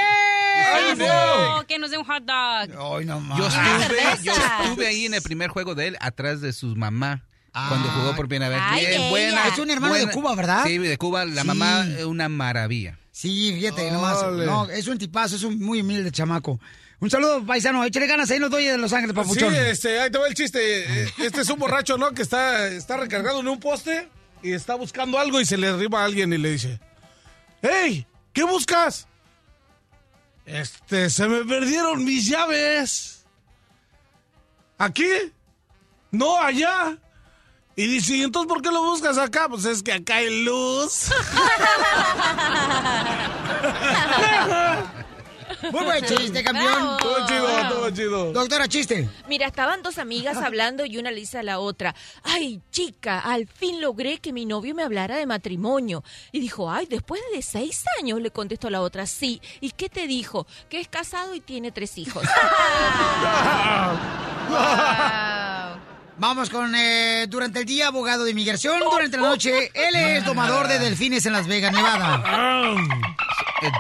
[1.67, 2.97] Que nos dé un hot dog.
[2.97, 4.23] Ay, no Yo Ah, estuve, cerveza.
[4.23, 4.33] yo
[4.63, 7.23] estuve ahí en el primer juego de él, atrás de su mamá.
[7.51, 8.59] Cuando jugó por primera vez.
[8.61, 9.09] Ay, Bien ella.
[9.09, 9.47] buena.
[9.47, 10.63] Es un hermano de Cuba, ¿verdad?
[10.65, 11.25] Sí, de Cuba.
[11.25, 11.47] La Sí.
[11.47, 12.97] mamá, una maravilla.
[13.11, 14.21] Sí, fíjate, nomás.
[14.45, 16.59] No, es un tipazo, es un muy humilde chamaco.
[17.01, 17.83] Un saludo, paisano.
[17.85, 19.55] Échale ganas ahí en los Dodgers de Los Ángeles, Sí, papuchón.
[19.55, 21.03] este, ahí te va el chiste.
[21.03, 22.11] Eh, Este es un borracho, ¿no?
[22.13, 24.09] Que está, está recargado en un poste
[24.43, 26.79] y está buscando algo y se le arriba a alguien y le dice,
[27.61, 28.05] ¡Hey!
[28.33, 29.07] ¿Qué buscas?
[30.45, 33.25] Este, se me perdieron mis llaves.
[34.77, 35.07] ¿Aquí?
[36.11, 36.97] No, allá.
[37.75, 39.47] Y dice, ¿y entonces por qué lo buscas acá?
[39.47, 41.09] Pues es que acá hay luz.
[45.71, 46.97] Muy buen chiste, campeón.
[46.99, 48.33] Todo chido, todo chido.
[48.33, 49.09] Doctora, chiste.
[49.27, 53.47] Mira, estaban dos amigas hablando y una le dice a la otra, ay, chica, al
[53.47, 56.03] fin logré que mi novio me hablara de matrimonio.
[56.31, 59.41] Y dijo, ay, después de seis años, le contestó la otra, sí.
[59.61, 60.45] ¿Y qué te dijo?
[60.69, 62.23] Que es casado y tiene tres hijos.
[66.19, 70.67] Vamos con eh, durante el día abogado de inmigración, durante la noche él es domador
[70.67, 72.21] de delfines en Las Vegas, Nevada.
[72.25, 72.75] A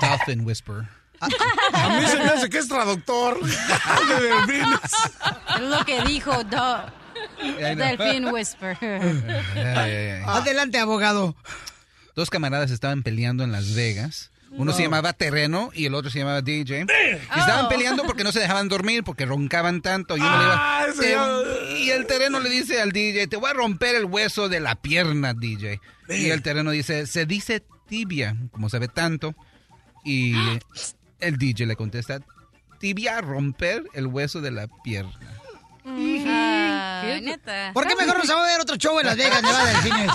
[0.01, 0.98] dolphin whisper.
[1.21, 4.79] A mí se me hace que es traductor de delfines.
[5.55, 6.85] Es lo que dijo Do-
[7.75, 8.77] Delfín Whisper.
[8.81, 10.23] Ay, ay, ay.
[10.25, 11.35] Adelante, abogado.
[12.15, 14.31] Dos camaradas estaban peleando en Las Vegas.
[14.51, 16.79] Uno se llamaba Terreno y el otro se llamaba DJ.
[16.89, 17.69] Y estaban Oh.
[17.69, 20.17] peleando porque no se dejaban dormir, porque roncaban tanto.
[20.17, 23.27] Y, uno le iba, Ah, ese "Te- ya- y el Terreno le dice al DJ,
[23.27, 25.79] te voy a romper el hueso de la pierna, DJ.
[26.09, 29.35] Y el Terreno dice, se dice tibia, como sabe tanto.
[30.03, 30.33] Y
[31.19, 32.19] el DJ le contesta,
[32.79, 35.11] tibia, romper el hueso de la pierna.
[35.85, 37.71] Ay, neta.
[37.73, 40.11] ¿Por qué mejor no se va a ver otro show en Las Vegas, Nevada, delfines?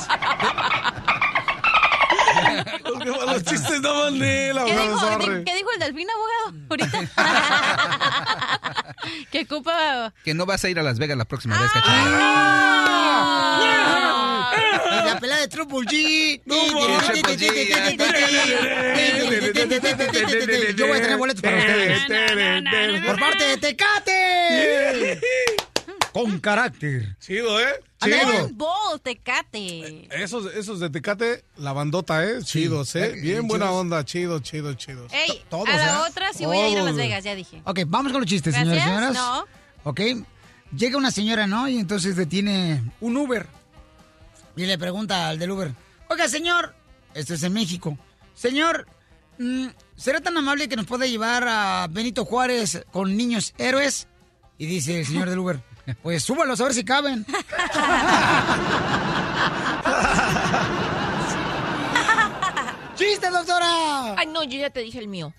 [2.83, 5.33] Porque los chistes no van de él, ¿Qué abogado, dijo.
[5.45, 6.55] ¿Qué dijo el delfín, abogado?
[6.71, 7.01] Ahorita.
[9.31, 10.13] que ocupa.
[10.25, 11.95] Que no vas a ir a Las Vegas la próxima vez, cachorro.
[14.87, 16.43] Y la pelea de Triple G.
[20.77, 22.01] Yo voy a traer boletos para ustedes.
[23.07, 25.21] Por parte de Tecate.
[26.13, 27.17] Con carácter.
[27.19, 27.81] Chido, ¿eh?
[28.01, 28.49] Chido.
[28.53, 30.07] Ball, Tecate.
[30.13, 32.39] Esos, esos de Tecate, la bandota, ¿eh?
[32.45, 33.07] Chidos, ¿eh?
[33.07, 35.09] Eh, Bien buena onda, chido, chido, chido.
[35.11, 36.09] Ey, todos, a la ¿eh?
[36.09, 36.95] otra sí voy a ir a Las.
[36.95, 37.61] Vegas, ya dije.
[37.65, 39.15] Ok, vamos con los chistes, señoras y señoras.
[39.15, 39.45] No.
[39.83, 40.01] Ok.
[40.77, 41.69] Llega una señora, ¿no?
[41.69, 43.47] Y entonces detiene un Uber.
[44.57, 45.73] Y le pregunta al del Uber,
[46.09, 46.75] oiga, señor,
[47.15, 47.99] esto es en México.
[48.35, 48.87] Señor,
[49.39, 49.67] mm,
[49.97, 54.07] ¿será tan amable que nos pueda llevar a Benito Juárez con niños héroes?
[54.59, 55.61] Y dice el señor del Uber,
[56.03, 57.27] pues súbalos a ver si caben.
[62.95, 64.15] ¡Chiste, doctora!
[64.17, 65.35] Ay, no, yo ya te dije el mío.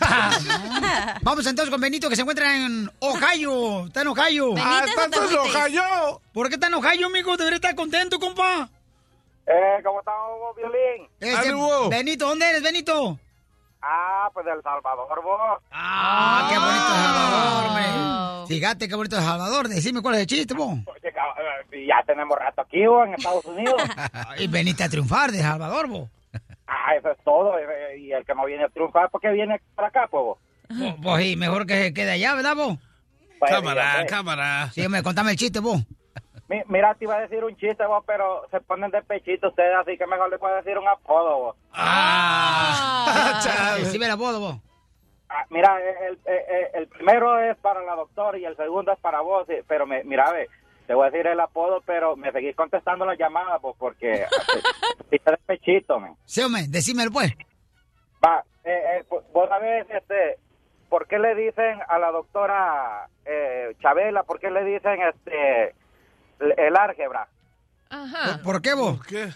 [1.22, 3.86] Vamos entonces con Benito que se encuentra en Ohio.
[3.86, 4.54] Está en Ohio.
[4.58, 6.20] Ah, ¿estás en Ohio?
[6.32, 7.36] ¿Por qué está en Ohio, amigo?
[7.36, 8.68] Debería estar contento, compa.
[9.46, 11.08] Eh, ¿cómo estamos, Violín?
[11.20, 11.52] Este,
[11.90, 13.18] Benito, ¿dónde eres, Benito?
[13.82, 15.38] Ah, pues del Salvador, vos.
[15.70, 18.54] Ah, qué bonito El Salvador, hombre.
[18.54, 19.68] Fíjate qué bonito El Salvador.
[19.68, 20.78] Decime cuál es el chiste, vos.
[21.02, 23.74] Eh, Ya tenemos rato aquí, vos, en Estados Unidos.
[24.38, 26.08] Y veniste a triunfar de Salvador, vos.
[26.66, 27.58] Ah, eso es todo.
[27.58, 30.36] eh, Y el que no viene a triunfar, ¿por qué viene para acá, pues,
[30.98, 32.78] vos, y mejor que se quede allá, ¿verdad, vos?
[33.38, 34.06] Pues, Cámara, fíjate.
[34.06, 34.70] cámara.
[34.72, 35.80] Sí, me contame el chiste, vos.
[36.48, 39.74] Mi- Mira, te iba a decir un chiste, vos, pero se ponen de pechito ustedes,
[39.80, 41.56] así que mejor le puedo decir un apodo, vos.
[41.72, 44.56] Ah, Decime el apodo, vos.
[45.28, 45.76] Ah, mira,
[46.08, 49.54] el, el- el primero es para la doctora y el segundo es para vos, sí,
[49.66, 50.48] pero me, mira, ve,
[50.86, 54.26] te voy a decir el apodo, pero me seguís contestando las llamadas, pues, porque
[55.10, 56.14] te de pechito, man.
[56.24, 57.32] Sí, hombre, decímelo, pues.
[58.24, 60.38] Va, eh, eh, vo- vos sabés, este,
[60.88, 65.74] ¿por qué le dicen a la doctora eh, Chabela, por qué le dicen, este,
[66.40, 67.28] el, el álgebra?
[67.90, 68.40] Ajá.
[68.42, 68.96] ¿Por qué, vos?
[68.98, 69.28] ¿Por qué?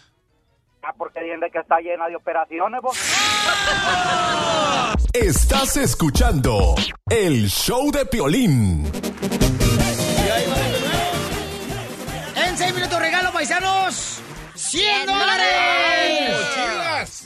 [0.82, 2.96] Ah, porque dicen de que está llena de operaciones, vos.
[5.12, 6.74] Estás escuchando
[7.10, 8.84] el show de Piolín.
[12.68, 14.18] Seis minutos regalo, paisanos.
[14.54, 16.36] ¡100 dólares!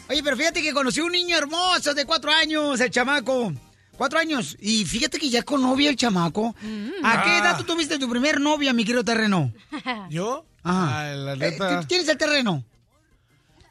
[0.09, 3.53] Oye, pero fíjate que conocí un niño hermoso de cuatro años, el chamaco.
[3.97, 4.57] Cuatro años.
[4.61, 6.55] Y fíjate que ya con novia el chamaco.
[7.03, 7.39] ¿A qué Ah.
[7.39, 9.53] edad tú tuviste tu primer novia, mi querido terreno?
[10.11, 10.47] ¿Yo?
[10.63, 11.07] Ajá.
[11.15, 11.81] La Eh, neta.
[11.81, 12.63] ¿tú ¿Tienes el terreno?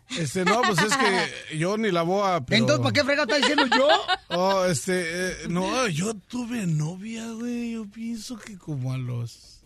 [0.09, 2.57] Este, no, pues es que yo ni la boa, pero...
[2.59, 3.87] Entonces, ¿para qué fregado estás diciendo yo?
[4.37, 7.71] Oh, este, eh, no, yo tuve novia, güey.
[7.75, 9.60] Yo pienso que como a los,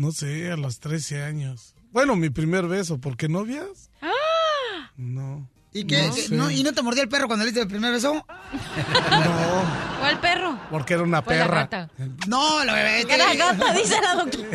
[0.00, 1.74] no sé, a los 13 años.
[1.92, 3.90] Bueno, mi primer beso, ¿por qué novias?
[4.96, 5.46] No.
[5.72, 6.02] ¿Y qué?
[6.08, 6.34] No qué- sé.
[6.34, 8.14] no- ¿Y no te mordió el perro cuando le diste el primer beso?
[8.14, 9.64] No,
[10.00, 10.58] ¿Cuál perro?
[10.70, 11.60] porque era una Fue la perra.
[11.62, 11.90] rata.
[12.26, 13.04] No, lo bebé.
[13.04, 14.48] Que la gata, dice la doctora.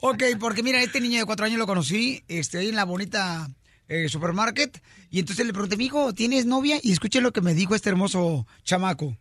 [0.00, 3.48] Ok, porque mira, este niño de cuatro años lo conocí este, ahí en la bonita
[3.88, 4.82] eh, supermarket.
[5.10, 6.78] Y entonces le pregunté, mijo, ¿tienes novia?
[6.82, 9.16] Y escuché lo que me dijo este hermoso chamaco.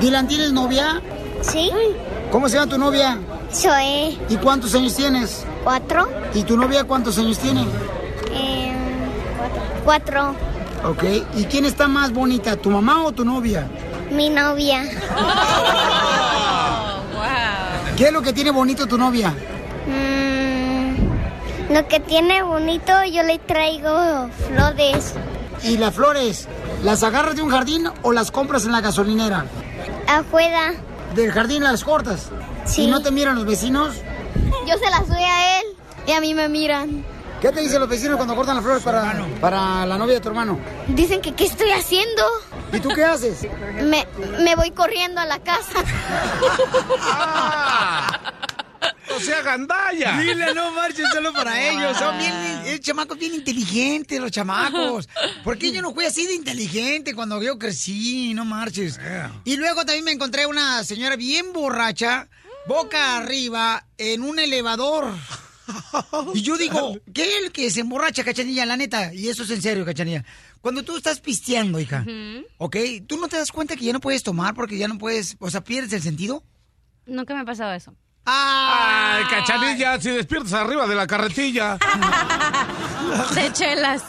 [0.00, 1.00] Dylan, ¿tienes novia?
[1.42, 1.70] Sí,
[2.30, 3.18] ¿Cómo se llama tu novia?
[3.52, 5.44] Soy ¿Y cuántos años tienes?
[5.64, 6.08] cuatro.
[6.34, 7.64] ¿Y tu novia cuántos años tiene?
[8.32, 8.72] eh,
[9.84, 10.34] cuatro.
[10.84, 11.04] Ok,
[11.36, 13.66] ¿y quién está más bonita, tu mamá o tu novia?
[14.10, 14.82] Mi novia.
[17.96, 19.32] ¿Qué es lo que tiene bonito tu novia?
[19.86, 25.14] Mm, Lo que tiene bonito yo le traigo flores.
[25.62, 26.48] ¿Y las flores,
[26.82, 29.44] las agarras de un jardín o las compras en la gasolinera?
[30.08, 30.72] Afuera.
[31.14, 32.30] ¿Del jardín las cortas?
[32.66, 32.82] Sí.
[32.82, 33.94] ¿Y no te miran los vecinos?
[34.66, 35.66] Yo se las doy a él
[36.06, 37.04] y a mí me miran.
[37.40, 40.28] ¿Qué te dicen los vecinos cuando cortan las flores para, para la novia de tu
[40.28, 40.60] hermano?
[40.86, 42.22] Dicen que qué estoy haciendo.
[42.72, 43.46] ¿Y tú qué haces?
[43.82, 44.06] Me,
[44.38, 45.82] me voy corriendo a la casa.
[49.08, 50.18] ¡No sea gandalla!
[50.18, 51.96] Dile, no marchen solo para ellos.
[51.98, 52.32] Son bien,
[52.64, 55.08] eh, chamacos bien inteligentes, los chamacos.
[55.44, 58.32] ¿Por qué yo no fui así de inteligente cuando yo crecí?
[58.34, 58.98] No marches.
[59.44, 62.28] Y luego también me encontré una señora bien borracha,
[62.66, 65.06] boca arriba, en un elevador.
[66.34, 68.66] Y yo digo, ¿qué es el que se emborracha, cachanilla?
[68.66, 70.24] La neta, y eso es en serio, cachanilla.
[70.60, 72.06] Cuando tú estás pisteando, hija,
[72.58, 72.76] ¿ok?
[73.06, 75.50] ¿Tú no te das cuenta que ya no puedes tomar porque ya no puedes, o
[75.50, 76.44] sea, pierdes el sentido?
[77.06, 77.94] Nunca me ha pasado eso.
[78.24, 80.00] ¡Ay, cachanilla!
[80.00, 81.76] Si despiertas arriba de la carretilla.
[83.34, 84.02] De chelas.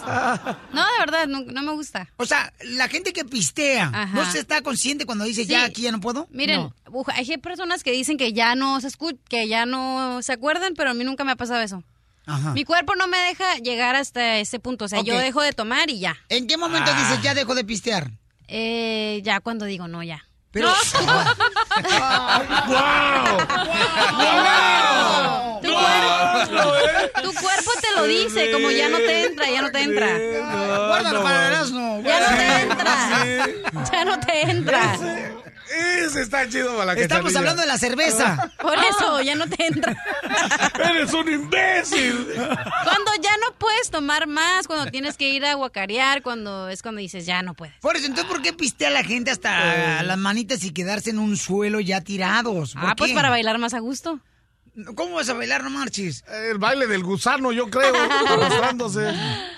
[0.71, 2.07] No, de verdad, no, no me gusta.
[2.17, 5.91] O sea, la gente que pistea, ¿no se está consciente cuando dice, ya aquí ya
[5.91, 6.27] no puedo?
[6.31, 6.73] Miren, No.
[7.07, 10.91] hay personas que dicen que ya no se escu- que ya no se acuerdan, pero
[10.91, 11.83] a mí nunca me ha pasado eso.
[12.25, 12.53] Ajá.
[12.53, 14.85] Mi cuerpo no me deja llegar hasta ese punto.
[14.85, 16.15] O sea, yo dejo de tomar y ya.
[16.29, 16.97] ¿En qué momento Ah.
[17.09, 18.11] dices, ya dejo de pistear?
[18.47, 20.23] Eh, ya cuando digo no, ya.
[20.53, 20.69] Pero...
[25.63, 29.81] Tu, cuerpo, tu cuerpo te lo dice, como ya no te entra, ya no te
[29.81, 30.07] entra.
[30.87, 32.01] Guárdalo para el asno.
[32.01, 33.47] Ya no te entra.
[33.91, 34.97] Ya no te entra.
[35.73, 38.51] Ese está chido para la Estamos hablando de la cerveza.
[38.61, 39.95] Por eso, ya no te entra.
[40.89, 42.27] ¡Eres un imbécil!
[42.35, 46.99] Cuando ya no puedes tomar más, cuando tienes que ir a guacarear, cuando es cuando
[46.99, 47.75] dices ya no puedes.
[47.79, 51.37] Por eso, entonces, ¿por qué pistea la gente hasta las manitas y quedarse en un
[51.37, 52.73] suelo ya tirados?
[52.73, 54.19] ¿Por Ah, pues para bailar más a gusto.
[54.95, 56.23] ¿Cómo vas a bailar, no marches?
[56.49, 57.93] El baile del gusano, yo creo,
[58.27, 59.13] arrastrándose.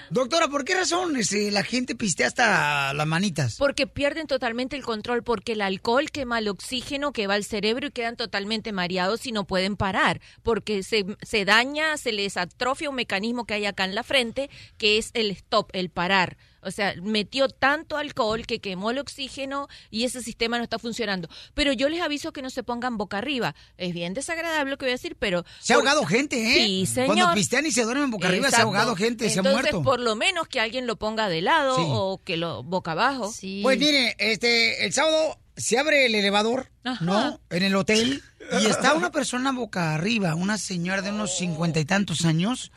[0.10, 3.56] Doctora, ¿por qué razón este, la gente pistea hasta las manitas?
[3.58, 7.88] Porque pierden totalmente el control, porque el alcohol quema el oxígeno que va al cerebro
[7.88, 12.90] y quedan totalmente mareados y no pueden parar, porque se, se daña, se les atrofia
[12.90, 16.36] un mecanismo que hay acá en la frente, que es el stop, el parar.
[16.66, 21.30] O sea, metió tanto alcohol que quemó el oxígeno y ese sistema no está funcionando.
[21.54, 23.56] Pero yo les aviso que no se pongan boca arriba.
[23.78, 25.46] Es bien desagradable lo que voy a decir, pero...
[25.60, 26.66] Se ha ahogado gente, ¿eh?
[26.66, 27.16] Sí, señor.
[27.16, 29.84] Cuando pistean y se duermen boca arriba, se ha ahogado gente, se ha Entonces, muerto.
[29.84, 31.84] por lo menos que alguien lo ponga de lado Sí.
[31.86, 33.32] o que lo boca abajo.
[33.62, 36.72] Pues mire, este, el sábado se abre el elevador,
[37.02, 37.40] ¿no?
[37.50, 38.22] En el hotel.
[38.62, 42.72] Y está una persona boca arriba, una señora de unos cincuenta y tantos años.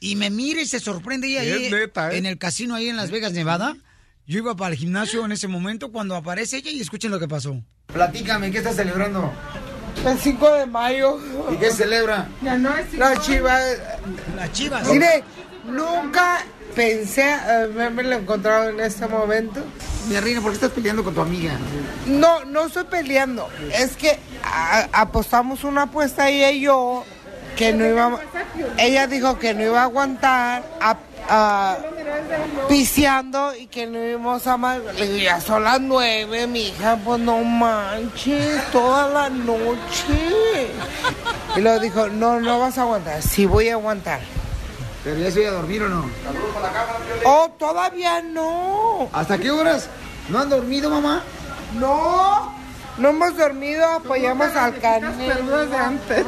[0.00, 2.18] Y me mira y se sorprende ella Y ahí es neta, ¿eh?
[2.18, 3.76] en el casino ahí en Las Vegas, Nevada.
[4.26, 7.28] Yo iba para el gimnasio en ese momento cuando aparece ella y escuchen lo que
[7.28, 7.62] pasó.
[7.86, 9.32] Platícame, ¿qué estás celebrando?
[10.04, 11.18] El 5 de mayo.
[11.52, 12.28] ¿Y qué celebra?
[12.42, 13.62] Ya no es La chivas.
[14.36, 14.86] Las chivas.
[14.88, 15.22] Mire,
[15.64, 16.44] nunca
[16.74, 19.64] pensé haberme lo encontrado en este momento.
[20.08, 21.56] Mi reina, ¿por qué estás peleando con tu amiga?
[22.06, 23.48] No, no estoy peleando.
[23.72, 27.04] Es que a- apostamos una apuesta ella y yo
[27.56, 28.20] que no íbamos.
[28.78, 30.96] Ella dijo que no iba a aguantar a,
[31.28, 31.76] a-
[32.68, 34.78] piseando y que no íbamos a más.
[34.98, 40.68] Le digo, ya son las nueve, mi hija, pues no manches, toda la noche.
[41.56, 43.22] Y luego dijo, no, no vas a aguantar.
[43.22, 44.20] Sí voy a aguantar.
[45.04, 46.10] ¿Pero ya se iba a dormir o no?
[47.24, 49.08] Oh, todavía no.
[49.12, 49.88] ¿Hasta qué horas?
[50.28, 51.22] ¿No han dormido, mamá?
[51.78, 52.52] No,
[52.98, 55.16] no hemos dormido, apoyamos al canal.
[55.70, 56.26] de antes.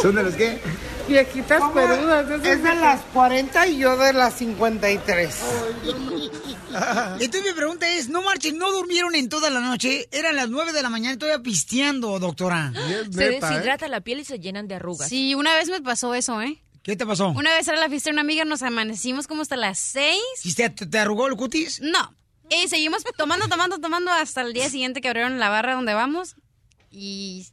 [0.00, 0.60] ¿Son de los qué?
[1.08, 2.30] Viejitas peludas.
[2.44, 5.34] Es de las 40 y yo de las 53.
[7.20, 10.08] Entonces mi pregunta es, no marchen, ¿no durmieron en toda la noche?
[10.10, 12.72] Eran las 9 de la mañana y todavía pisteando, doctora.
[13.12, 15.08] Se deshidrata la piel y se llenan de arrugas.
[15.08, 16.60] Sí, una vez me pasó eso, ¿eh?
[16.82, 17.28] ¿Qué te pasó?
[17.28, 20.20] Una vez era la fiesta de una amiga, nos amanecimos como hasta las seis.
[20.42, 21.80] ¿Y te, te arrugó el cutis?
[21.80, 22.14] No.
[22.50, 26.36] Y seguimos tomando, tomando, tomando hasta el día siguiente que abrieron la barra donde vamos.
[26.96, 27.44] Y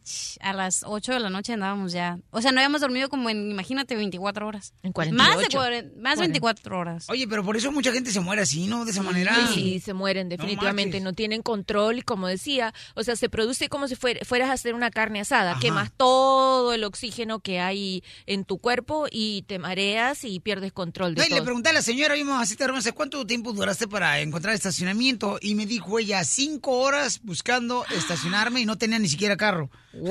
[0.41, 2.19] a las 8 de la noche andábamos ya.
[2.30, 4.73] O sea, no habíamos dormido como en, imagínate, 24 horas.
[4.84, 5.95] En Más de 48.
[5.99, 7.09] más de 24 horas.
[7.09, 8.85] Oye, pero por eso mucha gente se muere así, ¿no?
[8.85, 9.35] De esa manera.
[9.53, 11.03] Sí, se mueren definitivamente, manches.
[11.03, 14.53] no, tienen control y como decía, o sea, se produce como si fuer- fueras a
[14.53, 15.59] hacer una carne asada, Ajá.
[15.59, 21.15] quemas todo el oxígeno que hay en tu cuerpo y te mareas y pierdes control
[21.15, 21.45] de No, y le todo.
[21.45, 25.39] pregunté a la señora, vimos así, te hermosa, ¿cuánto tiempo duraste para encontrar estacionamiento?
[25.41, 29.70] Y me dijo ella, cinco horas buscando estacionarme y no tenía ni siquiera carro.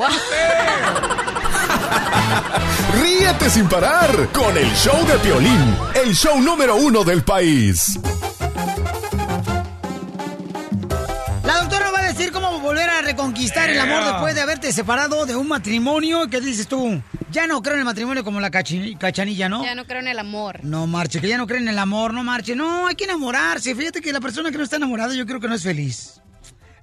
[3.00, 7.98] Ríete sin parar con el show de Piolín, el show número uno del país.
[11.44, 14.72] La doctora va a decir cómo ¿Cómo volver a reconquistar el amor después de haberte
[14.72, 16.26] separado de un matrimonio?
[16.28, 17.00] ¿Qué dices tú?
[17.30, 19.64] Ya no creo en el matrimonio como la cachanilla, ¿no?
[19.64, 20.64] Ya no creo en el amor.
[20.64, 22.56] No marche, que ya no creen en el amor, no marche.
[22.56, 23.76] No, hay que enamorarse.
[23.76, 26.20] Fíjate que la persona que no está enamorada yo creo que no es feliz.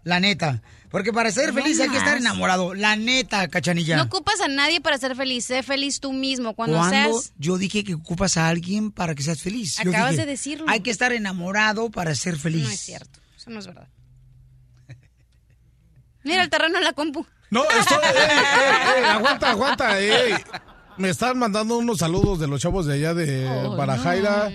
[0.06, 0.62] La neta.
[0.90, 2.74] Porque para ser No feliz hay que estar enamorado.
[2.74, 3.98] La neta, cachanilla.
[3.98, 5.46] No ocupas a nadie para ser feliz.
[5.46, 6.54] Sé feliz tú mismo.
[6.54, 7.34] Cuando ¿Cuándo seas.
[7.38, 9.78] yo dije que ocupas a alguien para que seas feliz?
[9.84, 10.66] Yo Acabas dije, de decirlo.
[10.70, 12.64] Hay que estar enamorado para ser feliz.
[12.64, 13.20] No es cierto.
[13.38, 13.88] Eso no es verdad.
[16.24, 17.26] Mira el terreno en la compu.
[17.50, 17.98] No, estoy.
[18.04, 20.00] ey, ey, ey, aguanta, aguanta.
[20.00, 20.34] ey.
[20.98, 23.46] Me están mandando unos saludos de los chavos de allá de
[23.78, 24.52] Barajaira.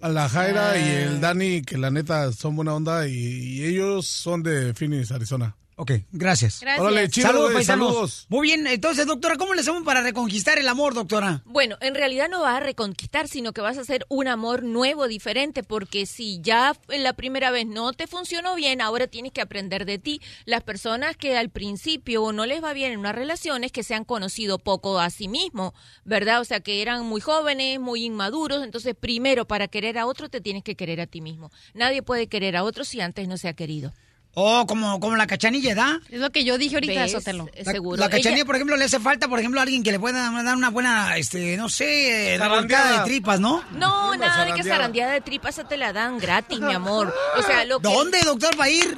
[0.00, 4.06] A la Jaira y el Dani, que la neta son buena onda y, y ellos
[4.06, 5.56] son de Phoenix, Arizona.
[5.80, 6.58] Ok, gracias.
[6.60, 6.80] Gracias.
[6.80, 8.26] Órale, chido, saludos, saludos.
[8.28, 11.42] Muy bien, entonces, doctora, ¿cómo le hacemos para reconquistar el amor, doctora?
[11.44, 15.06] Bueno, en realidad no vas a reconquistar, sino que vas a hacer un amor nuevo,
[15.06, 19.40] diferente, porque si ya en la primera vez no te funcionó bien, ahora tienes que
[19.40, 20.20] aprender de ti.
[20.46, 23.94] Las personas que al principio no les va bien en una relación es que se
[23.94, 25.74] han conocido poco a sí mismos,
[26.04, 26.40] ¿verdad?
[26.40, 30.40] O sea, que eran muy jóvenes, muy inmaduros, entonces primero para querer a otro te
[30.40, 31.52] tienes que querer a ti mismo.
[31.72, 33.92] Nadie puede querer a otro si antes no se ha querido.
[34.40, 36.00] Oh, como, como la cachanilla, ¿da?
[36.08, 37.10] Es lo que yo dije ahorita, ¿Ves?
[37.12, 37.48] Sotelo.
[37.64, 37.96] La, Seguro.
[37.98, 40.30] la cachanilla, Ella- por ejemplo, le hace falta, por ejemplo, a alguien que le pueda
[40.30, 42.98] dar una buena, este, no sé, Zarandeada.
[43.00, 43.64] de tripas, ¿no?
[43.72, 44.64] No, nada de que zarandeada.
[44.76, 47.12] zarandeada de tripas se te la dan gratis, mi amor.
[47.36, 47.88] O sea, lo que...
[47.88, 48.96] ¿Dónde, doctor, va a ir?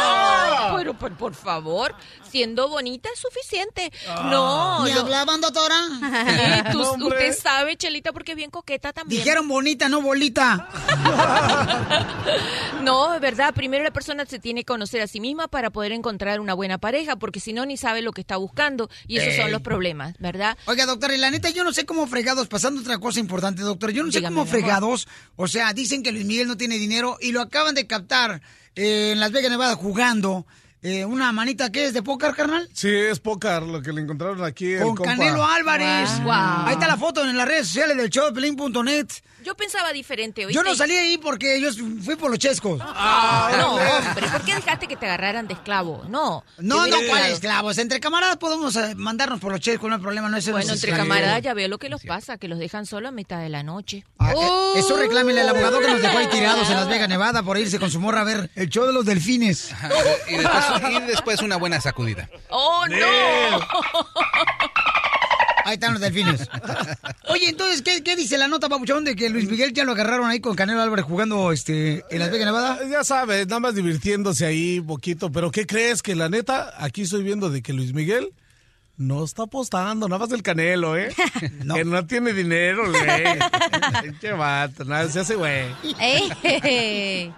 [0.00, 1.94] Ay, pero por, por favor,
[2.32, 3.92] siendo bonita es suficiente.
[4.30, 5.76] No, ¿Me lo- hablaban, doctora?
[5.90, 9.22] Sí, tú- No, usted sabe, Chelita, porque es bien coqueta también.
[9.22, 10.68] Dijeron bonita, no bolita.
[12.82, 15.92] No, es verdad, primero la persona se tiene que conocer a sí misma para poder
[15.92, 18.90] encontrar una buena pareja, porque si no, ni sabe lo que está buscando.
[19.06, 19.40] Y esos Ey.
[19.40, 20.56] son los problemas, ¿verdad?
[20.66, 23.90] Oiga, doctora, y la neta, yo no sé cómo fregados, pasando otra cosa importante, doctor,
[23.90, 25.06] yo no sé Dígame, cómo fregados,
[25.36, 28.42] o sea, dicen que Luis Miguel no tiene dinero y lo acaban de captar
[28.74, 30.46] eh, en Las Vegas, Nevada, jugando
[30.82, 32.68] eh, una manita que es de póker, carnal.
[32.72, 34.72] Sí, es pócar lo que le encontraron aquí.
[34.72, 35.12] el Con compa.
[35.16, 36.10] Canelo Álvarez.
[36.24, 36.32] Wow.
[36.32, 39.06] Ahí está la foto en las redes sociales del show de Pelín.net.
[39.44, 40.42] Yo pensaba diferente.
[40.42, 40.62] Yo ¿oíste?
[40.64, 41.70] no salí ahí porque yo
[42.04, 42.80] fui por los chescos.
[42.82, 46.04] Ah, no, hombre, ¿por qué dejaste que te agarraran de esclavo?
[46.08, 46.44] No.
[46.58, 47.78] No, no, ¿cuál esclavos?
[47.78, 50.52] Entre camaradas podemos eh, mandarnos por los chescos, no hay problema, no es eso.
[50.52, 53.40] Bueno, entre camaradas ya veo lo que los pasa, que los dejan solo a mitad
[53.40, 54.04] de la noche.
[54.18, 57.42] Ah, eh, Eso reclámele al abogado que nos dejó ahí tirados en Las Vegas, Nevada,
[57.42, 59.72] por irse con su morra a ver el show de los delfines.
[59.72, 59.88] Ajá,
[60.28, 62.28] y, después, y después una buena sacudida.
[62.48, 62.96] ¡Oh, no!
[65.72, 66.46] Ahí están los delfines.
[67.30, 70.28] Oye, entonces, ¿qué, qué dice la nota, papuchón, de que Luis Miguel ya lo agarraron
[70.28, 72.78] ahí con Canelo Álvarez jugando este, en Las Vegas, Nevada?
[72.78, 75.32] Ah, Ya sabes, nada más divirtiéndose ahí un poquito.
[75.32, 76.02] Pero ¿qué crees?
[76.02, 78.34] Que la neta, aquí estoy viendo de que Luis Miguel
[78.98, 81.08] no está apostando, nada más del canelo, ¿eh?
[81.74, 84.14] Que no tiene dinero, güey.
[84.20, 85.68] Qué vato, nada, se hace güey.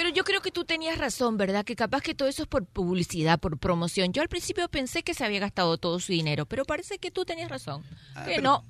[0.00, 1.62] Pero yo creo que tú tenías razón, ¿verdad?
[1.62, 4.14] Que capaz que todo eso es por publicidad, por promoción.
[4.14, 7.26] Yo al principio pensé que se había gastado todo su dinero, pero parece que tú
[7.26, 7.84] tenías razón.
[8.24, 8.64] que no.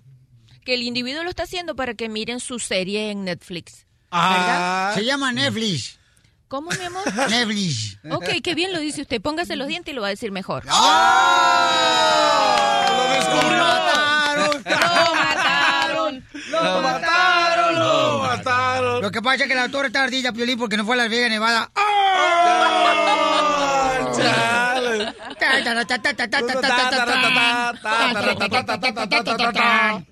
[0.64, 3.86] Que el individuo lo está haciendo para que miren su serie en Netflix.
[4.10, 6.00] Ah, se llama Netflix.
[6.48, 7.04] ¿Cómo, mi amor?
[7.30, 7.98] Netflix.
[8.10, 9.22] Ok, qué bien lo dice usted.
[9.22, 10.64] Póngase los dientes y lo va a decir mejor.
[10.64, 10.72] ¡Lo
[13.92, 14.64] mataron!
[14.64, 16.24] ¡Lo mataron!
[16.50, 17.19] ¡Lo mataron!
[19.00, 21.08] ¡Lo que pasa es que la doctora está ardilla, Piolín, porque no fue a Las
[21.10, 21.70] Vegas, Nevada.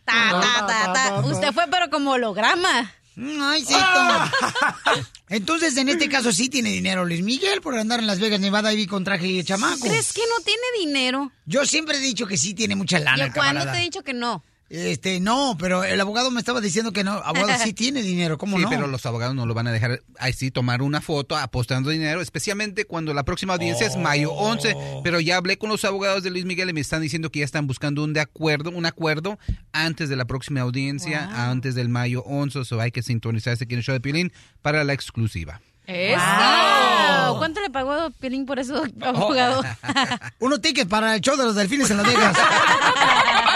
[0.05, 1.21] Ta, ta.
[1.25, 2.95] Usted fue, pero como holograma.
[3.41, 3.75] Ay, sí.
[5.29, 8.73] Entonces, en este caso sí tiene dinero Luis Miguel por andar en Las Vegas, Nevada
[8.73, 9.81] y con traje de chamaco.
[9.81, 11.33] ¿Crees que no tiene dinero?
[11.45, 14.03] Yo siempre he dicho que sí tiene mucha lana, ¿Yo el cuándo te he dicho
[14.03, 14.45] que no?
[14.71, 17.13] Este, no, pero el abogado me estaba diciendo que no.
[17.13, 18.71] Abogado sí tiene dinero, ¿cómo sí, no?
[18.71, 22.85] pero los abogados no lo van a dejar así tomar una foto apostando dinero, especialmente
[22.85, 24.77] cuando la próxima audiencia es mayo 11.
[25.03, 27.45] Pero ya hablé con los abogados de Luis Miguel y me están diciendo que ya
[27.47, 29.39] están buscando un de acuerdo, un acuerdo
[29.73, 32.65] antes de la próxima audiencia, antes del mayo 11.
[32.65, 35.61] So hay que sintonizarse aquí en el show de Pilín para la exclusiva.
[35.89, 36.21] ¡Eso!
[37.39, 39.63] ¿Cuánto le pagó Piolín por eso, abogado?
[40.39, 42.37] Unos tickets para el show de los delfines en Las Vegas.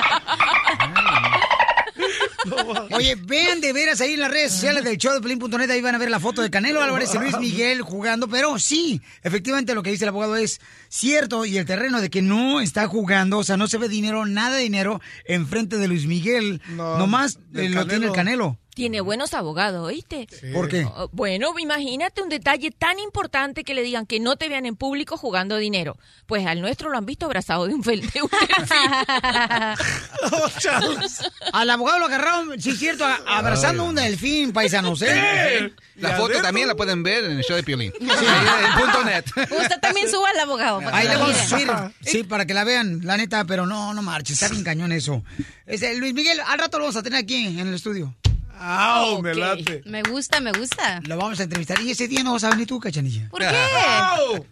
[2.93, 5.94] Oye, vean de veras ahí en las redes sociales del show de Pelín.net, ahí van
[5.94, 9.82] a ver la foto de Canelo Álvarez y Luis Miguel jugando, pero sí, efectivamente lo
[9.82, 13.44] que dice el abogado es cierto y el terreno de que no está jugando, o
[13.44, 17.69] sea, no se ve dinero, nada de dinero enfrente de Luis Miguel, No, nomás eh,
[17.69, 18.59] lo tiene el Canelo.
[18.74, 20.27] Tiene buenos abogados, ¿oíste?
[20.55, 20.86] ¿Por qué?
[20.97, 24.77] Oh, Bueno, imagínate un detalle tan importante que le digan que no te vean en
[24.77, 25.99] público jugando dinero.
[26.24, 28.31] Pues al nuestro lo han visto abrazado de un, fel- de un
[31.53, 35.73] Al abogado lo agarraron, sí es cierto, a- abrazando un delfín, paisanos, ¿eh?
[35.97, 37.93] La foto también la pueden ver en el show de Piolín.
[37.99, 38.07] Sí.
[38.09, 39.27] En punto net.
[39.36, 40.81] Usted también suba al abogado.
[40.81, 41.70] para Ahí le vamos a subir.
[42.01, 45.23] Sí, para que la vean, la neta, pero no, no marches, está bien cañón eso.
[45.66, 48.15] Este, Luis Miguel, al rato lo vamos a tener aquí en el estudio.
[48.64, 49.14] ¡Au!
[49.16, 49.22] Ok.
[49.22, 49.82] Me late.
[49.86, 51.01] Me gusta, me gusta.
[51.05, 53.28] Lo vamos a entrevistar y ese día no vas a venir tú, cachanilla.
[53.28, 53.48] ¿Por qué?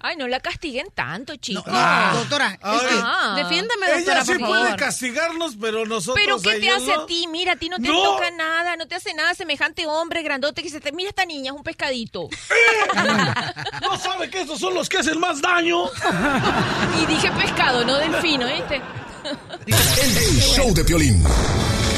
[0.00, 1.64] Ay, no la castiguen tanto, chicos.
[1.66, 3.34] no, doctora, es que- Ah.
[3.36, 4.76] Defiéndame, Ella doctora, sí por puede favor.
[4.78, 7.02] castigarnos, pero nosotros Pero ¿qué te hace no.
[7.02, 7.26] a ti?
[7.30, 8.02] Mira, a ti no te No.
[8.02, 10.90] toca nada, no te hace nada semejante hombre grandote que se te...
[10.92, 12.28] Mira esta niña, es un pescadito.
[13.82, 15.84] ¿No sabe que estos son los que hacen más daño?
[17.02, 18.80] Y dije pescado, no delfino, ¿viste?
[19.66, 21.22] El show de Piolín.